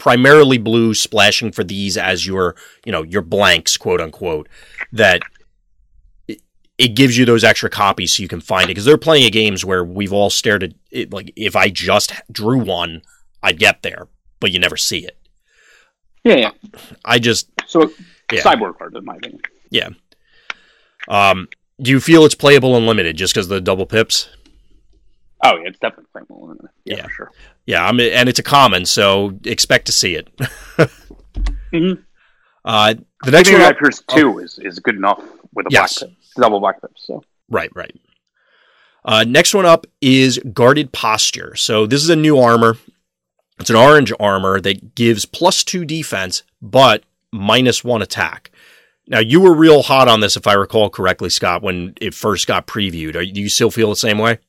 primarily 0.05 0.59
blue 0.59 0.93
splashing 0.93 1.51
for 1.51 1.63
these 1.63 1.97
as 1.97 2.27
your, 2.27 2.55
you 2.85 2.91
know, 2.91 3.01
your 3.01 3.23
blanks, 3.23 3.75
quote 3.75 3.99
unquote, 3.99 4.47
that 4.91 5.23
it, 6.77 6.93
gives 6.93 7.17
you 7.17 7.25
those 7.25 7.43
extra 7.43 7.71
copies 7.71 8.13
so 8.13 8.21
you 8.21 8.29
can 8.29 8.39
find 8.39 8.65
it. 8.65 8.67
Because 8.67 8.85
there 8.85 8.93
are 8.93 8.99
plenty 8.99 9.25
of 9.25 9.31
games 9.31 9.65
where 9.65 9.83
we've 9.83 10.13
all 10.13 10.29
stared 10.29 10.61
at 10.61 10.73
it, 10.91 11.11
like 11.11 11.33
if 11.35 11.55
I 11.55 11.69
just 11.69 12.13
drew 12.31 12.59
one, 12.59 13.01
I'd 13.41 13.57
get 13.57 13.81
there, 13.81 14.07
but 14.39 14.51
you 14.51 14.59
never 14.59 14.77
see 14.77 15.03
it. 15.03 15.17
yeah, 16.23 16.35
yeah. 16.35 16.51
I 17.03 17.17
just, 17.17 17.49
So 17.65 17.91
Yeah. 18.31 18.43
sideboard 18.43 18.77
card, 18.77 18.95
in 18.95 19.05
my 19.05 19.15
opinion. 19.15 19.41
Yeah. 19.71 19.89
Um, 21.07 21.47
do 21.81 21.89
you 21.89 21.99
feel 21.99 22.25
it's 22.25 22.35
playable 22.35 22.77
unlimited 22.77 23.17
just 23.17 23.33
because 23.33 23.47
the 23.47 23.59
double 23.59 23.87
pips? 23.87 24.29
Oh 25.53 25.57
yeah, 25.57 25.67
it's 25.67 25.79
definitely 25.79 26.05
playable. 26.11 26.55
Yeah, 26.85 26.95
Yeah. 26.97 27.03
for 27.03 27.09
sure. 27.09 27.31
Yeah, 27.65 27.85
I 27.85 27.91
mean, 27.91 28.11
and 28.13 28.27
it's 28.29 28.39
a 28.39 28.43
common, 28.43 28.85
so 28.85 29.37
expect 29.45 29.85
to 29.87 29.91
see 29.91 30.15
it. 30.15 30.27
Mhm. 31.73 32.03
Uh, 32.63 32.93
the 33.23 33.31
next 33.31 33.49
Maybe 33.49 33.61
one, 33.61 33.73
Guy 33.73 33.77
Pierce 33.79 34.01
two 34.07 34.39
is, 34.39 34.57
is 34.59 34.79
good 34.79 34.95
enough 34.95 35.21
with 35.53 35.67
a 35.67 35.69
Yes. 35.71 35.99
black 35.99 36.09
pip, 36.11 36.17
double 36.37 36.59
black 36.59 36.81
pip. 36.81 36.91
So 36.95 37.23
right, 37.49 37.69
right. 37.75 37.93
Uh, 39.03 39.23
next 39.27 39.53
one 39.53 39.65
up 39.65 39.85
is 40.01 40.39
guarded 40.53 40.91
posture. 40.93 41.55
So 41.55 41.85
this 41.85 42.01
is 42.01 42.09
a 42.09 42.15
new 42.15 42.39
armor. 42.39 42.77
It's 43.59 43.69
an 43.69 43.75
orange 43.75 44.11
armor 44.19 44.59
that 44.61 44.95
gives 44.95 45.25
plus 45.25 45.63
two 45.63 45.85
defense, 45.85 46.43
but 46.61 47.03
minus 47.31 47.83
one 47.83 48.01
attack. 48.01 48.51
Now 49.07 49.19
you 49.19 49.39
were 49.41 49.53
real 49.53 49.83
hot 49.83 50.07
on 50.07 50.21
this, 50.21 50.35
if 50.37 50.47
I 50.47 50.53
recall 50.53 50.89
correctly, 50.89 51.29
Scott, 51.29 51.61
when 51.61 51.93
it 52.01 52.13
first 52.15 52.47
got 52.47 52.65
previewed. 52.67 53.15
Are, 53.15 53.23
do 53.25 53.41
you 53.41 53.49
still 53.49 53.69
feel 53.69 53.89
the 53.89 53.95
same 53.95 54.17
way? 54.17 54.39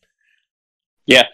Yeah. 1.06 1.24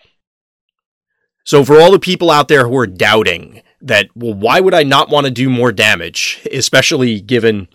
So 1.45 1.65
for 1.65 1.81
all 1.81 1.91
the 1.91 1.99
people 1.99 2.31
out 2.31 2.49
there 2.49 2.67
who 2.69 2.77
are 2.79 2.87
doubting 2.87 3.63
that, 3.81 4.09
well, 4.15 4.35
why 4.35 4.61
would 4.61 4.75
I 4.75 4.85
not 4.85 5.11
want 5.11 5.27
to 5.27 5.31
do 5.31 5.51
more 5.51 5.73
damage, 5.73 6.47
especially 6.53 7.21
given, 7.21 7.69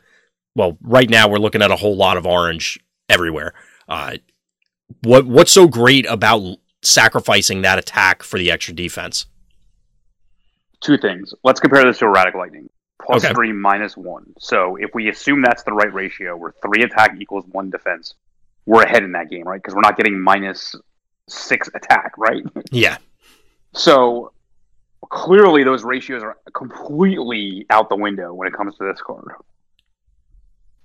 well, 0.55 0.77
right 0.81 1.09
now 1.09 1.27
we're 1.27 1.39
looking 1.39 1.61
at 1.61 1.71
a 1.71 1.75
whole 1.75 1.95
lot 1.97 2.17
of 2.17 2.25
orange 2.25 2.79
everywhere. 3.09 3.53
Uh, 3.89 4.17
what 5.03 5.25
what's 5.25 5.51
so 5.51 5.67
great 5.67 6.05
about 6.05 6.57
sacrificing 6.81 7.61
that 7.63 7.77
attack 7.77 8.23
for 8.23 8.37
the 8.39 8.49
extra 8.51 8.73
defense? 8.73 9.25
two 10.79 10.95
things. 10.97 11.33
Let's 11.43 11.59
compare 11.59 11.83
this 11.83 11.97
to 11.99 12.05
erratic 12.05 12.35
lightning. 12.35 12.69
Plus 13.03 13.25
Okay. 13.25 13.33
three 13.33 13.51
minus 13.51 13.97
one. 13.97 14.31
So 14.39 14.75
if 14.75 14.91
we 14.93 15.09
assume 15.09 15.41
that's 15.41 15.63
the 15.63 15.73
right 15.73 15.91
ratio, 15.91 16.37
where 16.37 16.53
three 16.63 16.83
attack 16.83 17.15
equals 17.19 17.45
one 17.51 17.71
defense, 17.71 18.13
we're 18.67 18.83
ahead 18.83 19.03
in 19.03 19.11
that 19.13 19.29
game, 19.29 19.43
right? 19.43 19.59
Because 19.61 19.73
we're 19.73 19.81
not 19.81 19.97
getting 19.97 20.19
minus 20.21 20.75
six 21.27 21.67
attack, 21.73 22.13
right? 22.17 22.43
Yeah, 22.71 22.97
So 23.73 24.31
clearly 25.09 25.63
those 25.63 25.83
ratios 25.83 26.23
are 26.23 26.37
completely 26.53 27.65
out 27.69 27.89
the 27.89 27.95
window 27.95 28.33
when 28.33 28.47
it 28.47 28.53
comes 28.53 28.75
to 28.77 28.83
this 28.85 29.01
card. 29.01 29.31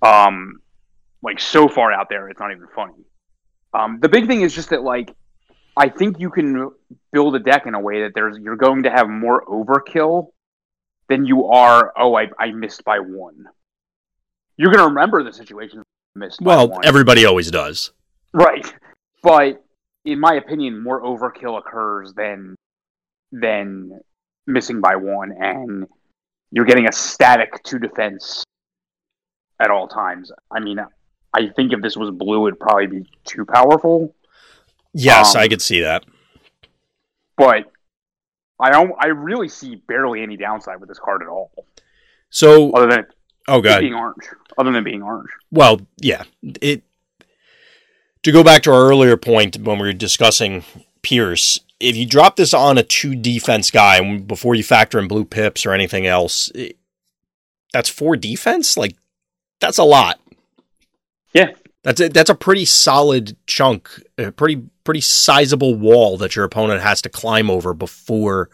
Um, 0.03 0.61
like 1.23 1.41
so 1.41 1.69
far 1.69 1.93
out 1.93 2.09
there, 2.09 2.29
it's 2.29 2.41
not 2.41 2.51
even 2.51 2.67
funny. 2.75 3.05
Um, 3.73 3.99
the 4.01 4.09
big 4.09 4.27
thing 4.27 4.43
is 4.43 4.55
just 4.55 4.71
that 4.71 4.83
like 4.83 5.15
I 5.77 5.89
think 5.89 6.21
you 6.21 6.31
can 6.31 6.71
build 7.13 7.35
a 7.35 7.39
deck 7.39 7.67
in 7.67 7.75
a 7.75 7.81
way 7.81 8.03
that 8.03 8.13
there's 8.15 8.37
you're 8.39 8.57
going 8.57 8.83
to 8.83 8.91
have 8.91 9.09
more 9.09 9.45
overkill 9.47 10.29
than 11.09 11.25
you 11.25 11.47
are. 11.47 11.93
Oh, 11.97 12.15
I, 12.15 12.29
I 12.39 12.51
missed 12.51 12.85
by 12.85 12.99
one. 12.99 13.47
You're 14.57 14.71
going 14.71 14.83
to 14.83 14.89
remember 14.89 15.23
the 15.23 15.33
situation 15.33 15.83
missed. 16.15 16.41
well, 16.43 16.79
everybody 16.85 17.25
always 17.25 17.51
does. 17.51 17.93
Right. 18.35 18.73
But 19.23 19.65
in 20.05 20.19
my 20.21 20.35
opinion, 20.35 20.83
more 20.83 21.03
overkill 21.03 21.59
occurs 21.59 22.13
than 22.15 22.57
than 23.31 24.01
missing 24.47 24.81
by 24.81 24.97
one 24.97 25.33
and 25.39 25.87
you're 26.51 26.65
getting 26.67 26.87
a 26.87 26.93
static 26.93 27.63
two 27.63 27.79
defense 27.79 28.45
at 29.61 29.71
all 29.71 29.89
times. 29.89 30.31
I 30.51 30.61
mean, 30.61 30.79
I 31.33 31.49
think 31.49 31.73
if 31.73 31.81
this 31.81 31.97
was 31.97 32.11
blue 32.11 32.47
it'd 32.47 32.61
probably 32.61 32.89
be 32.89 33.07
too 33.25 33.45
powerful, 33.47 34.15
Yes, 34.95 35.35
Um, 35.35 35.41
I 35.41 35.49
could 35.49 35.63
see 35.63 35.81
that. 35.81 36.05
but 37.39 37.73
I 38.61 38.71
don't 38.71 38.93
I 38.99 39.07
really 39.07 39.49
see 39.49 39.77
barely 39.77 40.23
any 40.23 40.37
downside 40.37 40.79
with 40.81 40.89
this 40.91 40.99
card 40.99 41.23
at 41.23 41.29
all. 41.29 41.51
So, 42.29 42.71
Other 42.73 42.89
than 42.89 43.07
oh 43.49 43.61
god, 43.63 43.81
being 43.81 43.95
orange. 43.95 44.25
Other 44.59 44.73
than 44.73 44.85
being 44.85 45.03
orange. 45.03 45.31
Well, 45.51 45.81
yeah. 45.99 46.25
It 46.61 46.83
to 48.23 48.33
go 48.33 48.45
back 48.45 48.63
to 48.63 48.73
our 48.73 48.89
earlier 48.89 49.17
point 49.17 49.57
when 49.57 49.79
we 49.79 49.89
were 49.89 49.93
discussing 49.93 50.65
Pierce, 51.03 51.61
if 51.81 51.97
you 51.97 52.07
drop 52.07 52.37
this 52.37 52.55
on 52.55 52.79
a 52.79 52.83
two 52.83 53.15
defense 53.15 53.71
guy 53.71 54.19
before 54.19 54.55
you 54.55 54.63
factor 54.63 54.99
in 54.99 55.09
blue 55.09 55.25
pips 55.25 55.67
or 55.67 55.73
anything 55.73 56.07
else, 56.07 56.49
it, 56.55 56.77
that's 57.73 57.89
four 57.89 58.17
defense. 58.17 58.77
Like 58.77 58.97
that's 59.61 59.79
a 59.79 59.85
lot. 59.85 60.21
Yeah. 61.35 61.51
That's 61.83 62.01
a, 62.01 62.09
that's 62.09 62.31
a 62.31 62.37
pretty 62.37 62.65
solid 62.65 63.37
chunk, 63.47 63.91
a 64.17 64.31
pretty 64.31 64.63
pretty 64.85 65.01
sizable 65.01 65.75
wall 65.75 66.17
that 66.19 66.37
your 66.37 66.45
opponent 66.45 66.81
has 66.81 67.03
to 67.03 67.09
climb 67.09 67.51
over 67.51 67.75
before 67.75 68.51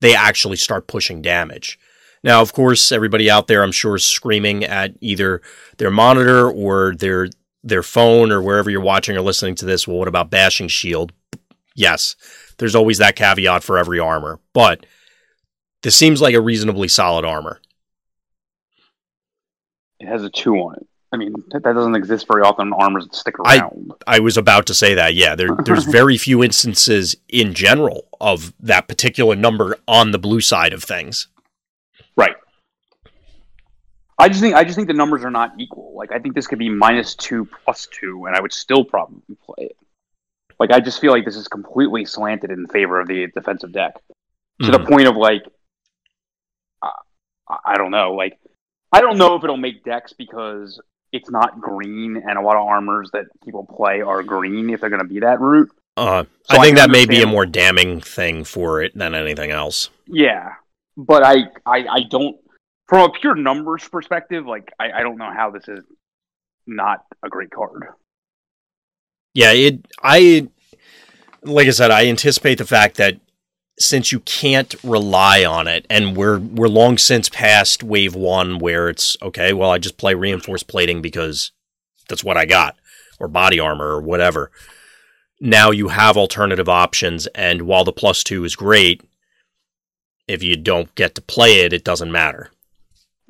they 0.00 0.14
actually 0.14 0.56
start 0.56 0.86
pushing 0.86 1.20
damage. 1.20 1.78
Now, 2.22 2.42
of 2.42 2.52
course, 2.52 2.92
everybody 2.92 3.30
out 3.30 3.46
there, 3.46 3.62
I'm 3.62 3.72
sure, 3.72 3.96
is 3.96 4.04
screaming 4.04 4.62
at 4.62 4.94
either 5.00 5.42
their 5.78 5.90
monitor 5.90 6.48
or 6.48 6.94
their 6.94 7.28
their 7.62 7.82
phone 7.82 8.32
or 8.32 8.42
wherever 8.42 8.70
you're 8.70 8.80
watching 8.80 9.16
or 9.16 9.20
listening 9.20 9.54
to 9.56 9.66
this. 9.66 9.86
Well, 9.86 9.98
what 9.98 10.08
about 10.08 10.30
bashing 10.30 10.68
shield? 10.68 11.12
Yes, 11.74 12.16
there's 12.58 12.74
always 12.74 12.98
that 12.98 13.16
caveat 13.16 13.62
for 13.62 13.78
every 13.78 13.98
armor, 13.98 14.40
but 14.52 14.84
this 15.82 15.96
seems 15.96 16.20
like 16.20 16.34
a 16.34 16.40
reasonably 16.40 16.88
solid 16.88 17.24
armor. 17.24 17.60
It 19.98 20.06
has 20.06 20.24
a 20.24 20.30
two 20.30 20.54
on 20.56 20.76
it. 20.76 20.86
I 21.12 21.16
mean, 21.16 21.32
that, 21.50 21.62
doesn't 21.62 21.96
exist 21.96 22.26
very 22.28 22.42
often 22.42 22.68
in 22.68 22.72
armors 22.72 23.04
that 23.04 23.14
stick 23.16 23.34
I- 23.44 23.58
around. 23.58 23.92
I 24.06 24.20
was 24.20 24.36
about 24.36 24.66
to 24.66 24.74
say 24.74 24.94
that. 24.94 25.14
Yeah, 25.14 25.34
there, 25.34 25.48
there's 25.64 25.84
very 25.90 26.16
few 26.16 26.42
instances 26.44 27.16
in 27.28 27.52
general 27.52 28.08
of 28.20 28.52
that 28.60 28.86
particular 28.86 29.34
number 29.34 29.76
on 29.88 30.12
the 30.12 30.18
blue 30.18 30.40
side 30.40 30.72
of 30.72 30.84
things. 30.84 31.26
Right. 32.16 32.36
I 34.20 34.28
just 34.28 34.40
think 34.40 34.54
I 34.54 34.64
just 34.64 34.76
think 34.76 34.88
the 34.88 34.94
numbers 34.94 35.24
are 35.24 35.30
not 35.30 35.52
equal. 35.58 35.92
Like 35.94 36.12
I 36.12 36.18
think 36.18 36.34
this 36.34 36.46
could 36.46 36.58
be 36.58 36.68
minus 36.68 37.14
two 37.14 37.46
plus 37.64 37.86
two, 37.90 38.26
and 38.26 38.36
I 38.36 38.40
would 38.40 38.52
still 38.52 38.84
probably 38.84 39.20
play 39.44 39.66
it. 39.66 39.76
Like 40.58 40.70
I 40.70 40.80
just 40.80 41.00
feel 41.00 41.12
like 41.12 41.24
this 41.24 41.36
is 41.36 41.48
completely 41.48 42.04
slanted 42.04 42.50
in 42.50 42.66
favor 42.66 43.00
of 43.00 43.08
the 43.08 43.26
defensive 43.34 43.72
deck 43.72 43.94
to 44.62 44.68
Mhm. 44.68 44.72
the 44.72 44.84
point 44.90 45.08
of 45.08 45.16
like 45.16 45.42
I, 46.82 46.90
I 47.64 47.74
don't 47.76 47.90
know. 47.90 48.14
Like 48.14 48.38
I 48.92 49.00
don't 49.00 49.18
know 49.18 49.36
if 49.36 49.44
it'll 49.44 49.56
make 49.56 49.84
decks 49.84 50.12
because 50.12 50.80
it's 51.12 51.30
not 51.30 51.60
green, 51.60 52.16
and 52.16 52.38
a 52.38 52.42
lot 52.42 52.56
of 52.56 52.66
armors 52.66 53.10
that 53.12 53.26
people 53.44 53.64
play 53.66 54.00
are 54.00 54.22
green 54.22 54.70
if 54.70 54.80
they're 54.80 54.90
going 54.90 55.02
to 55.02 55.08
be 55.08 55.20
that 55.20 55.40
route. 55.40 55.70
Uh, 55.96 56.24
So 56.44 56.56
I 56.56 56.60
I 56.60 56.64
think 56.64 56.76
can 56.76 56.88
that 56.88 56.92
may 56.92 57.04
be 57.04 57.20
a 57.22 57.26
more 57.26 57.46
damning 57.46 58.00
thing 58.00 58.44
for 58.44 58.80
it 58.82 58.96
than 58.96 59.14
anything 59.14 59.50
else. 59.50 59.90
Yeah, 60.06 60.54
but 60.96 61.24
I, 61.24 61.46
I, 61.66 61.86
I 61.90 62.00
don't. 62.08 62.36
From 62.90 63.08
a 63.08 63.12
pure 63.12 63.36
numbers 63.36 63.88
perspective, 63.88 64.46
like 64.46 64.72
I, 64.80 64.90
I 64.90 65.02
don't 65.02 65.16
know 65.16 65.30
how 65.32 65.50
this 65.50 65.68
is 65.68 65.84
not 66.66 67.04
a 67.22 67.28
great 67.28 67.50
card. 67.50 67.84
Yeah, 69.32 69.52
it. 69.52 69.86
I 70.02 70.48
like 71.44 71.68
I 71.68 71.70
said, 71.70 71.92
I 71.92 72.06
anticipate 72.06 72.58
the 72.58 72.64
fact 72.64 72.96
that 72.96 73.20
since 73.78 74.10
you 74.10 74.18
can't 74.18 74.74
rely 74.82 75.44
on 75.44 75.68
it, 75.68 75.86
and 75.88 76.16
we're 76.16 76.40
we're 76.40 76.66
long 76.66 76.98
since 76.98 77.28
past 77.28 77.84
wave 77.84 78.16
one, 78.16 78.58
where 78.58 78.88
it's 78.88 79.16
okay. 79.22 79.52
Well, 79.52 79.70
I 79.70 79.78
just 79.78 79.96
play 79.96 80.14
reinforced 80.14 80.66
plating 80.66 81.00
because 81.00 81.52
that's 82.08 82.24
what 82.24 82.36
I 82.36 82.44
got, 82.44 82.76
or 83.20 83.28
body 83.28 83.60
armor, 83.60 83.86
or 83.86 84.00
whatever. 84.00 84.50
Now 85.40 85.70
you 85.70 85.88
have 85.88 86.16
alternative 86.16 86.68
options, 86.68 87.28
and 87.28 87.62
while 87.62 87.84
the 87.84 87.92
plus 87.92 88.24
two 88.24 88.42
is 88.42 88.56
great, 88.56 89.02
if 90.26 90.42
you 90.42 90.56
don't 90.56 90.92
get 90.96 91.14
to 91.14 91.22
play 91.22 91.60
it, 91.60 91.72
it 91.72 91.84
doesn't 91.84 92.10
matter. 92.10 92.50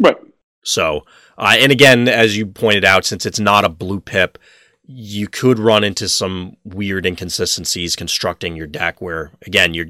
Right. 0.00 0.16
So, 0.62 1.04
uh, 1.38 1.56
and 1.58 1.70
again, 1.70 2.08
as 2.08 2.36
you 2.36 2.46
pointed 2.46 2.84
out, 2.84 3.04
since 3.04 3.24
it's 3.24 3.40
not 3.40 3.64
a 3.64 3.68
blue 3.68 4.00
pip, 4.00 4.38
you 4.82 5.28
could 5.28 5.58
run 5.58 5.84
into 5.84 6.08
some 6.08 6.56
weird 6.64 7.06
inconsistencies 7.06 7.94
constructing 7.94 8.56
your 8.56 8.66
deck. 8.66 9.00
Where 9.00 9.30
again, 9.46 9.74
you're 9.74 9.88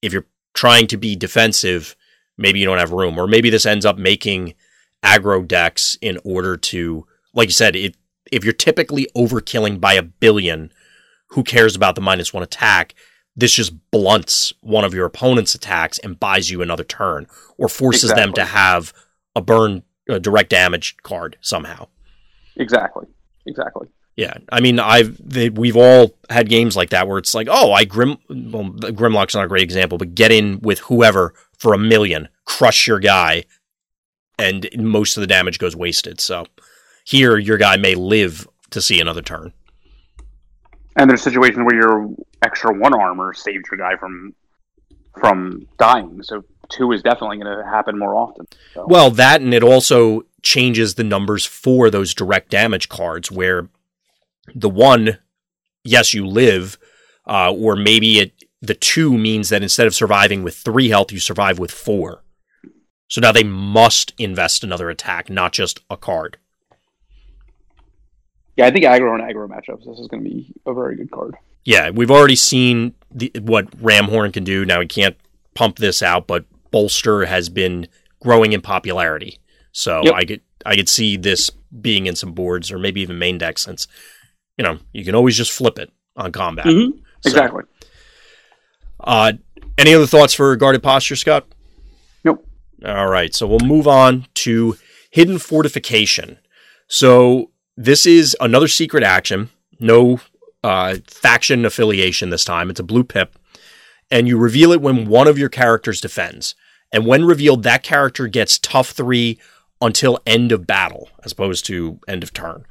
if 0.00 0.12
you're 0.12 0.26
trying 0.54 0.86
to 0.88 0.96
be 0.96 1.14
defensive, 1.14 1.94
maybe 2.38 2.58
you 2.58 2.66
don't 2.66 2.78
have 2.78 2.92
room, 2.92 3.18
or 3.18 3.26
maybe 3.26 3.50
this 3.50 3.66
ends 3.66 3.84
up 3.84 3.98
making 3.98 4.54
aggro 5.02 5.46
decks 5.46 5.96
in 6.00 6.18
order 6.24 6.56
to, 6.56 7.06
like 7.34 7.48
you 7.48 7.52
said, 7.52 7.76
it, 7.76 7.96
if 8.32 8.44
you're 8.44 8.52
typically 8.52 9.08
overkilling 9.16 9.80
by 9.80 9.94
a 9.94 10.02
billion, 10.02 10.72
who 11.28 11.42
cares 11.42 11.76
about 11.76 11.94
the 11.94 12.00
minus 12.00 12.32
one 12.32 12.42
attack? 12.42 12.94
This 13.36 13.52
just 13.52 13.72
blunts 13.90 14.52
one 14.60 14.84
of 14.84 14.92
your 14.92 15.06
opponent's 15.06 15.54
attacks 15.54 15.98
and 15.98 16.18
buys 16.18 16.50
you 16.50 16.62
another 16.62 16.84
turn, 16.84 17.26
or 17.58 17.68
forces 17.68 18.12
them 18.12 18.32
to 18.32 18.44
have 18.44 18.92
a 19.34 19.40
burn 19.40 19.82
a 20.08 20.18
direct 20.18 20.50
damage 20.50 20.96
card 21.02 21.36
somehow. 21.40 21.86
Exactly. 22.56 23.06
Exactly. 23.46 23.88
Yeah, 24.16 24.34
I 24.50 24.60
mean, 24.60 24.78
I've 24.78 25.16
they, 25.26 25.48
we've 25.48 25.76
all 25.76 26.14
had 26.28 26.48
games 26.48 26.76
like 26.76 26.90
that 26.90 27.08
where 27.08 27.16
it's 27.16 27.34
like, 27.34 27.48
oh, 27.50 27.72
I 27.72 27.84
grim 27.84 28.18
well, 28.28 28.70
the 28.70 28.92
Grimlock's 28.92 29.34
not 29.34 29.44
a 29.44 29.48
great 29.48 29.62
example, 29.62 29.98
but 29.98 30.14
get 30.14 30.30
in 30.30 30.60
with 30.60 30.80
whoever 30.80 31.32
for 31.56 31.72
a 31.72 31.78
million, 31.78 32.28
crush 32.44 32.86
your 32.86 32.98
guy, 32.98 33.44
and 34.38 34.68
most 34.76 35.16
of 35.16 35.20
the 35.20 35.26
damage 35.26 35.58
goes 35.58 35.76
wasted. 35.76 36.20
So 36.20 36.44
here, 37.04 37.38
your 37.38 37.56
guy 37.56 37.76
may 37.76 37.94
live 37.94 38.46
to 38.70 38.82
see 38.82 39.00
another 39.00 39.22
turn. 39.22 39.52
And 40.96 41.08
there's 41.08 41.22
situations 41.22 41.64
where 41.64 41.76
your 41.76 42.10
extra 42.42 42.74
one 42.74 42.92
armor 42.92 43.32
saves 43.32 43.64
your 43.70 43.78
guy 43.78 43.96
from 43.96 44.34
from 45.18 45.66
dying. 45.78 46.22
So 46.22 46.44
two 46.70 46.92
is 46.92 47.02
definitely 47.02 47.38
going 47.38 47.58
to 47.58 47.64
happen 47.64 47.98
more 47.98 48.14
often. 48.14 48.46
So. 48.74 48.86
Well, 48.88 49.10
that 49.12 49.40
and 49.40 49.52
it 49.52 49.62
also 49.62 50.22
changes 50.42 50.94
the 50.94 51.04
numbers 51.04 51.44
for 51.44 51.90
those 51.90 52.14
direct 52.14 52.50
damage 52.50 52.88
cards 52.88 53.30
where 53.30 53.68
the 54.54 54.70
one, 54.70 55.18
yes, 55.84 56.14
you 56.14 56.26
live, 56.26 56.78
uh, 57.26 57.52
or 57.52 57.76
maybe 57.76 58.18
it 58.18 58.32
the 58.62 58.74
two 58.74 59.16
means 59.16 59.48
that 59.48 59.62
instead 59.62 59.86
of 59.86 59.94
surviving 59.94 60.42
with 60.42 60.56
three 60.56 60.90
health, 60.90 61.12
you 61.12 61.18
survive 61.18 61.58
with 61.58 61.70
four. 61.70 62.22
So 63.08 63.20
now 63.20 63.32
they 63.32 63.42
must 63.42 64.12
invest 64.18 64.62
another 64.62 64.90
attack, 64.90 65.30
not 65.30 65.52
just 65.52 65.80
a 65.88 65.96
card. 65.96 66.36
yeah, 68.56 68.66
I 68.66 68.70
think 68.70 68.84
aggro 68.84 69.14
and 69.14 69.22
aggro 69.22 69.48
matchups. 69.48 69.86
This 69.86 69.98
is 69.98 70.08
going 70.08 70.22
to 70.22 70.28
be 70.28 70.54
a 70.66 70.74
very 70.74 70.96
good 70.96 71.10
card. 71.10 71.34
Yeah, 71.64 71.90
we've 71.90 72.10
already 72.10 72.36
seen 72.36 72.94
the, 73.10 73.32
what 73.40 73.70
Ramhorn 73.78 74.32
can 74.32 74.44
do. 74.44 74.64
Now 74.66 74.80
we 74.80 74.86
can't 74.86 75.16
pump 75.54 75.78
this 75.78 76.02
out, 76.02 76.26
but 76.26 76.44
Bolster 76.70 77.24
has 77.26 77.48
been 77.48 77.86
growing 78.20 78.52
in 78.52 78.60
popularity. 78.60 79.38
So 79.72 80.02
Yep. 80.04 80.14
I 80.14 80.24
could 80.24 80.40
I 80.66 80.76
could 80.76 80.88
see 80.88 81.16
this 81.16 81.50
being 81.80 82.06
in 82.06 82.16
some 82.16 82.32
boards 82.32 82.70
or 82.70 82.78
maybe 82.78 83.00
even 83.00 83.18
main 83.18 83.38
deck 83.38 83.58
since 83.58 83.86
you 84.58 84.64
know 84.64 84.78
you 84.92 85.04
can 85.04 85.14
always 85.14 85.36
just 85.36 85.52
flip 85.52 85.78
it 85.78 85.90
on 86.16 86.32
combat. 86.32 86.66
Mhm. 86.66 86.92
So, 87.22 87.30
Exactly. 87.30 87.64
uh, 89.00 89.32
any 89.78 89.94
other 89.94 90.06
thoughts 90.06 90.34
for 90.34 90.54
guarded 90.56 90.82
posture, 90.82 91.16
Scott? 91.16 91.46
Nope. 92.24 92.46
All 92.84 93.08
right, 93.08 93.34
so 93.34 93.46
we'll 93.46 93.60
move 93.60 93.86
on 93.86 94.26
to 94.36 94.76
hidden 95.10 95.38
fortification. 95.38 96.38
So 96.88 97.50
this 97.76 98.06
is 98.06 98.36
another 98.40 98.68
secret 98.68 99.02
action. 99.02 99.50
No 99.78 100.20
uh, 100.64 100.96
faction 101.06 101.64
affiliation 101.64 102.30
this 102.30 102.44
time. 102.44 102.68
It's 102.70 102.80
a 102.80 102.84
blue 102.84 103.04
pip, 103.04 103.38
and 104.10 104.26
you 104.26 104.36
reveal 104.36 104.72
it 104.72 104.80
when 104.80 105.06
one 105.08 105.28
of 105.28 105.38
your 105.38 105.48
characters 105.48 106.00
defends. 106.00 106.54
And 106.92 107.06
when 107.06 107.24
revealed, 107.24 107.62
that 107.62 107.82
character 107.82 108.26
gets 108.26 108.58
tough 108.58 108.90
three 108.90 109.38
until 109.80 110.18
end 110.26 110.52
of 110.52 110.66
battle, 110.66 111.08
as 111.24 111.32
opposed 111.32 111.64
to 111.66 112.00
end 112.08 112.22
of 112.22 112.32
turn. 112.32 112.66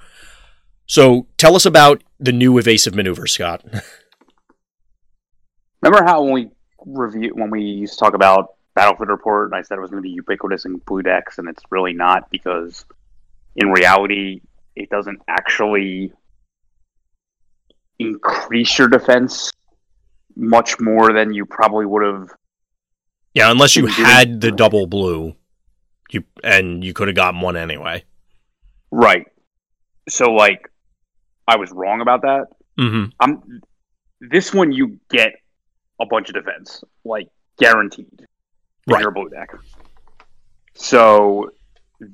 So 0.85 1.27
tell 1.37 1.55
us 1.55 1.65
about 1.65 2.03
the 2.19 2.31
new 2.31 2.57
evasive 2.57 2.95
maneuver, 2.95 3.27
Scott. 3.27 3.63
Remember 5.81 6.03
how 6.03 6.23
when 6.23 6.33
we 6.33 6.49
review 6.85 7.31
when 7.33 7.49
we 7.49 7.61
used 7.61 7.93
to 7.93 7.99
talk 7.99 8.13
about 8.13 8.55
Battlefield 8.75 9.09
Report, 9.09 9.51
and 9.51 9.55
I 9.55 9.61
said 9.61 9.77
it 9.77 9.81
was 9.81 9.91
going 9.91 10.03
to 10.03 10.07
be 10.07 10.13
ubiquitous 10.13 10.65
in 10.65 10.77
blue 10.77 11.01
decks, 11.01 11.37
and 11.37 11.47
it's 11.47 11.63
really 11.69 11.93
not 11.93 12.29
because 12.29 12.85
in 13.55 13.69
reality 13.69 14.41
it 14.75 14.89
doesn't 14.89 15.21
actually 15.27 16.11
increase 17.97 18.77
your 18.77 18.87
defense 18.87 19.51
much 20.39 20.79
more 20.79 21.11
than 21.13 21.33
you 21.33 21.45
probably 21.45 21.85
would 21.85 22.03
have. 22.03 22.29
Yeah, 23.33 23.51
unless 23.51 23.75
you 23.75 23.85
had 23.85 24.41
the 24.41 24.51
double 24.51 24.87
blue, 24.87 25.35
you 26.09 26.23
and 26.43 26.83
you 26.83 26.93
could 26.93 27.07
have 27.07 27.15
gotten 27.15 27.41
one 27.41 27.55
anyway. 27.55 28.03
Right. 28.91 29.27
So 30.07 30.31
like, 30.31 30.69
I 31.47 31.57
was 31.57 31.71
wrong 31.71 32.01
about 32.01 32.23
that. 32.23 32.47
Mm-hmm. 32.79 33.09
I'm 33.19 33.61
this 34.21 34.53
one 34.53 34.71
you 34.71 34.99
get 35.09 35.33
a 36.01 36.05
bunch 36.05 36.29
of 36.29 36.35
defense, 36.35 36.83
like 37.05 37.27
guaranteed 37.57 38.07
in 38.19 38.27
Right. 38.93 39.01
your 39.01 39.11
blue 39.11 39.29
deck. 39.29 39.51
So 40.73 41.51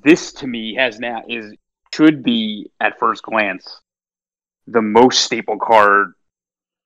this 0.03 0.34
to 0.34 0.47
me 0.47 0.76
has 0.76 0.99
now 0.99 1.23
is 1.30 1.53
should 1.93 2.23
be 2.23 2.69
at 2.82 2.99
first 2.99 3.23
glance 3.23 3.80
the 4.67 4.82
most 4.82 5.21
staple 5.21 5.57
card 5.57 6.11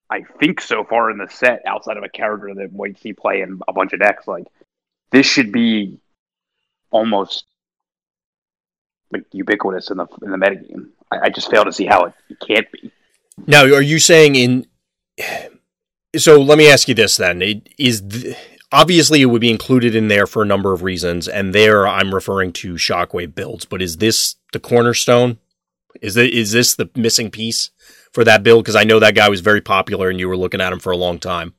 I 0.10 0.22
think 0.40 0.62
so 0.62 0.84
far 0.84 1.12
in 1.12 1.18
the 1.18 1.28
set 1.30 1.62
outside 1.68 1.98
of 1.98 2.04
a 2.04 2.10
character 2.10 2.54
that 2.56 2.74
might 2.74 3.00
see 3.00 3.14
play 3.14 3.42
in 3.42 3.60
a 3.68 3.74
bunch 3.74 3.94
of 3.94 4.00
decks. 4.00 4.28
Like 4.28 4.48
this 5.12 5.26
should 5.26 5.52
be 5.52 6.00
almost 6.92 7.46
like 9.12 9.26
ubiquitous 9.32 9.92
in 9.92 9.98
the 9.98 10.08
in 10.24 10.32
the 10.32 10.38
metagame. 10.38 10.90
I, 11.12 11.26
I 11.26 11.30
just 11.30 11.50
fail 11.50 11.66
to 11.66 11.74
see 11.74 11.86
how 11.86 12.06
it, 12.06 12.14
it 12.30 12.40
can't 12.40 12.72
be. 12.72 12.92
Now, 13.48 13.64
are 13.64 13.82
you 13.82 14.00
saying 14.00 14.36
in? 14.36 14.66
So 16.18 16.42
let 16.42 16.58
me 16.58 16.70
ask 16.70 16.88
you 16.88 16.96
this 16.96 17.18
then: 17.18 17.42
it, 17.42 17.70
Is 17.78 18.02
th- 18.02 18.36
obviously 18.72 19.22
it 19.22 19.26
would 19.26 19.42
be 19.42 19.52
included 19.52 19.96
in 19.96 20.08
there 20.08 20.28
for 20.28 20.42
a 20.42 20.46
number 20.46 20.74
of 20.74 20.84
reasons, 20.84 21.28
and 21.28 21.54
there 21.54 21.88
I'm 21.88 22.14
referring 22.14 22.54
to 22.54 22.74
Shockwave 22.74 23.36
builds. 23.36 23.66
But 23.66 23.82
is 23.82 23.98
this 23.98 24.36
the 24.54 24.60
cornerstone? 24.60 25.38
Is 26.02 26.18
it 26.18 26.34
is 26.34 26.52
this 26.52 26.76
the 26.76 26.90
missing 26.96 27.30
piece 27.32 27.72
for 28.14 28.24
that 28.24 28.44
build? 28.44 28.64
Because 28.64 28.76
I 28.76 28.84
know 28.84 29.00
that 29.00 29.16
guy 29.16 29.30
was 29.30 29.42
very 29.42 29.62
popular, 29.62 30.10
and 30.10 30.20
you 30.20 30.28
were 30.28 30.38
looking 30.38 30.62
at 30.62 30.74
him 30.74 30.80
for 30.80 30.92
a 30.92 30.98
long 30.98 31.20
time. 31.20 31.54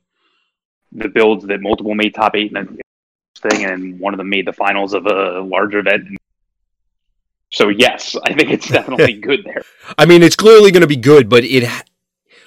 the 0.93 1.09
builds 1.09 1.47
that 1.47 1.61
multiple 1.61 1.95
made 1.95 2.15
top 2.15 2.35
eight 2.35 2.51
in 2.51 2.57
a 2.57 2.67
thing, 3.49 3.65
and 3.65 3.99
one 4.01 4.15
of 4.15 4.19
them 4.19 4.29
made 4.29 4.47
the 4.47 4.53
finals 4.53 4.93
of 4.95 5.07
a 5.07 5.41
large 5.41 5.75
event. 5.75 6.19
So 7.53 7.69
yes, 7.69 8.17
I 8.25 8.33
think 8.33 8.51
it's 8.51 8.69
definitely 8.69 9.15
good 9.21 9.45
there. 9.45 9.63
I 9.99 10.07
mean, 10.07 10.23
it's 10.23 10.37
clearly 10.37 10.71
going 10.71 10.83
to 10.83 10.87
be 10.87 10.97
good, 10.97 11.29
but 11.29 11.45
it 11.45 11.69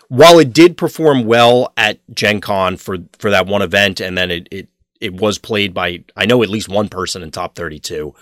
while 0.07 0.39
it 0.39 0.53
did 0.53 0.77
perform 0.77 1.25
well 1.25 1.73
at 1.75 1.99
Gen 2.13 2.41
Con 2.41 2.77
for 2.77 2.97
for 3.17 3.31
that 3.31 3.47
one 3.47 3.61
event, 3.61 3.99
and 3.99 4.17
then 4.17 4.31
it 4.31 4.47
it 4.51 4.67
it 5.01 5.13
was 5.13 5.37
played 5.37 5.73
by 5.73 6.03
I 6.15 6.25
know 6.25 6.43
at 6.43 6.49
least 6.49 6.69
one 6.69 6.87
person 6.89 7.23
in 7.23 7.31
top 7.31 7.55
thirty 7.55 7.79
two. 7.79 8.13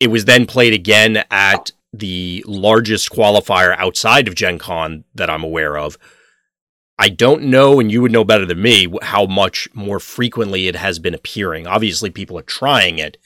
It 0.00 0.08
was 0.08 0.26
then 0.26 0.46
played 0.46 0.74
again 0.74 1.24
at 1.30 1.70
the 1.98 2.44
largest 2.46 3.10
qualifier 3.10 3.76
outside 3.78 4.28
of 4.28 4.34
Gen 4.34 4.58
Con 4.58 5.04
that 5.14 5.30
I'm 5.30 5.44
aware 5.44 5.76
of. 5.76 5.98
I 6.98 7.08
don't 7.08 7.44
know, 7.44 7.78
and 7.78 7.92
you 7.92 8.02
would 8.02 8.10
know 8.10 8.24
better 8.24 8.44
than 8.44 8.60
me, 8.60 8.92
how 9.02 9.26
much 9.26 9.68
more 9.72 10.00
frequently 10.00 10.66
it 10.66 10.74
has 10.74 10.98
been 10.98 11.14
appearing. 11.14 11.66
Obviously, 11.66 12.10
people 12.10 12.36
are 12.38 12.42
trying 12.42 12.98
it, 12.98 13.16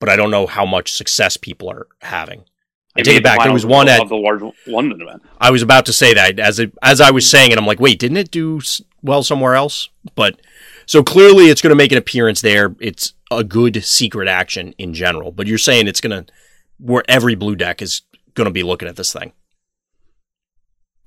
but 0.00 0.08
I 0.08 0.16
don't 0.16 0.32
know 0.32 0.46
how 0.46 0.66
much 0.66 0.92
success 0.92 1.36
people 1.36 1.70
are 1.70 1.86
having. 2.00 2.40
I 2.96 3.00
It 3.00 3.04
take 3.04 3.16
it 3.18 3.22
back. 3.22 3.40
There 3.42 3.52
was 3.52 3.64
one 3.64 3.88
at. 3.88 4.08
the 4.08 4.16
large 4.16 4.42
London 4.66 5.00
event. 5.00 5.22
I 5.40 5.52
was 5.52 5.62
about 5.62 5.86
to 5.86 5.92
say 5.92 6.12
that 6.14 6.40
as 6.40 6.58
it, 6.58 6.72
as 6.82 7.00
I 7.00 7.12
was 7.12 7.28
saying 7.28 7.52
it, 7.52 7.58
I'm 7.58 7.66
like, 7.66 7.78
wait, 7.78 8.00
didn't 8.00 8.16
it 8.16 8.32
do 8.32 8.60
well 9.00 9.22
somewhere 9.22 9.54
else? 9.54 9.90
But 10.16 10.40
so 10.86 11.04
clearly, 11.04 11.50
it's 11.50 11.62
going 11.62 11.70
to 11.70 11.76
make 11.76 11.92
an 11.92 11.98
appearance 11.98 12.40
there. 12.40 12.74
It's 12.80 13.12
a 13.30 13.44
good 13.44 13.84
secret 13.84 14.26
action 14.26 14.74
in 14.76 14.92
general. 14.92 15.30
But 15.30 15.46
you're 15.46 15.56
saying 15.56 15.86
it's 15.86 16.00
going 16.00 16.24
to 16.24 16.32
where 16.80 17.04
every 17.06 17.36
blue 17.36 17.54
deck 17.54 17.80
is 17.80 18.02
going 18.34 18.46
to 18.46 18.52
be 18.52 18.62
looking 18.62 18.88
at 18.88 18.96
this 18.96 19.12
thing. 19.12 19.32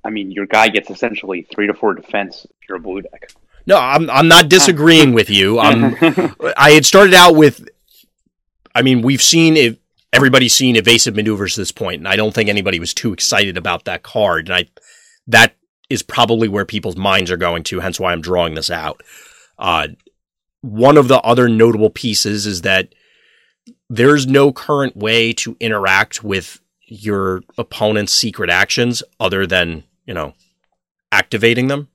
I 0.04 0.10
mean, 0.10 0.30
your 0.30 0.46
guy 0.46 0.68
gets 0.68 0.90
essentially 0.90 1.42
three 1.42 1.66
to 1.66 1.74
four 1.74 1.94
defense 1.94 2.44
if 2.44 2.68
you're 2.68 2.76
a 2.76 2.80
blue 2.80 3.00
deck. 3.02 3.30
No, 3.66 3.78
I'm 3.78 4.10
I'm 4.10 4.28
not 4.28 4.48
disagreeing 4.48 5.12
with 5.14 5.30
you. 5.30 5.58
I'm 5.58 5.96
I 6.56 6.72
had 6.72 6.84
started 6.84 7.14
out 7.14 7.34
with, 7.34 7.66
I 8.74 8.82
mean, 8.82 9.00
we've 9.02 9.22
seen 9.22 9.56
it. 9.56 9.80
Everybody's 10.12 10.54
seen 10.54 10.76
evasive 10.76 11.16
maneuvers 11.16 11.54
to 11.54 11.60
this 11.60 11.72
point, 11.72 11.98
and 11.98 12.06
I 12.06 12.16
don't 12.16 12.32
think 12.32 12.48
anybody 12.48 12.78
was 12.78 12.94
too 12.94 13.12
excited 13.12 13.56
about 13.56 13.86
that 13.86 14.02
card. 14.02 14.48
And 14.48 14.54
I, 14.54 14.66
that 15.26 15.56
is 15.90 16.02
probably 16.02 16.46
where 16.46 16.64
people's 16.64 16.96
minds 16.96 17.30
are 17.30 17.36
going 17.36 17.62
to. 17.64 17.80
Hence 17.80 17.98
why 17.98 18.12
I'm 18.12 18.20
drawing 18.20 18.54
this 18.54 18.70
out. 18.70 19.02
Uh, 19.58 19.88
one 20.60 20.96
of 20.96 21.08
the 21.08 21.20
other 21.20 21.48
notable 21.48 21.90
pieces 21.90 22.46
is 22.46 22.62
that 22.62 22.94
there's 23.88 24.26
no 24.26 24.52
current 24.52 24.96
way 24.96 25.32
to 25.32 25.56
interact 25.60 26.22
with 26.22 26.60
your 26.86 27.42
opponent's 27.56 28.12
secret 28.12 28.50
actions 28.50 29.02
other 29.18 29.46
than 29.46 29.84
you 30.06 30.14
know 30.14 30.34
activating 31.12 31.68
them. 31.68 31.88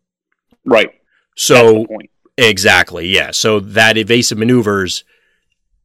right. 0.65 0.89
So 1.35 1.53
That's 1.53 1.73
the 1.73 1.87
point. 1.87 2.09
Exactly, 2.37 3.07
yeah. 3.07 3.31
So 3.31 3.59
that 3.59 3.97
evasive 3.97 4.37
maneuvers 4.37 5.03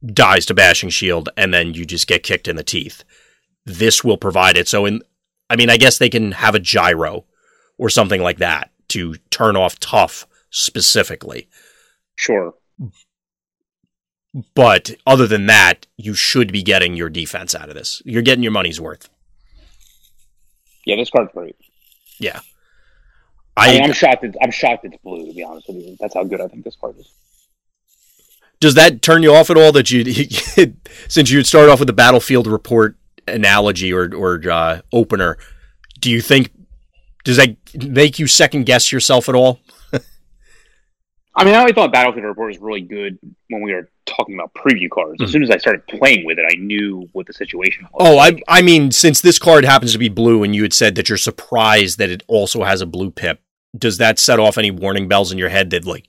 dies 0.05 0.45
to 0.45 0.53
bashing 0.53 0.89
shield, 0.89 1.29
and 1.35 1.53
then 1.53 1.73
you 1.73 1.85
just 1.85 2.07
get 2.07 2.23
kicked 2.23 2.47
in 2.47 2.55
the 2.55 2.63
teeth. 2.63 3.03
This 3.65 4.03
will 4.03 4.17
provide 4.17 4.57
it. 4.57 4.67
So, 4.67 4.85
in, 4.85 5.01
I 5.49 5.55
mean, 5.55 5.69
I 5.69 5.77
guess 5.77 5.97
they 5.97 6.09
can 6.09 6.33
have 6.33 6.55
a 6.55 6.59
gyro 6.59 7.25
or 7.77 7.89
something 7.89 8.21
like 8.21 8.37
that 8.37 8.71
to 8.89 9.15
turn 9.31 9.55
off 9.55 9.79
tough 9.79 10.27
specifically. 10.49 11.49
Sure. 12.15 12.53
But 14.53 14.91
other 15.07 15.27
than 15.27 15.45
that, 15.45 15.87
you 15.97 16.13
should 16.13 16.51
be 16.51 16.61
getting 16.61 16.95
your 16.95 17.09
defense 17.09 17.55
out 17.55 17.69
of 17.69 17.75
this. 17.75 18.01
You're 18.03 18.21
getting 18.21 18.43
your 18.43 18.51
money's 18.51 18.81
worth. 18.81 19.09
Yeah, 20.85 20.97
this 20.97 21.09
card's 21.09 21.31
great. 21.33 21.55
Yeah. 22.19 22.41
I, 23.55 23.69
I, 23.69 23.73
mean, 23.73 23.83
I'm 23.83 23.93
shocked. 23.93 24.25
It's, 24.25 24.37
I'm 24.41 24.51
shocked 24.51 24.83
it's 24.83 24.97
blue. 24.97 25.25
To 25.25 25.33
be 25.33 25.43
honest 25.43 25.67
with 25.69 25.77
you, 25.77 25.95
that's 25.99 26.13
how 26.13 26.25
good 26.25 26.41
I 26.41 26.47
think 26.47 26.65
this 26.65 26.75
card 26.75 26.97
is. 26.99 27.09
does 28.59 28.75
that 28.75 29.01
turn 29.01 29.23
you 29.23 29.33
off 29.33 29.49
at 29.49 29.57
all 29.57 29.71
that 29.71 29.89
you 29.89 30.03
since 31.07 31.31
you'd 31.31 31.47
start 31.47 31.69
off 31.69 31.79
with 31.79 31.87
the 31.87 31.93
battlefield 31.93 32.47
report 32.47 32.97
analogy 33.27 33.93
or 33.93 34.13
or 34.13 34.41
uh, 34.49 34.81
opener 34.91 35.37
do 35.99 36.11
you 36.11 36.21
think 36.21 36.51
does 37.23 37.37
that 37.37 37.55
make 37.87 38.19
you 38.19 38.27
second 38.27 38.65
guess 38.65 38.91
yourself 38.91 39.29
at 39.29 39.35
all 39.35 39.59
I 41.35 41.43
mean, 41.43 41.53
I 41.53 41.59
always 41.59 41.73
thought 41.73 41.91
Battlefield 41.91 42.25
Report 42.25 42.47
was 42.47 42.59
really 42.59 42.81
good 42.81 43.19
when 43.49 43.61
we 43.61 43.73
were 43.73 43.89
talking 44.05 44.35
about 44.35 44.53
preview 44.53 44.89
cards. 44.89 45.21
As 45.21 45.29
Mhm. 45.29 45.31
soon 45.33 45.43
as 45.43 45.49
I 45.51 45.57
started 45.57 45.85
playing 45.87 46.25
with 46.25 46.37
it, 46.39 46.45
I 46.51 46.55
knew 46.55 47.09
what 47.13 47.25
the 47.27 47.33
situation 47.33 47.85
was. 47.91 48.07
oh 48.07 48.17
i 48.19 48.41
i 48.47 48.61
mean 48.61 48.91
since 48.91 49.21
this 49.21 49.39
card 49.39 49.65
happens 49.65 49.91
to 49.93 49.97
be 49.97 50.09
blue 50.09 50.43
and 50.43 50.55
you 50.55 50.61
had 50.63 50.73
said 50.73 50.95
that 50.95 51.09
you're 51.09 51.17
surprised 51.17 51.97
that 51.97 52.09
it 52.09 52.23
also 52.27 52.63
has 52.63 52.81
a 52.81 52.85
blue 52.85 53.09
pip 53.11 53.39
does 53.77 53.97
that 53.97 54.19
set 54.19 54.39
off 54.39 54.57
any 54.57 54.71
warning 54.71 55.07
bells 55.07 55.31
in 55.31 55.37
your 55.37 55.49
head 55.49 55.69
that 55.71 55.85
like 55.85 56.05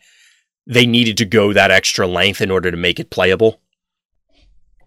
they 0.66 0.84
needed 0.86 1.16
to 1.16 1.24
go 1.24 1.52
that 1.52 1.70
extra 1.70 2.06
length 2.06 2.40
in 2.40 2.50
order 2.50 2.70
to 2.70 2.76
make 2.76 2.98
it 3.00 3.10
playable 3.10 3.60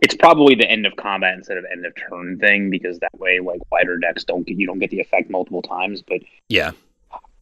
it's 0.02 0.16
probably 0.16 0.56
the 0.56 0.70
end 0.70 0.86
of 0.86 0.96
combat 0.96 1.34
instead 1.36 1.58
of 1.58 1.66
end 1.72 1.86
of 1.86 1.94
turn 1.96 2.38
thing 2.40 2.70
because 2.70 2.98
that 3.00 3.20
way, 3.20 3.40
like 3.42 3.60
wider 3.70 3.98
decks 3.98 4.24
don't 4.24 4.48
get 4.48 4.58
you 4.58 4.66
don't 4.66 4.80
get 4.80 4.90
the 4.92 5.00
effect 5.02 5.30
multiple 5.30 5.62
times. 5.62 6.02
But 6.02 6.22
yeah 6.48 6.72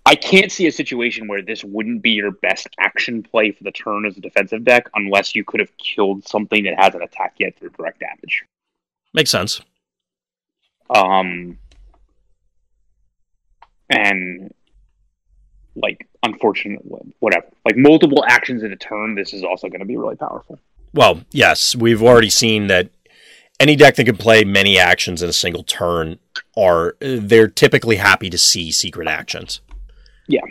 I 0.08 0.16
can't 0.16 0.50
see 0.50 0.68
a 0.68 0.72
situation 0.72 1.28
where 1.28 1.42
this 1.42 1.66
wouldn't 1.66 2.02
be 2.02 2.12
your 2.12 2.32
best 2.32 2.70
action 2.80 3.24
play 3.24 3.52
for 3.52 3.66
the 3.66 3.72
turn 3.72 4.06
as 4.06 4.16
a 4.16 4.22
defensive 4.22 4.64
deck 4.64 4.90
unless 4.96 5.36
you 5.36 5.44
could 5.44 5.60
have 5.60 5.76
killed 5.78 6.26
something 6.26 6.64
that 6.64 6.76
hasn't 6.80 7.04
attacked 7.04 7.42
yet 7.42 7.60
through 7.60 7.72
direct 7.72 8.00
damage. 8.00 8.46
makes 9.14 9.30
sense 9.30 9.60
Um, 10.90 11.58
and 13.90 14.54
like 15.76 16.08
unfortunate, 16.24 16.80
whatever. 17.20 17.48
Like 17.66 17.76
multiple 17.76 18.24
actions 18.26 18.64
in 18.64 18.72
a 18.72 18.78
turn, 18.78 19.14
this 19.14 19.34
is 19.34 19.44
also 19.44 19.68
going 19.68 19.82
to 19.82 19.86
be 19.86 19.98
really 19.98 20.16
powerful. 20.16 20.58
Well, 20.94 21.22
yes, 21.32 21.76
we've 21.76 22.02
already 22.02 22.30
seen 22.30 22.68
that 22.68 22.90
any 23.60 23.76
deck 23.76 23.96
that 23.96 24.06
can 24.06 24.16
play 24.16 24.46
many 24.46 24.80
actions 24.80 25.22
in 25.22 25.30
a 25.30 25.34
single 25.34 25.64
turn 25.64 26.18
are 26.56 26.96
they're 27.02 27.50
typically 27.50 27.98
happy 27.98 28.30
to 28.30 28.38
see 28.38 28.72
secret 28.72 29.10
actions. 29.10 29.60
Yeah. 30.28 30.42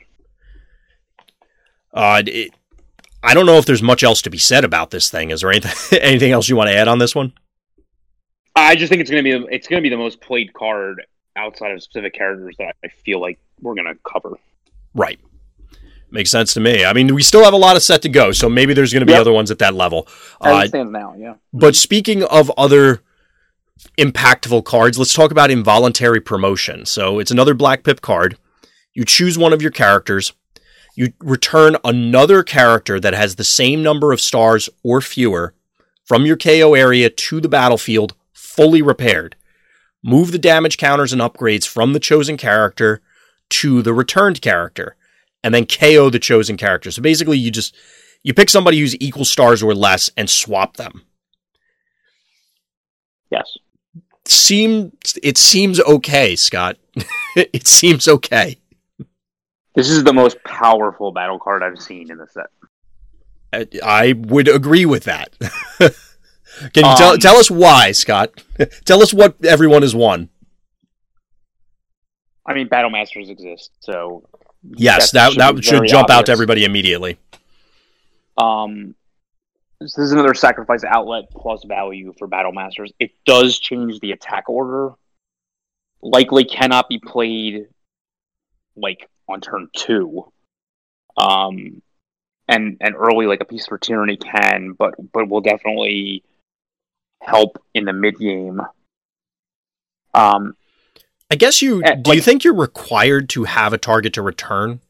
Uh, 1.92 2.22
it, 2.26 2.52
I 3.22 3.34
don't 3.34 3.46
know 3.46 3.56
if 3.56 3.66
there's 3.66 3.82
much 3.82 4.02
else 4.02 4.22
to 4.22 4.30
be 4.30 4.38
said 4.38 4.64
about 4.64 4.90
this 4.90 5.10
thing. 5.10 5.30
Is 5.30 5.40
there 5.40 5.50
anything 5.50 5.98
anything 6.02 6.32
else 6.32 6.48
you 6.48 6.56
want 6.56 6.70
to 6.70 6.76
add 6.76 6.88
on 6.88 6.98
this 6.98 7.14
one? 7.14 7.32
I 8.54 8.74
just 8.74 8.88
think 8.90 9.00
it's 9.00 9.10
going 9.10 9.24
to 9.24 9.38
be 9.40 9.46
it's 9.54 9.66
going 9.68 9.82
to 9.82 9.86
be 9.86 9.90
the 9.90 9.96
most 9.98 10.20
played 10.20 10.52
card 10.54 11.02
outside 11.36 11.72
of 11.72 11.82
specific 11.82 12.14
characters 12.14 12.56
that 12.58 12.74
I 12.84 12.88
feel 13.04 13.20
like 13.20 13.38
we're 13.60 13.74
going 13.74 13.86
to 13.86 13.98
cover. 14.10 14.36
Right. 14.94 15.20
Makes 16.10 16.30
sense 16.30 16.54
to 16.54 16.60
me. 16.60 16.84
I 16.84 16.92
mean, 16.92 17.14
we 17.14 17.22
still 17.22 17.44
have 17.44 17.52
a 17.52 17.58
lot 17.58 17.76
of 17.76 17.82
set 17.82 18.00
to 18.02 18.08
go, 18.08 18.32
so 18.32 18.48
maybe 18.48 18.72
there's 18.72 18.92
going 18.92 19.00
to 19.00 19.06
be 19.06 19.12
Yep. 19.12 19.20
other 19.22 19.32
ones 19.32 19.50
at 19.50 19.58
that 19.58 19.74
level. 19.74 20.06
As 20.42 20.52
Uh, 20.52 20.68
stands 20.68 20.92
now, 20.92 21.14
yeah. 21.18 21.34
But 21.52 21.74
speaking 21.76 22.22
of 22.22 22.50
other 22.56 23.02
impactful 23.98 24.64
cards, 24.64 24.98
let's 24.98 25.12
talk 25.12 25.30
about 25.30 25.50
involuntary 25.50 26.20
promotion. 26.20 26.86
So 26.86 27.18
it's 27.18 27.30
another 27.30 27.54
black 27.54 27.82
pip 27.82 28.00
card. 28.00 28.38
You 28.96 29.04
choose 29.04 29.36
one 29.36 29.52
of 29.52 29.60
your 29.60 29.70
characters. 29.70 30.32
You 30.94 31.12
return 31.20 31.76
another 31.84 32.42
character 32.42 32.98
that 32.98 33.12
has 33.12 33.36
the 33.36 33.44
same 33.44 33.82
number 33.82 34.10
of 34.10 34.22
stars 34.22 34.70
or 34.82 35.02
fewer 35.02 35.52
from 36.06 36.24
your 36.24 36.38
KO 36.38 36.72
area 36.72 37.10
to 37.10 37.40
the 37.42 37.48
battlefield, 37.48 38.14
fully 38.32 38.80
repaired. 38.80 39.36
Move 40.02 40.32
the 40.32 40.38
damage 40.38 40.78
counters 40.78 41.12
and 41.12 41.20
upgrades 41.20 41.68
from 41.68 41.92
the 41.92 42.00
chosen 42.00 42.38
character 42.38 43.02
to 43.50 43.82
the 43.82 43.92
returned 43.92 44.40
character, 44.40 44.96
and 45.44 45.52
then 45.54 45.66
KO 45.66 46.08
the 46.08 46.18
chosen 46.18 46.56
character. 46.56 46.90
So 46.90 47.02
basically, 47.02 47.36
you 47.36 47.50
just 47.50 47.74
you 48.22 48.32
pick 48.32 48.48
somebody 48.48 48.80
who's 48.80 48.96
equal 48.98 49.26
stars 49.26 49.62
or 49.62 49.74
less 49.74 50.08
and 50.16 50.30
swap 50.30 50.78
them 50.78 51.02
Yes. 53.30 53.58
seem 54.24 54.92
it 55.22 55.36
seems 55.36 55.80
okay, 55.80 56.34
Scott. 56.34 56.78
it 57.36 57.66
seems 57.66 58.08
okay. 58.08 58.56
This 59.76 59.90
is 59.90 60.02
the 60.02 60.12
most 60.12 60.42
powerful 60.42 61.12
battle 61.12 61.38
card 61.38 61.62
I've 61.62 61.80
seen 61.80 62.10
in 62.10 62.16
the 62.16 62.26
set. 62.26 62.46
I, 63.52 63.66
I 63.84 64.12
would 64.14 64.48
agree 64.48 64.86
with 64.86 65.04
that. 65.04 65.36
Can 65.78 66.84
you 66.86 66.96
tell 66.96 67.12
Um, 67.12 67.18
tell 67.18 67.36
us 67.36 67.50
why, 67.50 67.92
Scott? 67.92 68.42
tell 68.86 69.02
us 69.02 69.12
what 69.12 69.36
everyone 69.44 69.82
has 69.82 69.94
won. 69.94 70.30
I 72.46 72.54
mean, 72.54 72.68
Battle 72.68 72.90
Masters 72.90 73.28
exist, 73.28 73.70
so 73.80 74.26
Yes, 74.62 75.10
that 75.12 75.36
that 75.36 75.56
that 75.56 75.64
should 75.64 75.86
jump 75.86 76.10
out 76.10 76.26
to 76.26 76.32
everybody 76.32 76.64
immediately. 76.64 77.18
Um, 78.38 78.94
this 79.80 79.98
is 79.98 80.12
another 80.12 80.34
sacrifice 80.34 80.84
outlet 80.84 81.30
plus 81.30 81.64
value 81.64 82.14
for 82.18 82.26
Battle 82.26 82.52
Masters. 82.52 82.92
It 82.98 83.10
does 83.26 83.58
change 83.58 84.00
the 84.00 84.12
attack 84.12 84.48
order. 84.48 84.94
Likely 86.02 86.44
cannot 86.44 86.88
be 86.88 86.98
played 86.98 87.66
like 88.76 89.08
on 89.28 89.40
turn 89.40 89.68
two. 89.76 90.30
Um, 91.16 91.82
and 92.48 92.76
and 92.80 92.94
early 92.94 93.26
like 93.26 93.40
a 93.40 93.44
piece 93.44 93.66
for 93.66 93.78
tyranny 93.78 94.16
can, 94.16 94.72
but 94.72 94.94
but 95.12 95.28
will 95.28 95.40
definitely 95.40 96.22
help 97.22 97.58
in 97.74 97.84
the 97.84 97.92
mid 97.92 98.18
game. 98.18 98.60
Um, 100.14 100.54
I 101.30 101.34
guess 101.34 101.60
you 101.60 101.82
Eh, 101.84 101.96
do 101.96 102.14
you 102.14 102.20
think 102.22 102.44
you're 102.44 102.54
required 102.54 103.28
to 103.30 103.44
have 103.44 103.72
a 103.72 103.78
target 103.78 104.12
to 104.14 104.22
return? 104.22 104.80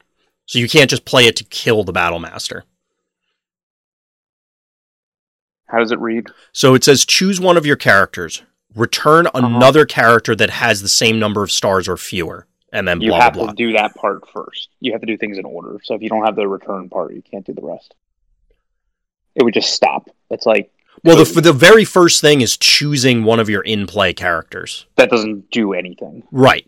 So 0.46 0.58
you 0.58 0.68
can't 0.68 0.90
just 0.90 1.04
play 1.04 1.26
it 1.26 1.34
to 1.36 1.44
kill 1.44 1.82
the 1.82 1.92
battle 1.92 2.18
master. 2.20 2.64
how 5.68 5.78
does 5.78 5.90
it 5.90 5.98
read? 5.98 6.28
So 6.52 6.74
it 6.74 6.84
says 6.84 7.04
choose 7.04 7.40
one 7.40 7.56
of 7.56 7.66
your 7.66 7.74
characters, 7.76 8.42
return 8.76 9.26
Uh-huh. 9.26 9.44
another 9.46 9.84
character 9.84 10.36
that 10.36 10.50
has 10.50 10.80
the 10.82 10.88
same 10.88 11.18
number 11.18 11.42
of 11.42 11.50
stars 11.50 11.88
or 11.88 11.96
fewer, 11.96 12.46
and 12.76 12.86
then 12.86 13.00
You 13.00 13.10
blah 13.10 13.20
have 13.20 13.32
blah 13.34 13.44
blah. 13.44 13.52
to 13.52 13.56
do 13.56 13.72
that 13.72 13.94
part 13.94 14.28
first. 14.32 14.68
You 14.80 14.92
have 14.92 15.00
to 15.00 15.06
do 15.06 15.16
things 15.16 15.38
in 15.38 15.44
order. 15.44 15.78
So 15.84 15.94
if 15.94 16.02
you 16.02 16.08
don't 16.08 16.24
have 16.24 16.36
the 16.36 16.46
return 16.46 16.88
part, 16.88 17.14
you 17.14 17.22
can't 17.22 17.44
do 17.44 17.52
the 17.54 17.62
rest. 17.62 17.94
It 19.34 19.42
would 19.44 19.54
just 19.54 19.72
stop. 19.74 20.08
It's 20.30 20.46
like 20.46 20.70
Well, 21.04 21.16
the 21.22 21.40
the 21.40 21.52
very 21.52 21.84
first 21.84 22.20
thing 22.20 22.40
is 22.40 22.56
choosing 22.56 23.24
one 23.24 23.40
of 23.40 23.48
your 23.48 23.62
in-play 23.62 24.12
characters. 24.14 24.86
that 24.96 25.10
doesn't 25.10 25.50
do 25.50 25.72
anything. 25.72 26.22
Right. 26.30 26.66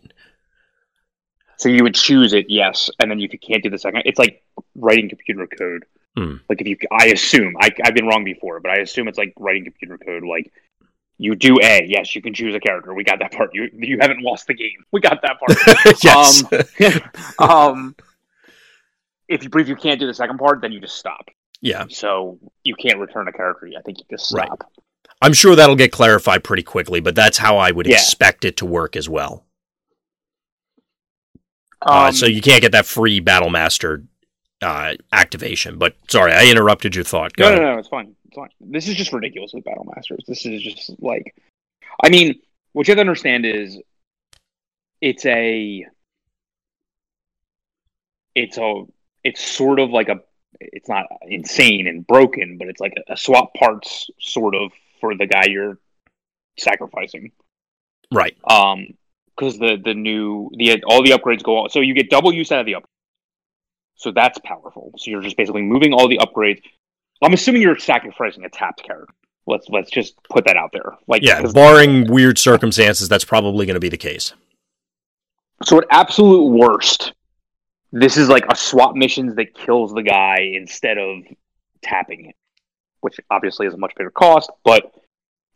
So 1.57 1.69
you 1.69 1.83
would 1.83 1.95
choose 1.97 2.33
it, 2.35 2.47
yes, 2.49 2.89
and 3.01 3.11
then 3.11 3.19
you 3.19 3.29
can't 3.29 3.63
do 3.65 3.71
the 3.71 3.79
second. 3.79 4.03
It's 4.05 4.19
like 4.19 4.45
writing 4.77 5.09
computer 5.09 5.47
code. 5.47 5.85
Hmm. 6.17 6.37
Like 6.49 6.61
if 6.61 6.69
you, 6.69 6.77
I 6.93 7.07
assume 7.07 7.57
I, 7.61 7.71
I've 7.85 7.95
been 7.95 8.07
wrong 8.07 8.23
before, 8.25 8.61
but 8.61 8.71
I 8.71 8.77
assume 8.77 9.09
it's 9.09 9.19
like 9.19 9.33
writing 9.37 9.65
computer 9.65 9.99
code. 9.99 10.23
Like 10.25 10.53
you 11.19 11.35
do 11.35 11.59
A, 11.61 11.85
yes, 11.87 12.15
you 12.15 12.23
can 12.23 12.33
choose 12.33 12.55
a 12.55 12.61
character. 12.61 12.95
We 12.95 13.05
got 13.05 13.19
that 13.19 13.33
part. 13.33 13.51
You 13.53 13.69
you 13.75 13.99
haven't 14.01 14.23
lost 14.23 14.47
the 14.47 14.55
game. 14.55 14.85
We 14.93 15.01
got 15.01 15.21
that 15.23 15.39
part. 15.39 16.03
yes. 16.05 16.45
Um, 17.39 17.49
um, 17.51 17.97
if 19.29 19.43
you 19.45 19.51
if 19.55 19.69
you 19.69 19.77
can't 19.77 19.99
do 20.01 20.07
the 20.07 20.15
second 20.15 20.39
part, 20.39 20.61
then 20.63 20.73
you 20.73 20.81
just 20.81 20.97
stop. 20.97 21.29
yeah. 21.61 21.85
So 21.91 22.39
you 22.65 22.75
can't 22.77 22.99
return 22.99 23.27
a 23.29 23.33
character. 23.33 23.69
I 23.77 23.83
think 23.83 23.99
you 23.99 24.05
just 24.11 24.33
Right. 24.33 24.47
stop. 24.47 24.71
I'm 25.21 25.33
sure 25.33 25.57
that'll 25.57 25.75
get 25.77 25.91
clarified 25.91 26.45
pretty 26.45 26.63
quickly, 26.63 27.01
but 27.01 27.15
that's 27.17 27.39
how 27.39 27.57
I 27.59 27.73
would 27.73 27.87
Yeah. 27.87 27.95
expect 27.97 28.45
it 28.45 28.57
to 28.59 28.67
work 28.67 28.95
as 28.95 29.09
well. 29.09 29.45
Uh, 31.83 32.07
Um, 32.07 32.13
so 32.13 32.27
you 32.27 32.41
can't 32.41 32.63
get 32.63 32.73
that 32.73 32.87
free 32.87 33.21
Battle 33.21 33.51
Master 33.51 34.05
uh, 34.63 34.95
activation. 35.13 35.79
But 35.79 35.95
sorry, 36.09 36.33
I 36.33 36.47
interrupted 36.47 36.95
your 36.95 37.05
thought. 37.05 37.37
Go 37.37 37.45
no, 37.45 37.51
no, 37.57 37.63
ahead. 37.63 37.75
no. 37.75 37.79
It's 37.79 37.89
fine. 37.89 38.15
This 38.61 38.89
is 38.89 38.95
just 38.95 39.13
ridiculous 39.13 39.53
with 39.53 39.65
Battle 39.65 39.91
Masters. 39.95 40.25
This 40.27 40.45
is 40.47 40.63
just 40.63 40.91
like, 41.01 41.35
I 42.03 42.09
mean, 42.09 42.41
what 42.73 42.87
you 42.87 42.93
have 42.93 42.97
to 42.97 43.01
understand 43.01 43.47
is, 43.47 43.79
it's 45.01 45.25
a, 45.27 45.87
it's 48.35 48.59
a, 48.59 48.85
it's 49.25 49.43
sort 49.45 49.79
of 49.81 49.91
like 49.91 50.09
a, 50.09 50.21
it's 50.61 50.89
not 50.89 51.07
insane 51.27 51.87
and 51.87 52.07
broken, 52.07 52.59
but 52.59 52.69
it's 52.69 52.81
like 52.81 52.95
a, 52.97 53.13
a 53.13 53.17
swap 53.17 53.55
parts 53.55 54.11
sort 54.19 54.55
of 54.55 54.73
for 55.01 55.15
the 55.15 55.27
guy 55.27 55.47
you're 55.47 55.79
sacrificing. 56.59 57.33
Right. 58.13 58.37
Um, 58.49 58.95
because 59.37 59.59
the 59.59 59.77
the 59.83 59.95
new 59.95 60.51
the 60.57 60.83
all 60.85 61.03
the 61.03 61.11
upgrades 61.11 61.45
go 61.45 61.59
on, 61.59 61.71
so 61.71 61.81
you 61.81 61.95
get 61.95 62.11
double 62.11 62.33
use 62.35 62.51
out 62.51 62.61
of 62.61 62.67
the 62.67 62.73
upgrades. 62.73 62.85
So 63.95 64.11
that's 64.11 64.39
powerful. 64.39 64.93
So 64.97 65.11
you're 65.11 65.23
just 65.23 65.37
basically 65.37 65.63
moving 65.63 65.93
all 65.93 66.09
the 66.09 66.19
upgrades. 66.19 66.63
I'm 67.23 67.33
assuming 67.33 67.63
you're 67.63 67.79
sacrificing 67.79 68.45
a 68.45 68.49
tapped 68.49 68.83
character. 68.83 69.13
Let's 69.47 69.67
let's 69.71 69.91
just 69.91 70.15
put 70.29 70.45
that 70.45 70.57
out 70.57 70.71
there. 70.73 70.97
Like 71.07 71.23
Yeah. 71.23 71.43
Barring 71.53 72.07
weird 72.11 72.39
circumstances, 72.39 73.09
that's 73.09 73.25
probably 73.25 73.67
going 73.67 73.75
to 73.75 73.81
be 73.81 73.89
the 73.89 73.97
case. 73.97 74.35
So 75.65 75.79
at 75.79 75.85
absolute 75.91 76.45
worst, 76.45 77.15
this 77.91 78.17
is 78.17 78.29
like 78.29 78.45
a 78.51 78.55
swap 78.55 78.95
missions 78.95 79.35
that 79.37 79.55
kills 79.55 79.93
the 79.93 80.03
guy 80.03 80.51
instead 80.53 80.99
of 80.99 81.23
tapping 81.83 82.27
it, 82.27 82.37
which 83.01 83.19
obviously 83.31 83.67
is 83.67 83.75
a 83.75 83.79
much 83.79 83.95
bigger 83.97 84.11
cost, 84.11 84.51
but 84.65 84.93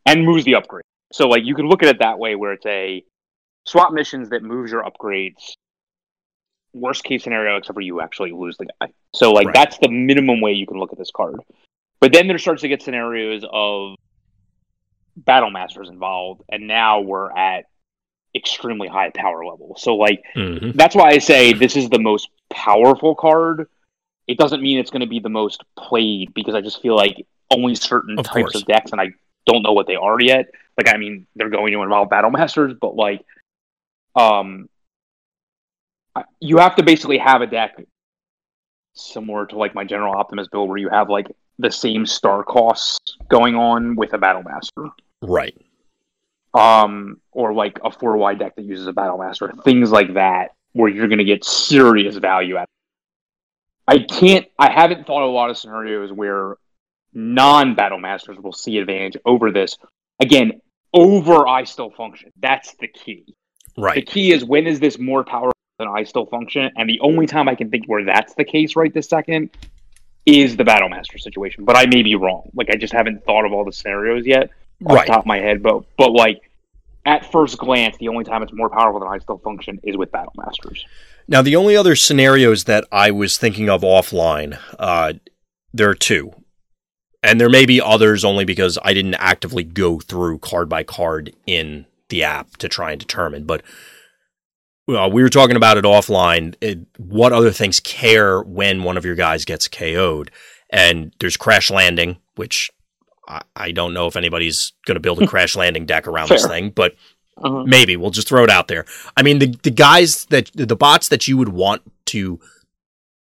and 0.06 0.24
moves 0.24 0.44
the 0.44 0.54
upgrade. 0.54 0.84
So 1.12 1.28
like 1.28 1.44
you 1.44 1.54
can 1.54 1.68
look 1.68 1.82
at 1.82 1.88
it 1.90 1.98
that 1.98 2.18
way, 2.18 2.34
where 2.34 2.54
it's 2.54 2.66
a 2.66 3.04
swap 3.66 3.92
missions 3.92 4.30
that 4.30 4.42
moves 4.42 4.72
your 4.72 4.82
upgrades. 4.82 5.52
Worst 6.74 7.04
case 7.04 7.22
scenario, 7.24 7.56
except 7.56 7.74
for 7.74 7.80
you 7.80 8.00
actually 8.00 8.32
lose 8.32 8.56
the 8.56 8.66
guy. 8.66 8.92
So 9.14 9.32
like 9.32 9.46
Right. 9.46 9.54
that's 9.54 9.78
the 9.78 9.88
minimum 9.88 10.40
way 10.40 10.52
you 10.52 10.66
can 10.66 10.78
look 10.78 10.92
at 10.92 10.98
this 10.98 11.10
card. 11.14 11.36
But 12.00 12.12
then 12.12 12.26
there 12.26 12.38
starts 12.38 12.62
to 12.62 12.68
get 12.68 12.82
scenarios 12.82 13.44
of 13.50 13.94
battle 15.16 15.50
masters 15.50 15.88
involved, 15.88 16.42
and 16.48 16.66
now 16.66 17.00
we're 17.00 17.30
at 17.30 17.64
extremely 18.34 18.88
high 18.88 19.10
power 19.10 19.44
level. 19.44 19.76
So 19.78 19.96
like 19.96 20.22
hmm 20.34 20.70
that's 20.74 20.94
why 20.94 21.10
I 21.10 21.18
say 21.18 21.52
this 21.52 21.76
is 21.76 21.90
the 21.90 21.98
most 21.98 22.28
powerful 22.50 23.14
card. 23.14 23.68
It 24.26 24.38
doesn't 24.38 24.62
mean 24.62 24.78
it's 24.78 24.90
going 24.90 25.00
to 25.00 25.06
be 25.06 25.18
the 25.18 25.28
most 25.28 25.62
played 25.76 26.32
because 26.32 26.54
I 26.54 26.60
just 26.62 26.80
feel 26.80 26.96
like 26.96 27.26
only 27.50 27.74
certain 27.74 28.18
Of 28.18 28.24
types 28.24 28.52
course. 28.52 28.54
of 28.54 28.64
decks, 28.64 28.92
and 28.92 29.00
I 29.00 29.10
don't 29.46 29.62
know 29.62 29.72
what 29.72 29.86
they 29.86 29.96
are 29.96 30.18
yet. 30.20 30.46
Like, 30.78 30.88
I 30.94 30.96
mean, 30.96 31.26
they're 31.36 31.50
going 31.50 31.72
to 31.72 31.82
involve 31.82 32.08
Battle 32.08 32.30
Masters, 32.30 32.74
but 32.80 32.96
like, 32.96 33.22
um, 34.14 34.68
you 36.40 36.58
have 36.58 36.76
to 36.76 36.82
basically 36.82 37.18
have 37.18 37.40
a 37.42 37.46
deck 37.46 37.82
similar 38.94 39.46
to 39.46 39.56
like 39.56 39.74
my 39.74 39.84
General 39.84 40.14
Optimus 40.14 40.48
build, 40.48 40.68
where 40.68 40.78
you 40.78 40.88
have 40.90 41.08
like 41.08 41.26
the 41.58 41.70
same 41.70 42.06
star 42.06 42.42
costs 42.44 43.16
going 43.28 43.54
on 43.54 43.96
with 43.96 44.12
a 44.12 44.18
Battle 44.18 44.42
Master 44.42 44.90
Right. 45.22 45.56
um, 46.54 47.20
or 47.30 47.54
like 47.54 47.78
a 47.84 47.90
four 47.90 48.16
wide 48.16 48.38
deck 48.38 48.56
that 48.56 48.64
uses 48.64 48.86
a 48.86 48.92
battle 48.92 49.18
master, 49.18 49.52
things 49.64 49.90
like 49.90 50.14
that, 50.14 50.50
where 50.72 50.90
you're 50.90 51.08
going 51.08 51.18
to 51.18 51.24
get 51.24 51.44
serious 51.44 52.16
value 52.16 52.56
out. 52.58 52.66
I 53.86 53.98
can't. 54.00 54.46
I 54.58 54.70
haven't 54.70 55.06
thought 55.06 55.22
of 55.22 55.30
a 55.30 55.32
lot 55.32 55.50
of 55.50 55.56
scenarios 55.58 56.12
where 56.12 56.56
non 57.14 57.74
battle 57.74 57.98
masters 57.98 58.38
will 58.38 58.52
see 58.52 58.78
advantage 58.78 59.16
over 59.24 59.50
this. 59.50 59.76
Again, 60.20 60.60
over 60.94 61.48
I 61.48 61.64
still 61.64 61.90
function. 61.90 62.32
That's 62.40 62.74
the 62.80 62.88
key. 62.88 63.34
Right. 63.76 63.94
The 63.94 64.02
key 64.02 64.32
is 64.32 64.44
when 64.44 64.66
is 64.66 64.78
this 64.80 64.98
more 64.98 65.24
powerful 65.24 65.51
than 65.78 65.88
I 65.88 66.04
still 66.04 66.26
function? 66.26 66.70
And 66.76 66.88
the 66.88 67.00
only 67.00 67.26
time 67.26 67.48
I 67.48 67.54
can 67.54 67.70
think 67.70 67.86
where 67.86 68.04
that's 68.04 68.34
the 68.34 68.44
case 68.44 68.76
right 68.76 68.92
this 68.92 69.08
second 69.08 69.50
is 70.26 70.56
the 70.56 70.64
battle 70.64 70.88
master 70.88 71.18
situation. 71.18 71.64
But 71.64 71.76
I 71.76 71.86
may 71.86 72.02
be 72.02 72.14
wrong. 72.14 72.50
Like 72.54 72.70
I 72.70 72.76
just 72.76 72.92
haven't 72.92 73.24
thought 73.24 73.44
of 73.44 73.52
all 73.52 73.64
the 73.64 73.72
scenarios 73.72 74.26
yet 74.26 74.50
off 74.86 74.96
Right. 74.96 75.06
the 75.06 75.12
top 75.12 75.20
of 75.20 75.26
my 75.26 75.38
head, 75.38 75.62
but 75.62 75.84
but 75.96 76.12
like 76.12 76.40
at 77.04 77.30
first 77.32 77.58
glance, 77.58 77.96
the 77.98 78.08
only 78.08 78.24
time 78.24 78.42
it's 78.42 78.52
more 78.52 78.70
powerful 78.70 79.00
than 79.00 79.08
I 79.08 79.18
still 79.18 79.38
function 79.38 79.80
is 79.82 79.96
with 79.96 80.12
Battle 80.12 80.32
Masters. 80.36 80.86
Now, 81.26 81.42
the 81.42 81.56
only 81.56 81.76
other 81.76 81.96
scenarios 81.96 82.64
that 82.64 82.84
I 82.92 83.10
was 83.10 83.38
thinking 83.38 83.68
of 83.68 83.82
offline, 83.82 84.58
uh, 84.78 85.14
there 85.72 85.88
are 85.88 85.94
two. 85.94 86.32
And 87.24 87.40
there 87.40 87.48
may 87.48 87.66
be 87.66 87.80
others 87.80 88.24
only 88.24 88.44
because 88.44 88.78
I 88.84 88.92
didn't 88.92 89.14
actively 89.14 89.62
go 89.64 90.00
through 90.00 90.38
card 90.38 90.68
by 90.68 90.82
card 90.82 91.32
in 91.46 91.86
the 92.08 92.24
app 92.24 92.56
to 92.58 92.68
try 92.68 92.90
and 92.92 93.00
determine. 93.00 93.44
But 93.44 93.62
well, 94.86 95.10
we 95.10 95.22
were 95.22 95.28
talking 95.28 95.56
about 95.56 95.76
it 95.78 95.84
offline. 95.84 96.54
It, 96.60 96.80
what 96.98 97.32
other 97.32 97.50
things 97.52 97.80
care 97.80 98.42
when 98.42 98.82
one 98.82 98.96
of 98.96 99.04
your 99.04 99.14
guys 99.14 99.44
gets 99.44 99.68
KO'd? 99.68 100.30
And 100.70 101.12
there's 101.20 101.36
crash 101.36 101.70
landing, 101.70 102.16
which 102.36 102.70
I, 103.28 103.42
I 103.54 103.72
don't 103.72 103.94
know 103.94 104.06
if 104.06 104.16
anybody's 104.16 104.72
going 104.86 104.96
to 104.96 105.00
build 105.00 105.22
a 105.22 105.26
crash 105.32 105.54
landing 105.56 105.86
deck 105.86 106.06
around 106.08 106.28
this 106.30 106.46
thing, 106.46 106.70
but 106.70 106.94
Uh-huh. 107.38 107.64
Maybe 107.64 107.96
we'll 107.96 108.10
just 108.10 108.28
throw 108.28 108.44
it 108.44 108.50
out 108.50 108.68
there. 108.68 108.84
I 109.16 109.22
mean, 109.22 109.38
the 109.38 109.56
the 109.62 109.70
guys 109.70 110.26
that 110.26 110.50
the 110.54 110.76
bots 110.76 111.08
that 111.08 111.26
you 111.26 111.38
would 111.38 111.48
want 111.48 111.80
to 112.06 112.38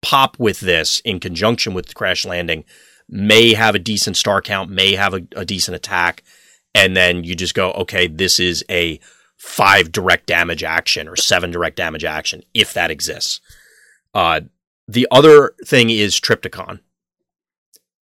pop 0.03 0.37
with 0.37 0.59
this 0.59 0.99
in 1.03 1.19
conjunction 1.19 1.73
with 1.73 1.95
crash 1.95 2.23
landing 2.23 2.65
may 3.09 3.55
have 3.55 3.73
a 3.73 3.79
decent 3.79 4.15
star 4.15 4.41
count, 4.41 4.69
may 4.69 4.93
have 4.93 5.15
a, 5.15 5.21
a 5.35 5.43
decent 5.43 5.75
attack, 5.75 6.21
and 6.75 6.95
then 6.95 7.23
you 7.23 7.33
just 7.35 7.55
go, 7.55 7.71
okay, 7.71 8.05
this 8.07 8.39
is 8.39 8.63
a 8.69 8.99
five 9.37 9.91
direct 9.91 10.27
damage 10.27 10.63
action 10.63 11.07
or 11.07 11.15
seven 11.15 11.51
direct 11.51 11.77
damage 11.77 12.03
action 12.03 12.43
if 12.53 12.73
that 12.73 12.91
exists. 12.91 13.41
Uh, 14.13 14.41
the 14.87 15.07
other 15.11 15.53
thing 15.65 15.89
is 15.89 16.19
Trypticon. 16.19 16.79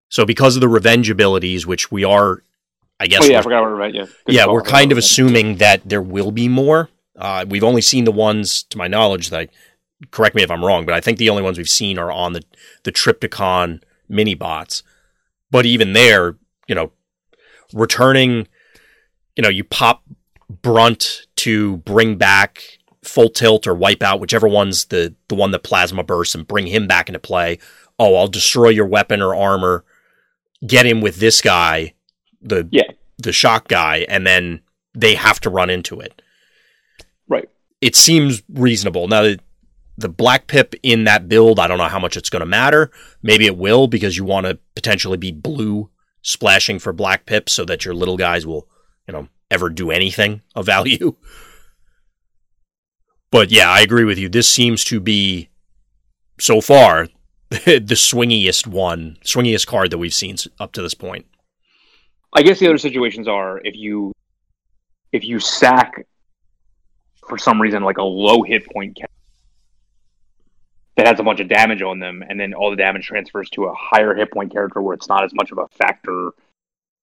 So 0.09 0.25
because 0.25 0.55
of 0.55 0.61
the 0.61 0.69
revenge 0.69 1.09
abilities, 1.09 1.65
which 1.65 1.91
we 1.91 2.03
are, 2.03 2.43
I 2.99 3.07
guess, 3.07 3.23
Oh 3.23 3.25
yeah, 3.25 3.41
we're 3.45 3.53
I 3.53 3.63
forgot 3.63 3.93
yeah. 3.95 4.05
Good 4.25 4.35
yeah, 4.35 4.45
call. 4.45 4.53
we're 4.53 4.61
kind 4.61 4.91
of 4.91 4.97
assuming 4.97 5.57
that 5.57 5.81
there 5.87 6.01
will 6.01 6.31
be 6.31 6.47
more. 6.47 6.89
Uh, 7.17 7.45
we've 7.47 7.63
only 7.63 7.81
seen 7.81 8.03
the 8.03 8.11
ones, 8.11 8.63
to 8.63 8.77
my 8.77 8.87
knowledge, 8.87 9.29
that 9.29 9.49
correct 10.11 10.35
me 10.35 10.43
if 10.43 10.51
I'm 10.51 10.63
wrong, 10.63 10.85
but 10.85 10.93
I 10.93 11.01
think 11.01 11.17
the 11.17 11.29
only 11.29 11.43
ones 11.43 11.57
we've 11.57 11.69
seen 11.69 11.97
are 11.97 12.11
on 12.11 12.33
the 12.33 12.43
the 12.83 12.91
Trypticon 12.91 13.81
mini 14.07 14.35
bots. 14.35 14.83
But 15.51 15.65
even 15.65 15.93
there, 15.93 16.35
you 16.67 16.75
know, 16.75 16.91
returning, 17.73 18.47
you 19.35 19.43
know, 19.43 19.49
you 19.49 19.63
pop 19.63 20.03
Brunt 20.49 21.27
to 21.37 21.77
bring 21.77 22.17
back 22.17 22.63
full 23.03 23.29
tilt 23.29 23.67
or 23.67 23.75
wipe 23.75 24.01
out 24.01 24.19
whichever 24.19 24.47
one's 24.47 24.85
the 24.85 25.13
the 25.27 25.35
one 25.35 25.51
that 25.51 25.59
plasma 25.63 26.03
bursts 26.03 26.35
and 26.35 26.47
bring 26.47 26.67
him 26.67 26.87
back 26.87 27.07
into 27.09 27.19
play. 27.19 27.59
Oh, 27.99 28.15
I'll 28.15 28.27
destroy 28.27 28.69
your 28.69 28.85
weapon 28.87 29.21
or 29.21 29.35
armor, 29.35 29.85
get 30.65 30.85
him 30.85 31.01
with 31.01 31.17
this 31.17 31.41
guy, 31.41 31.93
the 32.41 32.67
Yeah. 32.71 32.91
the 33.17 33.31
shock 33.31 33.67
guy, 33.67 34.05
and 34.09 34.25
then 34.25 34.61
they 34.93 35.15
have 35.15 35.39
to 35.41 35.49
run 35.49 35.69
into 35.69 35.99
it. 35.99 36.21
Right. 37.27 37.49
It 37.81 37.95
seems 37.95 38.43
reasonable. 38.49 39.07
Now 39.07 39.23
the, 39.23 39.39
the 39.97 40.09
black 40.09 40.47
pip 40.47 40.73
in 40.83 41.03
that 41.05 41.27
build, 41.29 41.59
I 41.59 41.67
don't 41.67 41.77
know 41.77 41.87
how 41.87 41.99
much 41.99 42.17
it's 42.17 42.29
going 42.29 42.41
to 42.41 42.45
matter. 42.45 42.91
Maybe 43.23 43.45
it 43.45 43.57
will 43.57 43.87
because 43.87 44.17
you 44.17 44.25
want 44.25 44.45
to 44.47 44.59
potentially 44.75 45.17
be 45.17 45.31
blue 45.31 45.89
splashing 46.21 46.79
for 46.79 46.91
black 46.91 47.25
pip 47.25 47.49
so 47.49 47.63
that 47.65 47.85
your 47.85 47.93
little 47.93 48.17
guys 48.17 48.45
will, 48.45 48.67
you 49.07 49.13
know, 49.13 49.27
ever 49.51 49.69
do 49.69 49.91
anything 49.91 50.41
of 50.55 50.65
value. 50.65 51.15
But 53.31 53.51
yeah, 53.51 53.69
I 53.69 53.81
agree 53.81 54.05
with 54.05 54.17
you. 54.17 54.29
This 54.29 54.47
seems 54.47 54.85
to 54.85 55.01
be 55.01 55.49
so 56.39 56.61
far 56.61 57.09
the 57.49 57.81
swingiest 57.81 58.65
one, 58.65 59.17
swingiest 59.25 59.67
card 59.67 59.91
that 59.91 59.97
we've 59.97 60.13
seen 60.13 60.37
up 60.57 60.71
to 60.71 60.81
this 60.81 60.93
point. 60.93 61.25
I 62.31 62.43
guess 62.43 62.59
the 62.59 62.67
other 62.67 62.77
situations 62.77 63.27
are 63.27 63.59
if 63.65 63.75
you 63.75 64.13
if 65.11 65.25
you 65.25 65.41
sack 65.41 66.05
for 67.27 67.37
some 67.37 67.61
reason 67.61 67.83
like 67.83 67.97
a 67.97 68.03
low 68.03 68.41
hit 68.41 68.65
point 68.71 68.99
that 70.95 71.07
has 71.07 71.19
a 71.19 71.23
bunch 71.23 71.41
of 71.41 71.49
damage 71.49 71.81
on 71.81 71.99
them, 71.99 72.23
and 72.27 72.39
then 72.39 72.53
all 72.53 72.69
the 72.69 72.77
damage 72.77 73.05
transfers 73.05 73.49
to 73.49 73.65
a 73.65 73.73
higher 73.73 74.15
hit 74.15 74.31
point 74.31 74.51
character 74.51 74.81
where 74.81 74.93
it's 74.93 75.09
not 75.09 75.25
as 75.25 75.33
much 75.33 75.51
of 75.51 75.57
a 75.57 75.67
factor. 75.67 76.31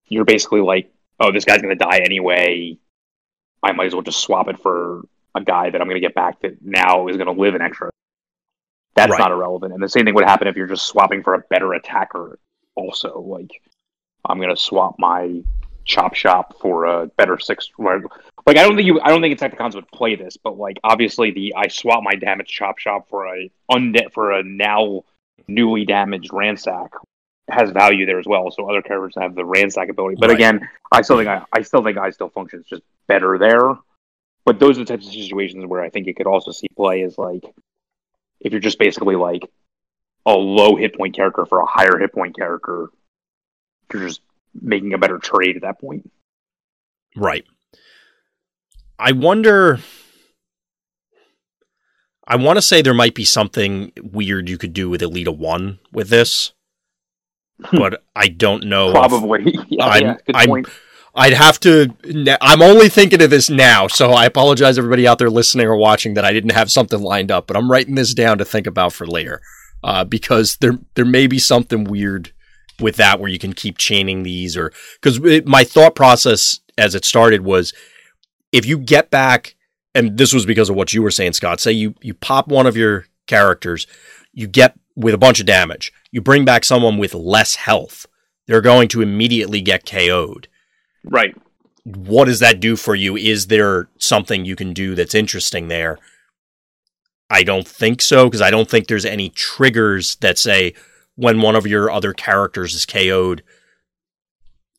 You're 0.07 0.25
basically 0.25 0.63
like, 0.63 0.91
oh, 1.21 1.33
this 1.33 1.45
guy's 1.45 1.63
going 1.63 1.77
to 1.77 1.85
die 1.85 1.99
anyway. 1.99 2.77
I 3.63 3.73
might 3.73 3.87
as 3.87 3.95
well 3.95 4.03
just 4.03 4.21
swap 4.21 4.49
it 4.49 4.61
for 4.61 5.03
a 5.35 5.43
guy 5.43 5.71
that 5.71 5.81
I'm 5.81 5.87
going 5.87 6.01
to 6.01 6.07
get 6.07 6.15
back 6.15 6.41
that 6.43 6.63
now 6.63 7.09
is 7.09 7.17
going 7.17 7.35
to 7.35 7.41
live 7.41 7.55
an 7.55 7.63
extra. 7.63 7.91
That's 8.95 9.11
Right. 9.11 9.19
not 9.19 9.31
irrelevant. 9.31 9.73
And 9.73 9.83
the 9.83 9.89
same 9.89 10.05
thing 10.05 10.15
would 10.15 10.25
happen 10.25 10.49
if 10.49 10.57
you're 10.57 10.67
just 10.67 10.87
swapping 10.87 11.23
for 11.23 11.35
a 11.35 11.39
better 11.49 11.73
attacker. 11.73 12.39
Also, 12.75 13.21
like 13.21 13.51
I'm 14.29 14.41
gonna 14.41 14.57
swap 14.57 14.97
my 14.99 15.43
chop 15.85 16.15
shop 16.15 16.59
for 16.61 16.85
a 16.85 17.07
better 17.07 17.39
six. 17.39 17.71
Like 17.79 18.03
I 18.47 18.63
don't 18.63 18.77
think 18.77 18.87
you. 18.87 19.01
I 19.01 19.09
don't 19.09 19.21
think 19.21 19.39
Insecticons 19.39 19.75
would 19.75 19.89
play 19.89 20.15
this, 20.15 20.37
but 20.37 20.59
like 20.59 20.79
obviously 20.85 21.31
the 21.31 21.55
I 21.57 21.69
swap 21.69 22.03
my 22.03 22.15
damaged 22.15 22.51
chop 22.51 22.79
shop 22.79 23.09
for 23.09 23.27
a 23.35 23.51
undead 23.71 24.13
for 24.13 24.33
a 24.33 24.43
now 24.43 25.03
newly 25.49 25.85
damaged 25.85 26.31
ransack 26.33 26.93
has 27.53 27.71
value 27.71 28.07
there 28.07 28.19
as 28.19 28.27
well. 28.27 28.51
So 28.51 28.69
other 28.69 28.83
characters 28.83 29.15
have 29.21 29.35
the 29.35 29.45
ransack 29.45 29.89
ability. 29.89 30.17
But 30.19 30.31
Right. 30.31 30.37
again, 30.37 30.69
I 30.91 31.03
still 31.03 31.17
think 31.19 31.29
I, 31.29 31.43
I 31.53 31.63
still 31.63 31.83
think 31.83 31.99
I 31.99 32.11
still 32.11 32.31
functions 32.31 32.67
just 32.69 32.83
better 33.07 33.39
there. 33.39 33.77
But 34.45 34.59
those 34.59 34.77
are 34.79 34.85
the 34.85 34.87
types 34.87 35.07
of 35.07 35.13
situations 35.13 35.65
where 35.67 35.83
I 35.83 35.91
think 35.91 36.07
you 36.07 36.15
could 36.15 36.27
also 36.27 36.51
see 36.51 36.67
play 36.77 37.03
is 37.03 37.17
like 37.19 37.45
if 38.41 38.53
you're 38.53 38.61
just 38.61 38.79
basically 38.79 39.17
like 39.17 39.49
a 40.27 40.33
low 40.33 40.77
hit 40.77 40.97
point 40.97 41.15
character 41.15 41.47
for 41.47 41.61
a 41.61 41.67
higher 41.67 41.99
hit 41.99 42.13
point 42.13 42.37
character, 42.37 42.89
you're 43.93 44.09
just 44.09 44.21
making 44.61 44.95
a 44.95 44.99
better 44.99 45.19
trade 45.19 45.57
at 45.57 45.63
that 45.63 45.81
point. 45.81 46.11
Right. 47.15 47.45
I 48.99 49.13
wonder. 49.13 49.81
I 52.27 52.37
want 52.37 52.57
to 52.57 52.63
say 52.63 52.83
there 52.83 52.95
might 52.95 53.15
be 53.15 53.25
something 53.25 53.93
weird 54.01 54.49
you 54.49 54.57
could 54.57 54.73
do 54.73 54.89
with 54.89 55.01
Elita 55.01 55.37
1 55.37 55.81
with 55.93 56.09
this, 56.09 56.53
but 57.73 58.03
I 58.17 58.29
don't 58.29 58.65
know. 58.65 58.89
if- 58.89 58.95
Probably. 58.95 59.55
yeah, 59.69 59.85
I'm- 59.87 60.03
yeah, 60.03 60.17
good 60.27 60.37
I'm- 60.37 60.49
point. 60.49 60.69
I'd 61.15 61.35
have 61.35 61.61
to. 61.61 61.95
I'm 62.41 62.63
only 62.63 62.89
thinking 62.89 63.21
of 63.21 63.29
this 63.29 63.51
now, 63.51 63.87
so 63.87 64.13
I 64.13 64.25
apologize, 64.25 64.79
everybody 64.79 65.07
out 65.07 65.19
there 65.19 65.29
listening 65.29 65.67
or 65.67 65.77
watching, 65.77 66.15
that 66.15 66.25
I 66.25 66.33
didn't 66.33 66.53
have 66.53 66.71
something 66.73 67.03
lined 67.03 67.31
up. 67.31 67.47
But 67.47 67.59
I'm 67.59 67.71
writing 67.71 67.97
this 67.97 68.15
down 68.15 68.39
to 68.39 68.47
think 68.47 68.67
about 68.67 68.95
for 68.95 69.07
later, 69.07 69.43
uh, 69.85 70.05
because 70.05 70.57
there 70.63 70.79
there 70.95 71.05
may 71.05 71.27
be 71.27 71.39
something 71.39 71.85
weird 71.85 72.33
with 72.81 72.97
that 72.97 73.21
where 73.21 73.29
you 73.29 73.39
can 73.39 73.53
keep 73.53 73.77
chaining 73.77 74.23
these, 74.23 74.57
or 74.57 74.73
because 75.03 75.21
my 75.45 75.65
thought 75.65 75.95
process 75.95 76.61
as 76.79 76.95
it 76.95 77.05
started 77.05 77.43
was, 77.43 77.75
if 78.51 78.65
you 78.65 78.79
get 78.79 79.11
back, 79.11 79.55
and 79.95 80.17
this 80.17 80.33
was 80.33 80.47
because 80.47 80.71
of 80.71 80.77
what 80.77 80.95
you 80.95 81.03
were 81.03 81.11
saying, 81.11 81.35
Scott. 81.35 81.61
Say 81.61 81.73
you 81.73 81.95
you 82.01 82.15
pop 82.15 82.49
one 82.49 82.67
of 82.67 82.75
your 82.75 83.05
characters, 83.27 83.87
you 84.33 84.47
get 84.47 84.79
with 84.97 85.15
a 85.15 85.19
bunch 85.19 85.41
of 85.41 85.47
damage, 85.47 85.93
you 86.11 86.21
bring 86.21 86.45
back 86.45 86.65
someone 86.65 86.99
with 86.99 87.15
less 87.15 87.57
health, 87.57 88.07
they're 88.47 88.61
going 88.61 88.89
to 88.89 89.03
immediately 89.03 89.61
get 89.61 89.87
KO'd 89.87 90.49
Right. 91.05 91.35
what 91.85 92.27
does 92.27 92.41
that 92.41 92.61
do 92.61 92.77
for 92.77 92.95
you? 92.95 93.17
Is 93.17 93.47
there 93.49 93.89
something 93.99 94.45
you 94.45 94.57
can 94.57 94.73
do 94.73 94.95
that's 94.95 95.15
interesting 95.15 95.69
there? 95.69 95.99
I 97.31 97.43
don't 97.45 97.67
think 97.67 98.03
so 98.03 98.27
because 98.27 98.43
I 98.43 98.51
don't 98.51 98.69
think 98.69 98.87
there's 98.87 99.07
any 99.07 99.31
triggers 99.31 100.17
that 100.17 100.39
say 100.39 100.75
when 101.17 101.41
one 101.41 101.57
of 101.57 101.67
your 101.67 101.91
other 101.91 102.13
characters 102.13 102.75
is 102.75 102.85
KO'd, 102.87 103.43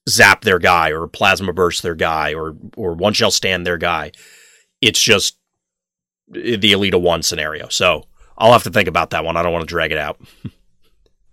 zap 0.08 0.42
their 0.42 0.60
guy 0.60 0.92
or 0.92 1.08
plasma 1.08 1.54
burst 1.54 1.82
their 1.82 1.96
guy 1.96 2.34
or 2.34 2.56
or 2.78 2.94
one 2.94 3.14
shell 3.14 3.32
stand 3.32 3.66
their 3.66 3.78
guy. 3.78 4.12
It's 4.82 5.02
just 5.02 5.38
the 6.30 6.58
Elita 6.58 7.02
one 7.02 7.24
scenario. 7.24 7.70
So 7.70 8.06
I'll 8.38 8.52
have 8.54 8.64
to 8.64 8.72
think 8.72 8.88
about 8.88 9.12
that 9.12 9.24
one. 9.24 9.38
I 9.38 9.44
don't 9.44 9.52
want 9.54 9.64
to 9.64 9.68
drag 9.74 9.92
it 9.92 9.98
out. 9.98 10.20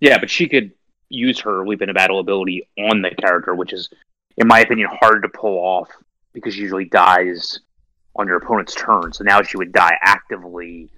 Yeah, 0.03 0.17
but 0.17 0.31
she 0.31 0.49
could 0.49 0.71
use 1.09 1.39
her 1.41 1.63
leap 1.67 1.79
into 1.83 1.93
battle 1.93 2.17
ability 2.17 2.67
on 2.79 3.03
the 3.03 3.11
character, 3.11 3.53
which 3.53 3.71
is, 3.71 3.87
in 4.37 4.47
my 4.47 4.61
opinion, 4.61 4.89
hard 4.99 5.21
to 5.21 5.29
pull 5.29 5.59
off 5.59 5.89
because 6.33 6.55
she 6.55 6.61
usually 6.61 6.85
dies 6.85 7.59
on 8.15 8.25
your 8.25 8.37
opponent's 8.37 8.73
turn. 8.73 9.13
So 9.13 9.23
now 9.23 9.43
she 9.43 9.57
would 9.57 9.71
die 9.73 9.95
actively. 10.01 10.89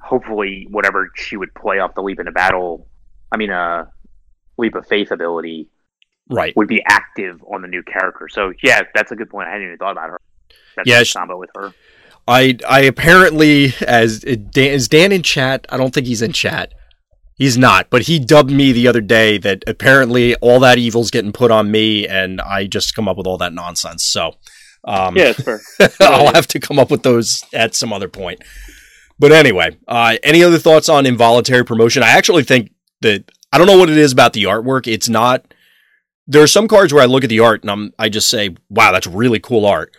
Hopefully, 0.00 0.66
whatever 0.70 1.10
she 1.14 1.36
would 1.36 1.54
play 1.54 1.78
off 1.78 1.94
the 1.94 2.02
leap 2.02 2.18
into 2.18 2.32
battle, 2.32 2.88
I 3.30 3.36
mean, 3.36 3.50
uh, 3.50 3.86
leap 4.56 4.74
of 4.74 4.84
faith 4.88 5.12
ability 5.12 5.68
Right. 6.28 6.56
would 6.56 6.66
be 6.66 6.82
active 6.86 7.40
on 7.44 7.62
the 7.62 7.68
new 7.68 7.84
character. 7.84 8.28
So 8.28 8.52
yeah, 8.64 8.82
that's 8.94 9.12
a 9.12 9.16
good 9.16 9.30
point. 9.30 9.46
I 9.46 9.52
hadn't 9.52 9.66
even 9.66 9.78
thought 9.78 9.92
about 9.92 10.10
her. 10.10 10.20
That's 10.74 10.88
Yeah, 10.88 11.00
a 11.00 11.04
she- 11.04 11.16
combo 11.16 11.36
with 11.38 11.50
her. 11.56 11.72
I 12.28 12.58
I 12.68 12.80
apparently 12.80 13.72
as 13.80 14.20
Dan, 14.20 14.72
is 14.72 14.86
Dan 14.86 15.12
in 15.12 15.22
chat. 15.22 15.66
I 15.70 15.78
don't 15.78 15.92
think 15.94 16.06
he's 16.06 16.22
in 16.22 16.32
chat. 16.32 16.74
He's 17.36 17.56
not, 17.56 17.88
but 17.88 18.02
he 18.02 18.18
dubbed 18.18 18.50
me 18.50 18.72
the 18.72 18.88
other 18.88 19.00
day 19.00 19.38
that 19.38 19.62
apparently 19.66 20.34
all 20.36 20.60
that 20.60 20.76
evil's 20.76 21.10
getting 21.10 21.32
put 21.32 21.52
on 21.52 21.70
me, 21.70 22.06
and 22.06 22.40
I 22.40 22.66
just 22.66 22.96
come 22.96 23.08
up 23.08 23.16
with 23.16 23.28
all 23.28 23.38
that 23.38 23.52
nonsense. 23.52 24.04
So, 24.04 24.34
um, 24.84 25.16
Yeah, 25.16 25.32
it's 25.36 25.42
fair. 25.42 25.60
I'll 26.00 26.34
have 26.34 26.48
to 26.48 26.58
come 26.58 26.80
up 26.80 26.90
with 26.90 27.04
those 27.04 27.44
at 27.54 27.76
some 27.76 27.92
other 27.92 28.08
point. 28.08 28.42
But 29.20 29.30
anyway, 29.30 29.76
uh, 29.86 30.16
any 30.24 30.42
other 30.42 30.58
thoughts 30.58 30.88
on 30.88 31.06
involuntary 31.06 31.64
promotion? 31.64 32.02
I 32.02 32.08
actually 32.08 32.42
think 32.42 32.72
that 33.02 33.30
I 33.52 33.58
don't 33.58 33.68
know 33.68 33.78
what 33.78 33.88
it 33.88 33.96
is 33.96 34.12
about 34.12 34.32
the 34.32 34.44
artwork. 34.44 34.86
It's 34.86 35.08
not. 35.08 35.54
There 36.26 36.42
are 36.42 36.48
some 36.48 36.68
cards 36.68 36.92
where 36.92 37.02
I 37.02 37.06
look 37.06 37.24
at 37.24 37.30
the 37.30 37.40
art 37.40 37.62
and 37.62 37.70
I'm 37.70 37.92
I 37.98 38.08
just 38.08 38.28
say, 38.28 38.56
"Wow, 38.68 38.92
that's 38.92 39.06
really 39.06 39.38
cool 39.38 39.64
art," 39.64 39.96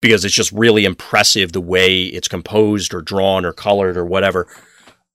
because 0.00 0.24
it's 0.24 0.34
just 0.34 0.52
really 0.52 0.84
impressive 0.84 1.52
the 1.52 1.60
way 1.60 2.04
it's 2.04 2.28
composed 2.28 2.94
or 2.94 3.02
drawn 3.02 3.44
or 3.44 3.52
colored 3.52 3.96
or 3.96 4.04
whatever. 4.04 4.46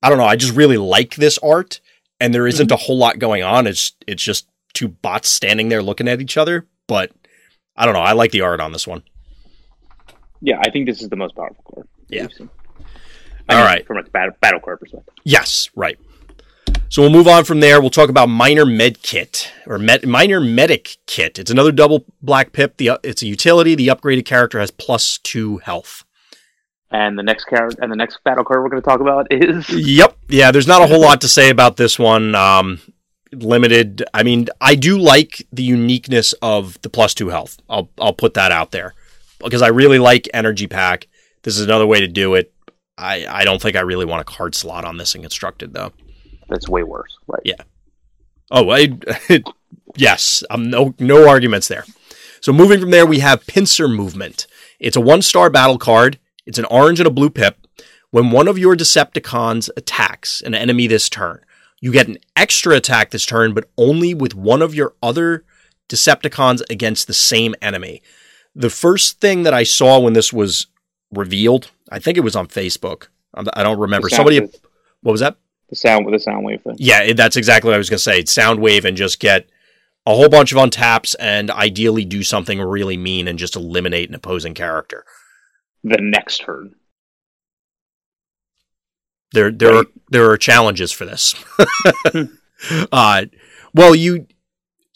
I 0.02 0.08
don't 0.08 0.18
know. 0.18 0.24
I 0.24 0.36
just 0.36 0.54
really 0.54 0.76
like 0.76 1.16
this 1.16 1.38
art, 1.38 1.80
and 2.20 2.32
there 2.32 2.46
isn't 2.46 2.66
mm-hmm. 2.66 2.74
a 2.74 2.76
whole 2.76 2.98
lot 2.98 3.18
going 3.18 3.42
on. 3.42 3.66
It's 3.66 3.92
it's 4.06 4.22
just 4.22 4.48
two 4.74 4.88
bots 4.88 5.28
standing 5.28 5.68
there 5.68 5.82
looking 5.82 6.08
at 6.08 6.20
each 6.20 6.36
other. 6.36 6.66
But 6.86 7.12
I 7.76 7.84
don't 7.84 7.94
know. 7.94 8.00
I 8.00 8.12
like 8.12 8.30
the 8.30 8.42
art 8.42 8.60
on 8.60 8.72
this 8.72 8.86
one. 8.86 9.02
yeah, 10.40 10.60
I 10.60 10.70
think 10.70 10.86
this 10.86 11.02
is 11.02 11.08
the 11.08 11.16
most 11.16 11.34
powerful 11.34 11.64
card. 11.74 11.88
Yeah. 12.08 12.28
All 13.48 13.64
right. 13.64 13.86
from 13.86 13.98
a 13.98 14.02
battle, 14.02 14.34
battle 14.40 14.60
card 14.60 14.80
perspective. 14.80 15.14
Yes, 15.24 15.70
right. 15.74 15.98
So 16.88 17.02
we'll 17.02 17.10
move 17.10 17.26
on 17.28 17.44
from 17.44 17.60
there. 17.60 17.80
We'll 17.80 17.90
talk 17.90 18.08
about 18.08 18.28
minor 18.28 18.64
med 18.64 19.02
kit 19.02 19.52
or 19.66 19.78
med, 19.78 20.06
minor 20.06 20.40
medic 20.40 20.96
kit. 21.06 21.38
It's 21.38 21.50
another 21.50 21.72
double 21.72 22.04
black 22.22 22.52
pip. 22.52 22.76
The 22.76 22.98
it's 23.02 23.22
a 23.22 23.26
utility. 23.26 23.74
The 23.74 23.88
upgraded 23.88 24.24
character 24.24 24.60
has 24.60 24.70
plus 24.70 25.18
two 25.18 25.58
health. 25.58 26.04
And 26.90 27.18
the 27.18 27.24
next 27.24 27.46
character 27.46 27.82
and 27.82 27.90
the 27.90 27.96
next 27.96 28.22
battle 28.24 28.44
card 28.44 28.62
we're 28.62 28.68
going 28.68 28.80
to 28.82 28.88
talk 28.88 29.00
about 29.00 29.26
is 29.30 29.68
Yep. 29.70 30.16
Yeah. 30.28 30.52
There's 30.52 30.68
not 30.68 30.82
a 30.82 30.86
whole 30.86 31.00
lot 31.00 31.20
to 31.22 31.28
say 31.28 31.50
about 31.50 31.76
this 31.76 31.98
one. 31.98 32.34
Um, 32.34 32.80
limited. 33.32 34.04
I 34.14 34.22
mean, 34.22 34.48
I 34.60 34.76
do 34.76 34.96
like 34.96 35.46
the 35.52 35.64
uniqueness 35.64 36.34
of 36.34 36.80
the 36.82 36.88
plus 36.88 37.14
two 37.14 37.28
health. 37.28 37.58
I'll 37.68 37.90
I'll 38.00 38.12
put 38.12 38.34
that 38.34 38.52
out 38.52 38.70
there 38.70 38.94
because 39.40 39.62
I 39.62 39.68
really 39.68 39.98
like 39.98 40.28
energy 40.32 40.68
pack. 40.68 41.08
This 41.42 41.58
is 41.58 41.64
another 41.64 41.86
way 41.86 42.00
to 42.00 42.08
do 42.08 42.34
it. 42.34 42.52
I 42.96 43.26
I 43.28 43.44
don't 43.44 43.60
think 43.60 43.74
I 43.76 43.80
really 43.80 44.04
want 44.04 44.20
a 44.20 44.24
card 44.24 44.54
slot 44.54 44.84
on 44.84 44.98
this 44.98 45.16
in 45.16 45.22
constructed 45.22 45.74
though. 45.74 45.92
That's 46.48 46.68
way 46.68 46.82
worse. 46.82 47.16
Right. 47.26 47.42
Yeah. 47.44 47.62
Oh, 48.50 48.70
I 48.70 48.96
yes, 49.96 50.44
um, 50.50 50.70
no 50.70 50.94
no 50.98 51.28
arguments 51.28 51.68
there. 51.68 51.84
So 52.40 52.52
moving 52.52 52.80
from 52.80 52.90
there, 52.90 53.06
we 53.06 53.20
have 53.20 53.46
Pincer 53.46 53.88
Movement. 53.88 54.46
It's 54.78 54.96
a 54.96 55.00
one-star 55.00 55.50
battle 55.50 55.78
card. 55.78 56.18
It's 56.44 56.58
an 56.58 56.66
orange 56.66 57.00
and 57.00 57.06
a 57.06 57.10
blue 57.10 57.30
pip. 57.30 57.56
When 58.10 58.30
one 58.30 58.46
of 58.46 58.58
your 58.58 58.76
Decepticons 58.76 59.68
attacks 59.76 60.42
an 60.42 60.54
enemy 60.54 60.86
this 60.86 61.08
turn, 61.08 61.40
you 61.80 61.92
get 61.92 62.08
an 62.08 62.18
extra 62.36 62.76
attack 62.76 63.10
this 63.10 63.26
turn, 63.26 63.52
but 63.52 63.68
only 63.76 64.14
with 64.14 64.34
one 64.34 64.62
of 64.62 64.74
your 64.74 64.94
other 65.02 65.44
Decepticons 65.88 66.62
against 66.70 67.06
the 67.06 67.14
same 67.14 67.54
enemy. 67.60 68.02
The 68.54 68.70
first 68.70 69.20
thing 69.20 69.42
that 69.42 69.54
I 69.54 69.64
saw 69.64 69.98
when 69.98 70.12
this 70.12 70.32
was 70.32 70.66
revealed, 71.12 71.70
I 71.90 71.98
think 71.98 72.16
it 72.16 72.22
was 72.22 72.36
on 72.36 72.46
Facebook. 72.46 73.08
I 73.34 73.62
don't 73.62 73.78
remember. 73.78 74.08
Somebody, 74.08 74.40
what 75.02 75.12
was 75.12 75.20
that? 75.20 75.36
The 75.68 75.76
sound 75.76 76.06
with 76.06 76.12
the 76.22 76.30
Soundwave 76.30 76.62
thing. 76.62 76.76
Yeah, 76.78 77.12
that's 77.12 77.36
exactly 77.36 77.68
what 77.68 77.74
I 77.74 77.78
was 77.78 77.90
going 77.90 77.98
to 77.98 78.02
say. 78.02 78.22
Soundwave 78.22 78.84
and 78.84 78.96
just 78.96 79.18
get 79.18 79.48
a 80.06 80.14
whole 80.14 80.28
bunch 80.28 80.52
of 80.52 80.58
untaps 80.58 81.16
and 81.18 81.50
ideally 81.50 82.04
do 82.04 82.22
something 82.22 82.60
really 82.60 82.96
mean 82.96 83.26
and 83.26 83.38
just 83.38 83.56
eliminate 83.56 84.08
an 84.08 84.14
opposing 84.14 84.54
character. 84.54 85.04
The 85.82 85.98
next 86.00 86.38
turn. 86.38 86.74
There, 89.32 89.50
there 89.50 89.72
Right. 89.74 89.86
are 89.86 89.90
there 90.10 90.30
are 90.30 90.36
challenges 90.36 90.92
for 90.92 91.04
this. 91.04 91.34
uh, 92.92 93.24
well, 93.74 93.94
you 93.94 94.26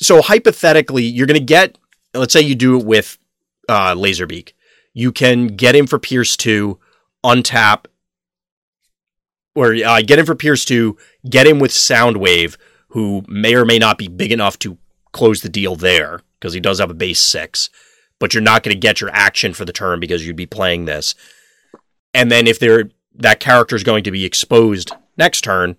so 0.01 0.23
hypothetically, 0.23 1.03
you're 1.05 1.27
going 1.27 1.39
to 1.41 1.45
get. 1.45 1.77
Let's 2.15 2.33
say 2.33 2.41
you 2.41 2.55
do 2.55 2.79
it 2.79 2.87
with 2.87 3.19
uh, 3.69 3.95
Laserbeak. 3.95 4.53
You 4.95 5.13
can 5.13 5.49
get 5.49 5.75
him 5.75 5.87
for 5.87 5.99
Pierce 5.99 6.37
two, 6.37 6.79
untap, 7.25 7.87
or 9.55 9.75
uh, 9.75 10.01
get 10.03 10.19
him 10.19 10.27
for 10.27 10.35
Pierce 10.35 10.65
two, 10.65 10.97
get 11.29 11.47
him 11.47 11.59
with 11.59 11.71
Soundwave, 11.71 12.57
who 12.89 13.25
may 13.29 13.55
or 13.55 13.65
may 13.65 13.79
not 13.79 13.99
be 13.99 14.09
big 14.09 14.33
enough 14.33 14.59
to 14.61 14.79
close 15.13 15.43
the 15.43 15.49
deal 15.49 15.77
there 15.77 16.21
because 16.39 16.55
he 16.55 16.61
does 16.61 16.79
have 16.79 16.91
a 16.91 16.95
base 16.95 17.21
six, 17.21 17.69
but 18.19 18.33
you're 18.33 18.43
not 18.43 18.63
going 18.63 18.75
to 18.75 18.79
get 18.79 19.01
your 19.01 19.11
action 19.11 19.53
for 19.53 19.65
the 19.65 19.73
turn 19.73 20.01
because 20.01 20.27
you'd 20.27 20.37
be 20.37 20.47
playing 20.47 20.85
this. 20.85 21.15
And 22.15 22.31
then 22.31 22.47
if 22.47 22.59
there 22.59 22.91
that 23.17 23.41
character 23.41 23.77
is 23.77 23.83
going 23.83 24.05
to 24.05 24.11
be 24.11 24.25
exposed 24.25 24.93
next 25.17 25.43
turn, 25.43 25.77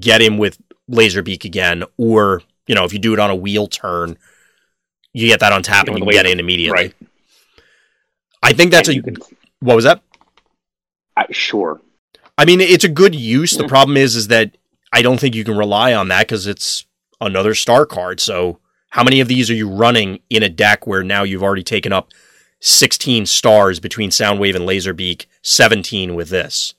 get 0.00 0.20
him 0.20 0.38
with 0.38 0.58
Laserbeak 0.90 1.44
again, 1.44 1.84
or 1.96 2.42
you 2.66 2.74
know 2.74 2.84
if 2.84 2.92
you 2.92 2.98
do 2.98 3.12
it 3.12 3.20
on 3.20 3.30
a 3.30 3.36
wheel 3.36 3.66
turn, 3.66 4.18
you 5.12 5.28
get 5.28 5.40
that 5.40 5.52
on 5.52 5.62
tap 5.62 5.86
and 5.86 5.98
you 5.98 6.04
can 6.04 6.12
get 6.12 6.26
in 6.26 6.40
immediately. 6.40 6.72
Right. 6.84 6.94
I 8.42 8.52
think 8.52 8.70
that's 8.72 8.88
And 8.88 8.94
a 8.94 8.96
you 8.96 9.02
can, 9.02 9.16
what 9.60 9.76
was 9.76 9.84
that? 9.84 10.02
I, 11.16 11.26
sure. 11.30 11.80
I 12.36 12.44
mean, 12.44 12.60
it's 12.60 12.84
a 12.84 12.88
good 12.88 13.14
use. 13.14 13.56
The 13.56 13.68
problem 13.68 13.96
is, 13.96 14.16
is 14.16 14.28
that 14.28 14.56
I 14.92 15.02
don't 15.02 15.20
think 15.20 15.34
you 15.34 15.44
can 15.44 15.56
rely 15.56 15.94
on 15.94 16.08
that 16.08 16.26
because 16.26 16.46
it's 16.46 16.84
another 17.20 17.54
star 17.54 17.86
card. 17.86 18.20
So, 18.20 18.58
how 18.90 19.04
many 19.04 19.20
of 19.20 19.28
these 19.28 19.50
are 19.50 19.54
you 19.54 19.68
running 19.68 20.20
in 20.30 20.42
a 20.42 20.48
deck 20.48 20.86
where 20.86 21.02
now 21.02 21.22
you've 21.22 21.42
already 21.42 21.62
taken 21.62 21.92
up 21.92 22.10
16 22.60 23.26
stars 23.26 23.80
between 23.80 24.10
Soundwave 24.10 24.54
and 24.54 24.66
Laserbeak, 24.66 25.26
17 25.42 26.14
with 26.14 26.28
this? 26.28 26.74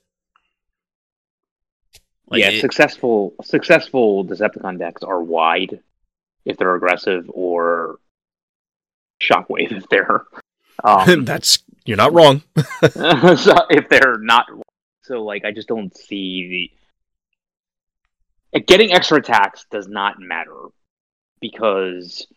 Like 2.27 2.41
yeah, 2.41 2.49
it, 2.49 2.61
successful 2.61 3.35
successful 3.43 4.25
Decepticon 4.25 4.79
decks 4.79 5.03
are 5.03 5.21
wide 5.21 5.79
if 6.43 6.57
they're 6.57 6.75
aggressive, 6.75 7.29
or 7.29 7.99
Shockwave 9.21 9.71
if 9.71 9.87
they're. 9.89 10.25
Um, 10.83 11.23
That's 11.23 11.59
you're 11.85 11.95
not 11.95 12.13
wrong. 12.13 12.43
so 12.57 13.55
if 13.69 13.87
they're 13.87 14.17
not, 14.19 14.45
so 15.05 15.23
like 15.23 15.45
I 15.45 15.51
just 15.51 15.67
don't 15.67 15.95
see 15.95 16.71
the 18.51 18.59
getting 18.59 18.91
extra 18.91 19.19
attacks 19.19 19.65
does 19.69 19.87
not 19.87 20.19
matter 20.19 20.67
because 21.41 22.27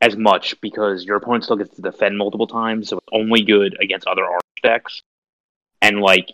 as 0.00 0.16
much 0.16 0.60
because 0.60 1.04
your 1.04 1.16
opponent 1.16 1.44
still 1.44 1.56
gets 1.56 1.74
to 1.76 1.82
defend 1.82 2.16
multiple 2.16 2.46
times, 2.46 2.88
so 2.88 2.98
it's 2.98 3.06
only 3.12 3.42
good 3.42 3.76
against 3.80 4.06
other 4.06 4.24
orange 4.24 4.42
decks. 4.62 5.02
And 5.82 6.00
like 6.00 6.32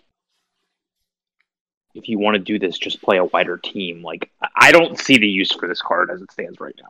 if 1.93 2.09
you 2.09 2.19
want 2.19 2.35
to 2.35 2.39
do 2.39 2.59
this, 2.59 2.77
just 2.77 3.01
play 3.01 3.17
a 3.17 3.25
wider 3.25 3.57
team. 3.57 4.03
Like 4.03 4.29
I 4.55 4.71
don't 4.71 4.99
see 4.99 5.17
the 5.17 5.27
use 5.27 5.51
for 5.51 5.67
this 5.67 5.81
card 5.81 6.11
as 6.11 6.21
it 6.21 6.31
stands 6.31 6.59
right 6.59 6.75
now. 6.81 6.89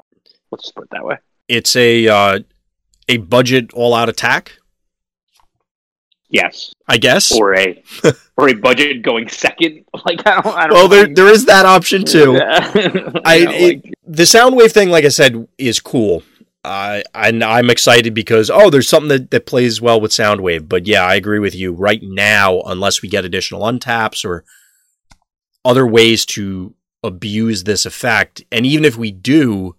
Let's 0.52 0.66
just 0.66 0.76
put 0.76 0.86
it 0.86 0.90
that 0.92 1.06
way. 1.06 1.18
It's 1.48 1.76
a 1.76 2.08
uh, 2.08 2.40
a 3.08 3.18
budget 3.18 3.74
all 3.74 3.94
out 3.94 4.10
attack. 4.10 4.58
Yes, 6.30 6.74
I 6.88 6.98
guess, 6.98 7.32
or 7.32 7.56
a 7.56 7.82
or 8.38 8.50
a 8.50 8.54
budget 8.54 9.02
going 9.02 9.30
second. 9.30 9.86
Like 10.06 10.28
I 10.28 10.42
don't. 10.42 10.56
I 10.56 10.68
don't 10.68 10.74
well, 10.74 10.88
there 10.88 11.08
there 11.08 11.28
is 11.28 11.46
that 11.46 11.66
option 11.66 12.04
too. 12.04 12.40
I 12.44 13.40
know, 13.40 13.52
it, 13.52 13.86
like, 13.86 13.94
the 14.06 14.24
Soundwave 14.24 14.72
thing, 14.72 14.90
like 14.90 15.06
I 15.06 15.10
said, 15.10 15.48
is 15.58 15.80
cool. 15.80 16.22
Uh, 16.64 17.02
and 17.14 17.44
I'm 17.44 17.70
excited 17.70 18.14
because 18.14 18.50
oh, 18.50 18.70
there's 18.70 18.90
something 18.90 19.10
that, 19.10 19.32
that 19.32 19.46
plays 19.46 19.82
well 19.82 20.02
with 20.02 20.12
Soundwave. 20.12 20.68
But 20.68 20.86
yeah, 20.86 21.06
I 21.06 21.16
agree 21.16 21.40
with 21.40 21.56
you. 21.56 21.74
Right 21.74 22.02
now, 22.04 22.62
unless 22.62 23.02
we 23.02 23.10
get 23.10 23.26
additional 23.26 23.62
untaps 23.62 24.26
or 24.26 24.44
other 25.64 25.88
ways 25.88 26.26
to 26.28 26.76
abuse 27.04 27.64
this 27.64 27.86
effect. 27.86 28.44
And 28.52 28.66
even 28.66 28.86
if 28.86 28.98
we 28.98 29.12
do, 29.12 29.75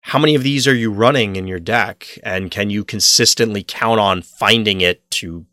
how 0.00 0.18
many 0.18 0.34
of 0.34 0.42
these 0.42 0.66
are 0.66 0.74
you 0.74 0.90
running 0.90 1.36
in 1.36 1.46
your 1.46 1.60
deck? 1.60 2.18
And 2.22 2.50
can 2.50 2.70
you 2.70 2.84
consistently 2.84 3.62
count 3.62 4.00
on 4.00 4.22
finding 4.22 4.80
it 4.80 5.08
to 5.12 5.46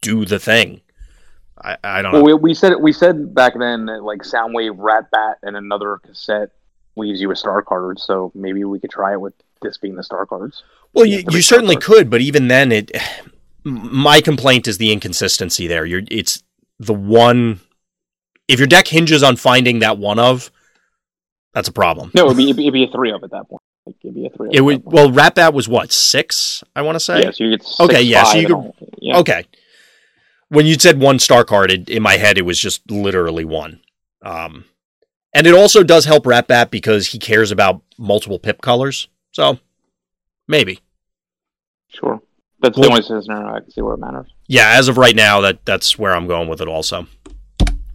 do 0.00 0.24
the 0.24 0.38
thing? 0.38 0.82
I, 1.60 1.76
I 1.82 2.02
don't 2.02 2.12
well, 2.12 2.22
know. 2.22 2.26
We, 2.26 2.34
we 2.34 2.54
said 2.54 2.74
we 2.80 2.92
said 2.92 3.34
back 3.34 3.54
then 3.58 3.86
that 3.86 4.02
like 4.02 4.22
Soundwave, 4.22 4.76
Ratbat, 4.76 5.36
and 5.42 5.56
another 5.56 5.98
cassette 5.98 6.50
leaves 6.96 7.20
you 7.20 7.30
a 7.30 7.36
star 7.36 7.62
card 7.62 7.98
So 7.98 8.32
maybe 8.34 8.64
we 8.64 8.80
could 8.80 8.90
try 8.90 9.12
it 9.12 9.20
with 9.20 9.34
this 9.62 9.78
being 9.78 9.96
the 9.96 10.02
star 10.02 10.26
cards. 10.26 10.62
Well, 10.92 11.06
you, 11.06 11.22
you 11.30 11.42
certainly 11.42 11.76
cards. 11.76 11.86
could, 11.86 12.10
but 12.10 12.20
even 12.20 12.48
then, 12.48 12.72
it. 12.72 12.92
My 13.64 14.20
complaint 14.20 14.68
is 14.68 14.78
the 14.78 14.92
inconsistency 14.92 15.66
there. 15.66 15.84
You're 15.84 16.02
it's 16.10 16.42
the 16.78 16.94
one 16.94 17.60
if 18.46 18.58
your 18.58 18.66
deck 18.66 18.88
hinges 18.88 19.22
on 19.22 19.36
finding 19.36 19.80
that 19.80 19.98
one 19.98 20.18
of, 20.18 20.50
that's 21.54 21.68
a 21.68 21.72
problem. 21.72 22.10
No, 22.14 22.26
it'd 22.26 22.36
be, 22.36 22.50
it'd 22.50 22.72
be 22.72 22.84
a 22.84 22.88
three 22.88 23.12
of 23.12 23.22
at 23.24 23.30
that 23.30 23.48
point. 23.48 23.62
Like, 23.86 23.96
it'd 24.02 24.14
be 24.14 24.26
a 24.26 24.30
three. 24.30 24.50
It 24.52 24.60
would. 24.60 24.82
Well, 24.84 25.10
Ratbat 25.10 25.52
was 25.52 25.68
what 25.68 25.92
six? 25.92 26.62
I 26.76 26.82
want 26.82 26.96
to 26.96 27.00
say. 27.00 27.22
Yeah, 27.22 27.30
so 27.30 27.44
you 27.44 27.50
get 27.50 27.62
six, 27.62 27.80
okay. 27.80 28.02
Yeah, 28.02 28.24
so 28.24 28.38
you 28.38 28.46
could. 28.46 28.72
Yeah. 28.98 29.18
Okay. 29.18 29.46
When 30.48 30.66
you 30.66 30.74
said 30.74 31.00
one 31.00 31.18
star 31.18 31.44
card, 31.44 31.70
it, 31.70 31.88
in 31.88 32.02
my 32.02 32.16
head 32.16 32.38
it 32.38 32.44
was 32.44 32.58
just 32.58 32.90
literally 32.90 33.44
one. 33.44 33.80
Um, 34.22 34.64
and 35.34 35.46
it 35.46 35.54
also 35.54 35.82
does 35.82 36.04
help 36.04 36.24
Ratbat 36.24 36.70
because 36.70 37.08
he 37.08 37.18
cares 37.18 37.50
about 37.50 37.82
multiple 37.98 38.38
pip 38.38 38.60
colors. 38.60 39.08
So 39.32 39.58
maybe. 40.46 40.80
Sure. 41.88 42.20
That's 42.60 42.76
well, 42.76 42.90
the 42.90 43.10
only 43.10 43.22
scenario 43.22 43.54
I 43.54 43.60
can 43.60 43.70
see 43.70 43.82
where 43.82 43.94
it 43.94 43.98
matters. 43.98 44.26
Yeah, 44.46 44.70
as 44.76 44.88
of 44.88 44.96
right 44.96 45.14
now, 45.14 45.40
that 45.42 45.64
that's 45.64 45.98
where 45.98 46.14
I'm 46.14 46.26
going 46.26 46.48
with 46.48 46.60
it. 46.60 46.68
Also. 46.68 47.06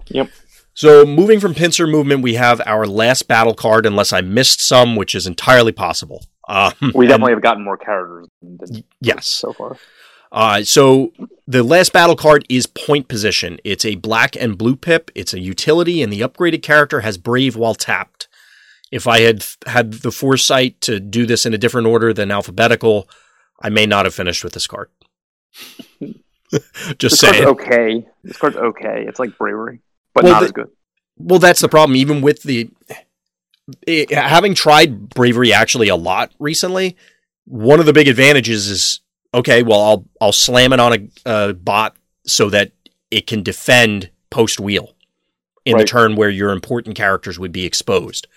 Yep. 0.08 0.30
So 0.74 1.06
moving 1.06 1.40
from 1.40 1.54
pincer 1.54 1.86
movement, 1.86 2.24
we 2.24 2.34
have 2.34 2.62
our 2.66 2.88
last 2.88 3.28
battle 3.28 3.54
card, 3.54 3.86
unless 3.86 4.12
I 4.12 4.22
missed 4.22 4.60
some, 4.62 4.96
which 4.96 5.14
is 5.14 5.28
entirely 5.28 5.72
possible. 5.72 6.26
Um, 6.48 6.74
we 6.96 7.06
definitely 7.08 7.34
and, 7.34 7.38
have 7.38 7.44
gotten 7.44 7.64
more 7.64 7.78
characters 7.78 8.28
than 8.42 8.84
yes 9.00 9.28
so 9.28 9.54
far. 9.54 9.78
Uh, 10.32 10.64
so 10.64 11.14
the 11.48 11.62
last 11.62 11.94
battle 11.94 12.16
card 12.16 12.44
is 12.50 12.66
point 12.66 13.08
position. 13.08 13.60
It's 13.64 13.86
a 13.86 13.96
black 13.96 14.36
and 14.36 14.58
blue 14.58 14.76
pip. 14.76 15.12
It's 15.14 15.34
a 15.34 15.40
utility, 15.40 16.02
and 16.02 16.12
the 16.12 16.22
upgraded 16.22 16.64
character 16.64 17.02
has 17.02 17.20
brave 17.20 17.56
while 17.56 17.76
tapped. 17.76 18.28
If 18.92 19.08
I 19.08 19.22
had 19.22 19.46
had 19.68 19.94
the 19.94 20.12
foresight 20.12 20.82
to 20.82 21.00
do 21.00 21.26
this 21.28 21.46
in 21.46 21.54
a 21.54 21.58
different 21.58 21.88
order 21.88 22.14
than 22.14 22.32
alphabetical, 22.32 23.08
I 23.62 23.70
may 23.70 23.86
not 23.86 24.06
have 24.06 24.16
finished 24.16 24.44
with 24.44 24.54
this 24.54 24.68
card. 24.68 24.90
Just 26.98 27.00
this 27.00 27.20
saying. 27.20 27.46
okay. 27.46 28.08
This 28.24 28.38
card's 28.38 28.58
okay. 28.58 29.06
It's 29.08 29.20
like 29.20 29.38
bravery 29.38 29.82
but 30.14 30.24
well, 30.24 30.34
not 30.34 30.40
the, 30.40 30.46
as 30.46 30.52
good. 30.52 30.70
Well, 31.18 31.40
that's 31.40 31.62
the 31.62 31.70
problem. 31.70 31.96
Even 31.96 32.22
with 32.22 32.44
the 32.44 32.70
it, 33.88 34.12
having 34.12 34.54
tried 34.54 35.10
bravery 35.10 35.54
actually 35.54 35.88
a 35.88 35.96
lot 35.96 36.32
recently, 36.40 36.98
one 37.46 37.80
of 37.80 37.86
the 37.86 37.94
big 37.94 38.08
advantages 38.08 38.68
is 38.68 39.00
okay. 39.34 39.64
Well, 39.64 39.82
I'll 39.82 40.06
I'll 40.22 40.32
slam 40.32 40.74
it 40.74 40.80
on 40.80 40.94
a, 40.94 41.10
a 41.26 41.54
bot 41.54 41.96
so 42.26 42.50
that 42.50 42.72
it 43.12 43.28
can 43.28 43.44
defend 43.44 44.10
post 44.30 44.60
wheel 44.60 44.96
in 45.66 45.76
right. 45.76 45.82
the 45.82 45.86
turn 45.86 46.16
where 46.16 46.30
your 46.30 46.52
important 46.52 46.96
characters 46.96 47.40
would 47.40 47.52
be 47.52 47.66
exposed. 47.66 48.28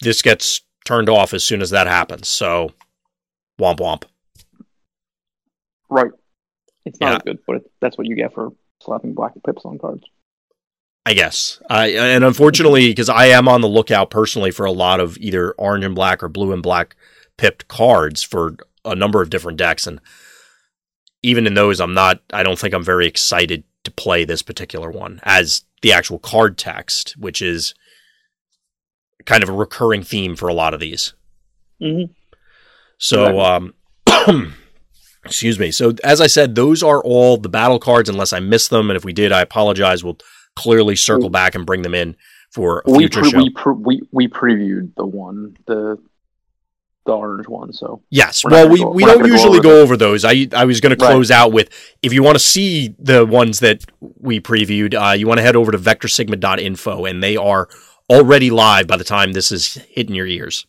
This 0.00 0.22
gets 0.22 0.62
turned 0.84 1.08
off 1.08 1.34
as 1.34 1.42
soon 1.42 1.62
as 1.62 1.70
that 1.70 1.86
happens. 1.86 2.28
So, 2.28 2.72
womp 3.58 3.78
womp. 3.78 4.04
Right. 5.88 6.10
It's 6.84 7.00
not 7.00 7.08
yeah. 7.08 7.16
as 7.16 7.22
good, 7.22 7.38
but 7.46 7.62
that's 7.80 7.98
what 7.98 8.06
you 8.06 8.14
get 8.14 8.34
for 8.34 8.52
slapping 8.80 9.14
black 9.14 9.32
pips 9.44 9.64
on 9.64 9.78
cards. 9.78 10.04
I 11.06 11.14
guess. 11.14 11.62
I 11.70 11.90
and 11.90 12.24
unfortunately, 12.24 12.88
because 12.88 13.08
I 13.08 13.26
am 13.26 13.46
on 13.46 13.60
the 13.60 13.68
lookout 13.68 14.10
personally 14.10 14.50
for 14.50 14.66
a 14.66 14.72
lot 14.72 14.98
of 14.98 15.16
either 15.18 15.52
orange 15.52 15.84
and 15.84 15.94
black 15.94 16.20
or 16.20 16.28
blue 16.28 16.52
and 16.52 16.64
black 16.64 16.96
pipped 17.36 17.68
cards 17.68 18.24
for 18.24 18.56
a 18.84 18.96
number 18.96 19.22
of 19.22 19.30
different 19.30 19.56
decks, 19.56 19.86
and 19.86 20.00
even 21.22 21.46
in 21.46 21.54
those, 21.54 21.80
I'm 21.80 21.94
not. 21.94 22.22
I 22.32 22.42
don't 22.42 22.58
think 22.58 22.74
I'm 22.74 22.82
very 22.82 23.06
excited 23.06 23.62
to 23.84 23.92
play 23.92 24.24
this 24.24 24.42
particular 24.42 24.90
one 24.90 25.20
as 25.22 25.62
the 25.80 25.92
actual 25.92 26.18
card 26.18 26.58
text, 26.58 27.16
which 27.16 27.40
is 27.40 27.72
kind 29.26 29.44
of 29.44 29.48
a 29.48 29.52
recurring 29.52 30.02
theme 30.02 30.34
for 30.34 30.48
a 30.48 30.54
lot 30.54 30.74
of 30.74 30.80
these. 30.80 31.14
Mm-hmm. 31.80 32.12
So, 32.98 33.38
um, 33.38 33.74
excuse 35.24 35.60
me. 35.60 35.70
So, 35.70 35.94
as 36.02 36.20
I 36.20 36.26
said, 36.26 36.56
those 36.56 36.82
are 36.82 37.00
all 37.00 37.36
the 37.36 37.48
battle 37.48 37.78
cards, 37.78 38.08
unless 38.08 38.32
I 38.32 38.40
missed 38.40 38.70
them, 38.70 38.90
and 38.90 38.96
if 38.96 39.04
we 39.04 39.12
did, 39.12 39.30
I 39.30 39.42
apologize. 39.42 40.02
We'll 40.02 40.18
clearly 40.56 40.96
circle 40.96 41.30
back 41.30 41.54
and 41.54 41.64
bring 41.64 41.82
them 41.82 41.94
in 41.94 42.16
for 42.50 42.82
a 42.86 42.94
future 42.94 43.22
we 43.22 43.30
show. 43.30 43.38
We, 43.38 43.50
pre- 43.50 43.74
we 43.74 44.02
we 44.10 44.28
previewed 44.28 44.94
the 44.96 45.06
one 45.06 45.56
the 45.66 45.98
the 47.04 47.12
orange 47.12 47.46
one. 47.46 47.72
So 47.72 48.02
yes, 48.10 48.44
well 48.44 48.68
we, 48.68 48.80
go, 48.80 48.90
we 48.90 49.04
don't 49.04 49.24
usually 49.26 49.60
go 49.60 49.70
over, 49.70 49.78
go 49.78 49.82
over 49.82 49.96
those. 49.96 50.24
I 50.24 50.48
I 50.52 50.64
was 50.64 50.80
going 50.80 50.90
to 50.90 50.96
close 50.96 51.30
right. 51.30 51.36
out 51.36 51.52
with 51.52 51.70
if 52.02 52.12
you 52.12 52.22
want 52.22 52.34
to 52.34 52.44
see 52.44 52.94
the 52.98 53.24
ones 53.24 53.60
that 53.60 53.84
we 54.00 54.40
previewed, 54.40 54.94
uh, 54.94 55.12
you 55.12 55.26
want 55.26 55.38
to 55.38 55.42
head 55.42 55.56
over 55.56 55.70
to 55.70 55.78
vectorsigma.info 55.78 57.04
and 57.04 57.22
they 57.22 57.36
are 57.36 57.68
already 58.10 58.50
live 58.50 58.86
by 58.86 58.96
the 58.96 59.04
time 59.04 59.32
this 59.32 59.52
is 59.52 59.74
hitting 59.90 60.14
your 60.14 60.26
ears. 60.26 60.66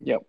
Yep. 0.00 0.22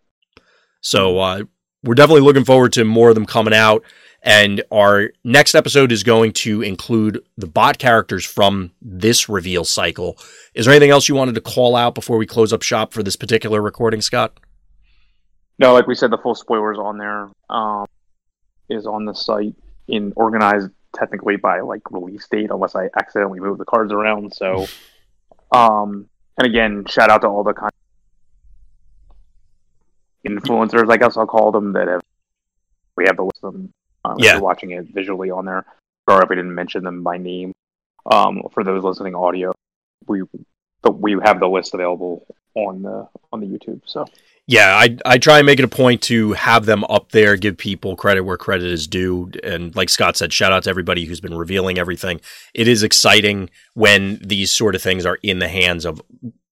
So 0.82 1.20
uh, 1.20 1.44
we're 1.84 1.96
definitely 1.96 2.22
looking 2.22 2.46
forward 2.46 2.74
to 2.74 2.86
more 2.86 3.10
of 3.10 3.16
them 3.16 3.26
coming 3.26 3.54
out. 3.54 3.84
And 4.24 4.64
our 4.72 5.12
next 5.24 5.56
episode 5.56 5.92
is 5.92 6.04
going 6.04 6.34
to 6.34 6.62
include 6.62 7.24
the 7.38 7.48
bot 7.48 7.78
characters 7.78 8.26
from 8.26 8.72
this 8.82 9.30
reveal 9.30 9.64
cycle. 9.64 10.18
Is 10.54 10.66
there 10.66 10.74
anything 10.74 10.90
else 10.90 11.08
you 11.08 11.16
wanted 11.16 11.36
to 11.36 11.42
call 11.42 11.76
out 11.76 11.96
before 11.96 12.18
we 12.18 12.26
close 12.26 12.52
up 12.52 12.64
shop 12.64 12.94
for 12.94 13.04
this 13.04 13.16
particular 13.16 13.62
recording, 13.62 14.02
Scott? 14.02 14.40
No, 15.60 15.74
like 15.74 15.88
we 15.88 15.96
said, 15.96 16.12
the 16.12 16.18
full 16.18 16.36
spoilers 16.36 16.78
on 16.78 16.98
there 16.98 17.30
um, 17.50 17.86
is 18.70 18.86
on 18.86 19.06
the 19.06 19.14
site 19.14 19.56
in 19.88 20.14
organized 20.16 20.72
technically 20.96 21.36
by 21.38 21.62
like 21.62 21.90
release 21.92 22.28
date, 22.28 22.50
unless 22.52 22.76
I 22.76 22.90
accidentally 23.00 23.40
move 23.40 23.58
the 23.58 23.66
cards 23.66 23.92
around. 23.94 24.34
So, 24.34 24.68
um, 25.52 26.10
and 26.38 26.48
again, 26.48 26.86
shout 26.88 27.10
out 27.10 27.22
to 27.22 27.28
all 27.28 27.44
the 27.44 27.54
kind 27.54 27.72
influencers, 30.28 30.92
I 30.92 30.98
guess 30.98 31.18
I'll 31.18 31.26
call 31.26 31.52
them, 31.52 31.74
that 31.74 31.88
have 31.88 32.02
we 32.96 33.06
have 33.06 33.16
the 33.16 33.24
list 33.24 33.40
of 33.44 33.54
them 33.54 33.74
um, 34.08 34.16
yeah. 34.20 34.30
If 34.30 34.34
you're 34.36 34.44
watching 34.44 34.72
it 34.72 34.86
visually 34.94 35.30
on 35.32 35.46
there. 35.46 35.66
Sorry 36.10 36.24
if 36.24 36.30
we 36.30 36.36
didn't 36.36 36.56
mention 36.56 36.84
them 36.84 37.04
by 37.04 37.18
name. 37.18 37.54
Um, 38.10 38.44
for 38.54 38.64
those 38.64 38.84
listening 38.84 39.16
audio, 39.16 39.54
we 40.08 40.24
but 40.82 41.00
we 41.00 41.18
have 41.22 41.40
the 41.40 41.48
list 41.48 41.74
available 41.74 42.26
on 42.56 42.82
the 42.82 43.08
on 43.34 43.42
the 43.42 43.48
YouTube. 43.48 43.82
So 43.86 44.06
yeah, 44.46 44.76
I 44.76 44.98
I 45.06 45.18
try 45.18 45.40
and 45.40 45.46
make 45.46 45.60
it 45.60 45.66
a 45.66 45.70
point 45.70 46.02
to 46.04 46.32
have 46.34 46.66
them 46.66 46.86
up 46.86 47.12
there, 47.12 47.36
give 47.36 47.58
people 47.58 47.98
credit 47.98 48.22
where 48.22 48.38
credit 48.38 48.72
is 48.72 48.88
due, 48.88 49.30
and 49.44 49.76
like 49.76 49.90
Scott 49.90 50.16
said, 50.16 50.32
shout 50.32 50.54
out 50.54 50.64
to 50.64 50.70
everybody 50.70 51.04
who's 51.06 51.20
been 51.20 51.38
revealing 51.38 51.78
everything. 51.78 52.22
It 52.54 52.70
is 52.70 52.84
exciting 52.84 53.50
when 53.74 54.22
these 54.24 54.52
sort 54.52 54.76
of 54.76 54.82
things 54.82 55.06
are 55.06 55.20
in 55.22 55.40
the 55.40 55.50
hands 55.50 55.86
of 55.86 56.02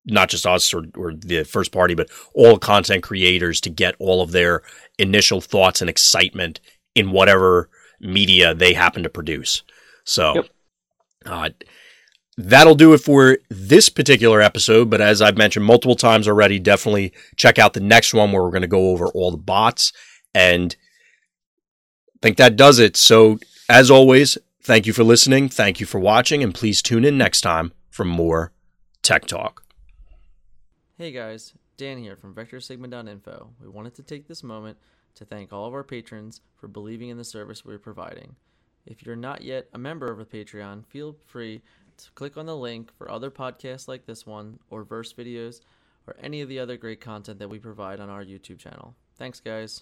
not 0.06 0.30
just 0.30 0.46
us 0.46 0.74
or, 0.74 0.86
or 0.96 1.14
the 1.14 1.44
first 1.44 1.72
party, 1.72 1.96
but 1.96 2.10
all 2.34 2.60
content 2.60 3.02
creators 3.02 3.60
to 3.62 3.70
get 3.70 3.96
all 3.98 4.22
of 4.22 4.32
their 4.32 4.62
initial 5.00 5.42
thoughts 5.42 5.82
and 5.82 5.90
excitement 5.90 6.60
in 6.96 7.12
whatever 7.12 7.70
media 8.00 8.54
they 8.54 8.74
happen 8.74 9.04
to 9.04 9.10
produce. 9.10 9.62
So, 10.06 10.36
Yep. 10.36 10.50
uh, 11.26 11.50
that'll 12.38 12.76
do 12.76 12.94
it 12.94 13.00
for 13.00 13.38
this 13.50 13.90
particular 13.90 14.42
episode. 14.42 14.90
But 14.90 15.02
as 15.02 15.22
I've 15.22 15.38
mentioned 15.38 15.66
multiple 15.66 15.96
times 15.96 16.28
already, 16.28 16.60
definitely 16.60 17.14
check 17.36 17.60
out 17.60 17.74
the 17.74 17.80
next 17.80 18.14
one 18.14 18.32
where 18.32 18.44
we're 18.44 18.50
going 18.52 18.62
to 18.62 18.68
go 18.68 18.90
over 18.90 19.08
all 19.08 19.32
the 19.32 19.38
bots. 19.38 19.92
And 20.34 20.76
I 22.16 22.20
think 22.22 22.38
that 22.38 22.56
does 22.56 22.80
it. 22.80 22.98
So, 22.98 23.40
as 23.70 23.90
always, 23.90 24.38
thank 24.62 24.86
you 24.86 24.94
for 24.94 25.04
listening. 25.04 25.50
Thank 25.50 25.80
you 25.80 25.86
for 25.86 26.00
watching. 26.00 26.44
And 26.44 26.54
please 26.54 26.82
tune 26.82 27.06
in 27.06 27.18
next 27.18 27.42
time 27.42 27.74
for 27.90 28.04
more 28.06 28.52
Tech 29.02 29.26
Talk. 29.26 29.64
Hey 30.98 31.12
guys, 31.12 31.54
Dan 31.78 31.98
here 31.98 32.16
from 32.16 32.34
VectorSigma.info. 32.34 33.50
We 33.62 33.68
wanted 33.68 33.96
to 33.96 34.04
take 34.04 34.28
this 34.28 34.44
moment 34.44 34.78
to 35.16 35.26
thank 35.26 35.52
all 35.52 35.66
of 35.66 35.74
our 35.74 35.84
patrons 35.84 36.42
for 36.56 36.68
believing 36.68 37.10
in 37.10 37.18
the 37.18 37.24
service 37.24 37.66
we're 37.66 37.80
providing. 37.80 38.36
If 38.86 39.06
you're 39.06 39.16
not 39.16 39.42
yet 39.42 39.68
a 39.74 39.80
member 39.80 40.12
of 40.12 40.18
the 40.18 40.26
Patreon, 40.26 40.86
feel 40.86 41.16
free 41.26 41.62
to 41.98 42.12
click 42.12 42.38
on 42.38 42.46
the 42.46 42.56
link 42.56 42.92
for 42.98 43.10
other 43.10 43.32
podcasts 43.32 43.88
like 43.88 44.06
this 44.06 44.26
one, 44.26 44.60
or 44.70 44.84
verse 44.84 45.14
videos, 45.14 45.62
or 46.08 46.16
any 46.22 46.42
of 46.42 46.50
the 46.50 46.60
other 46.60 46.78
great 46.78 47.02
content 47.02 47.40
that 47.40 47.50
we 47.50 47.58
provide 47.58 48.00
on 48.00 48.10
our 48.10 48.24
YouTube 48.24 48.60
channel. 48.60 48.96
Thanks, 49.18 49.40
guys. 49.40 49.82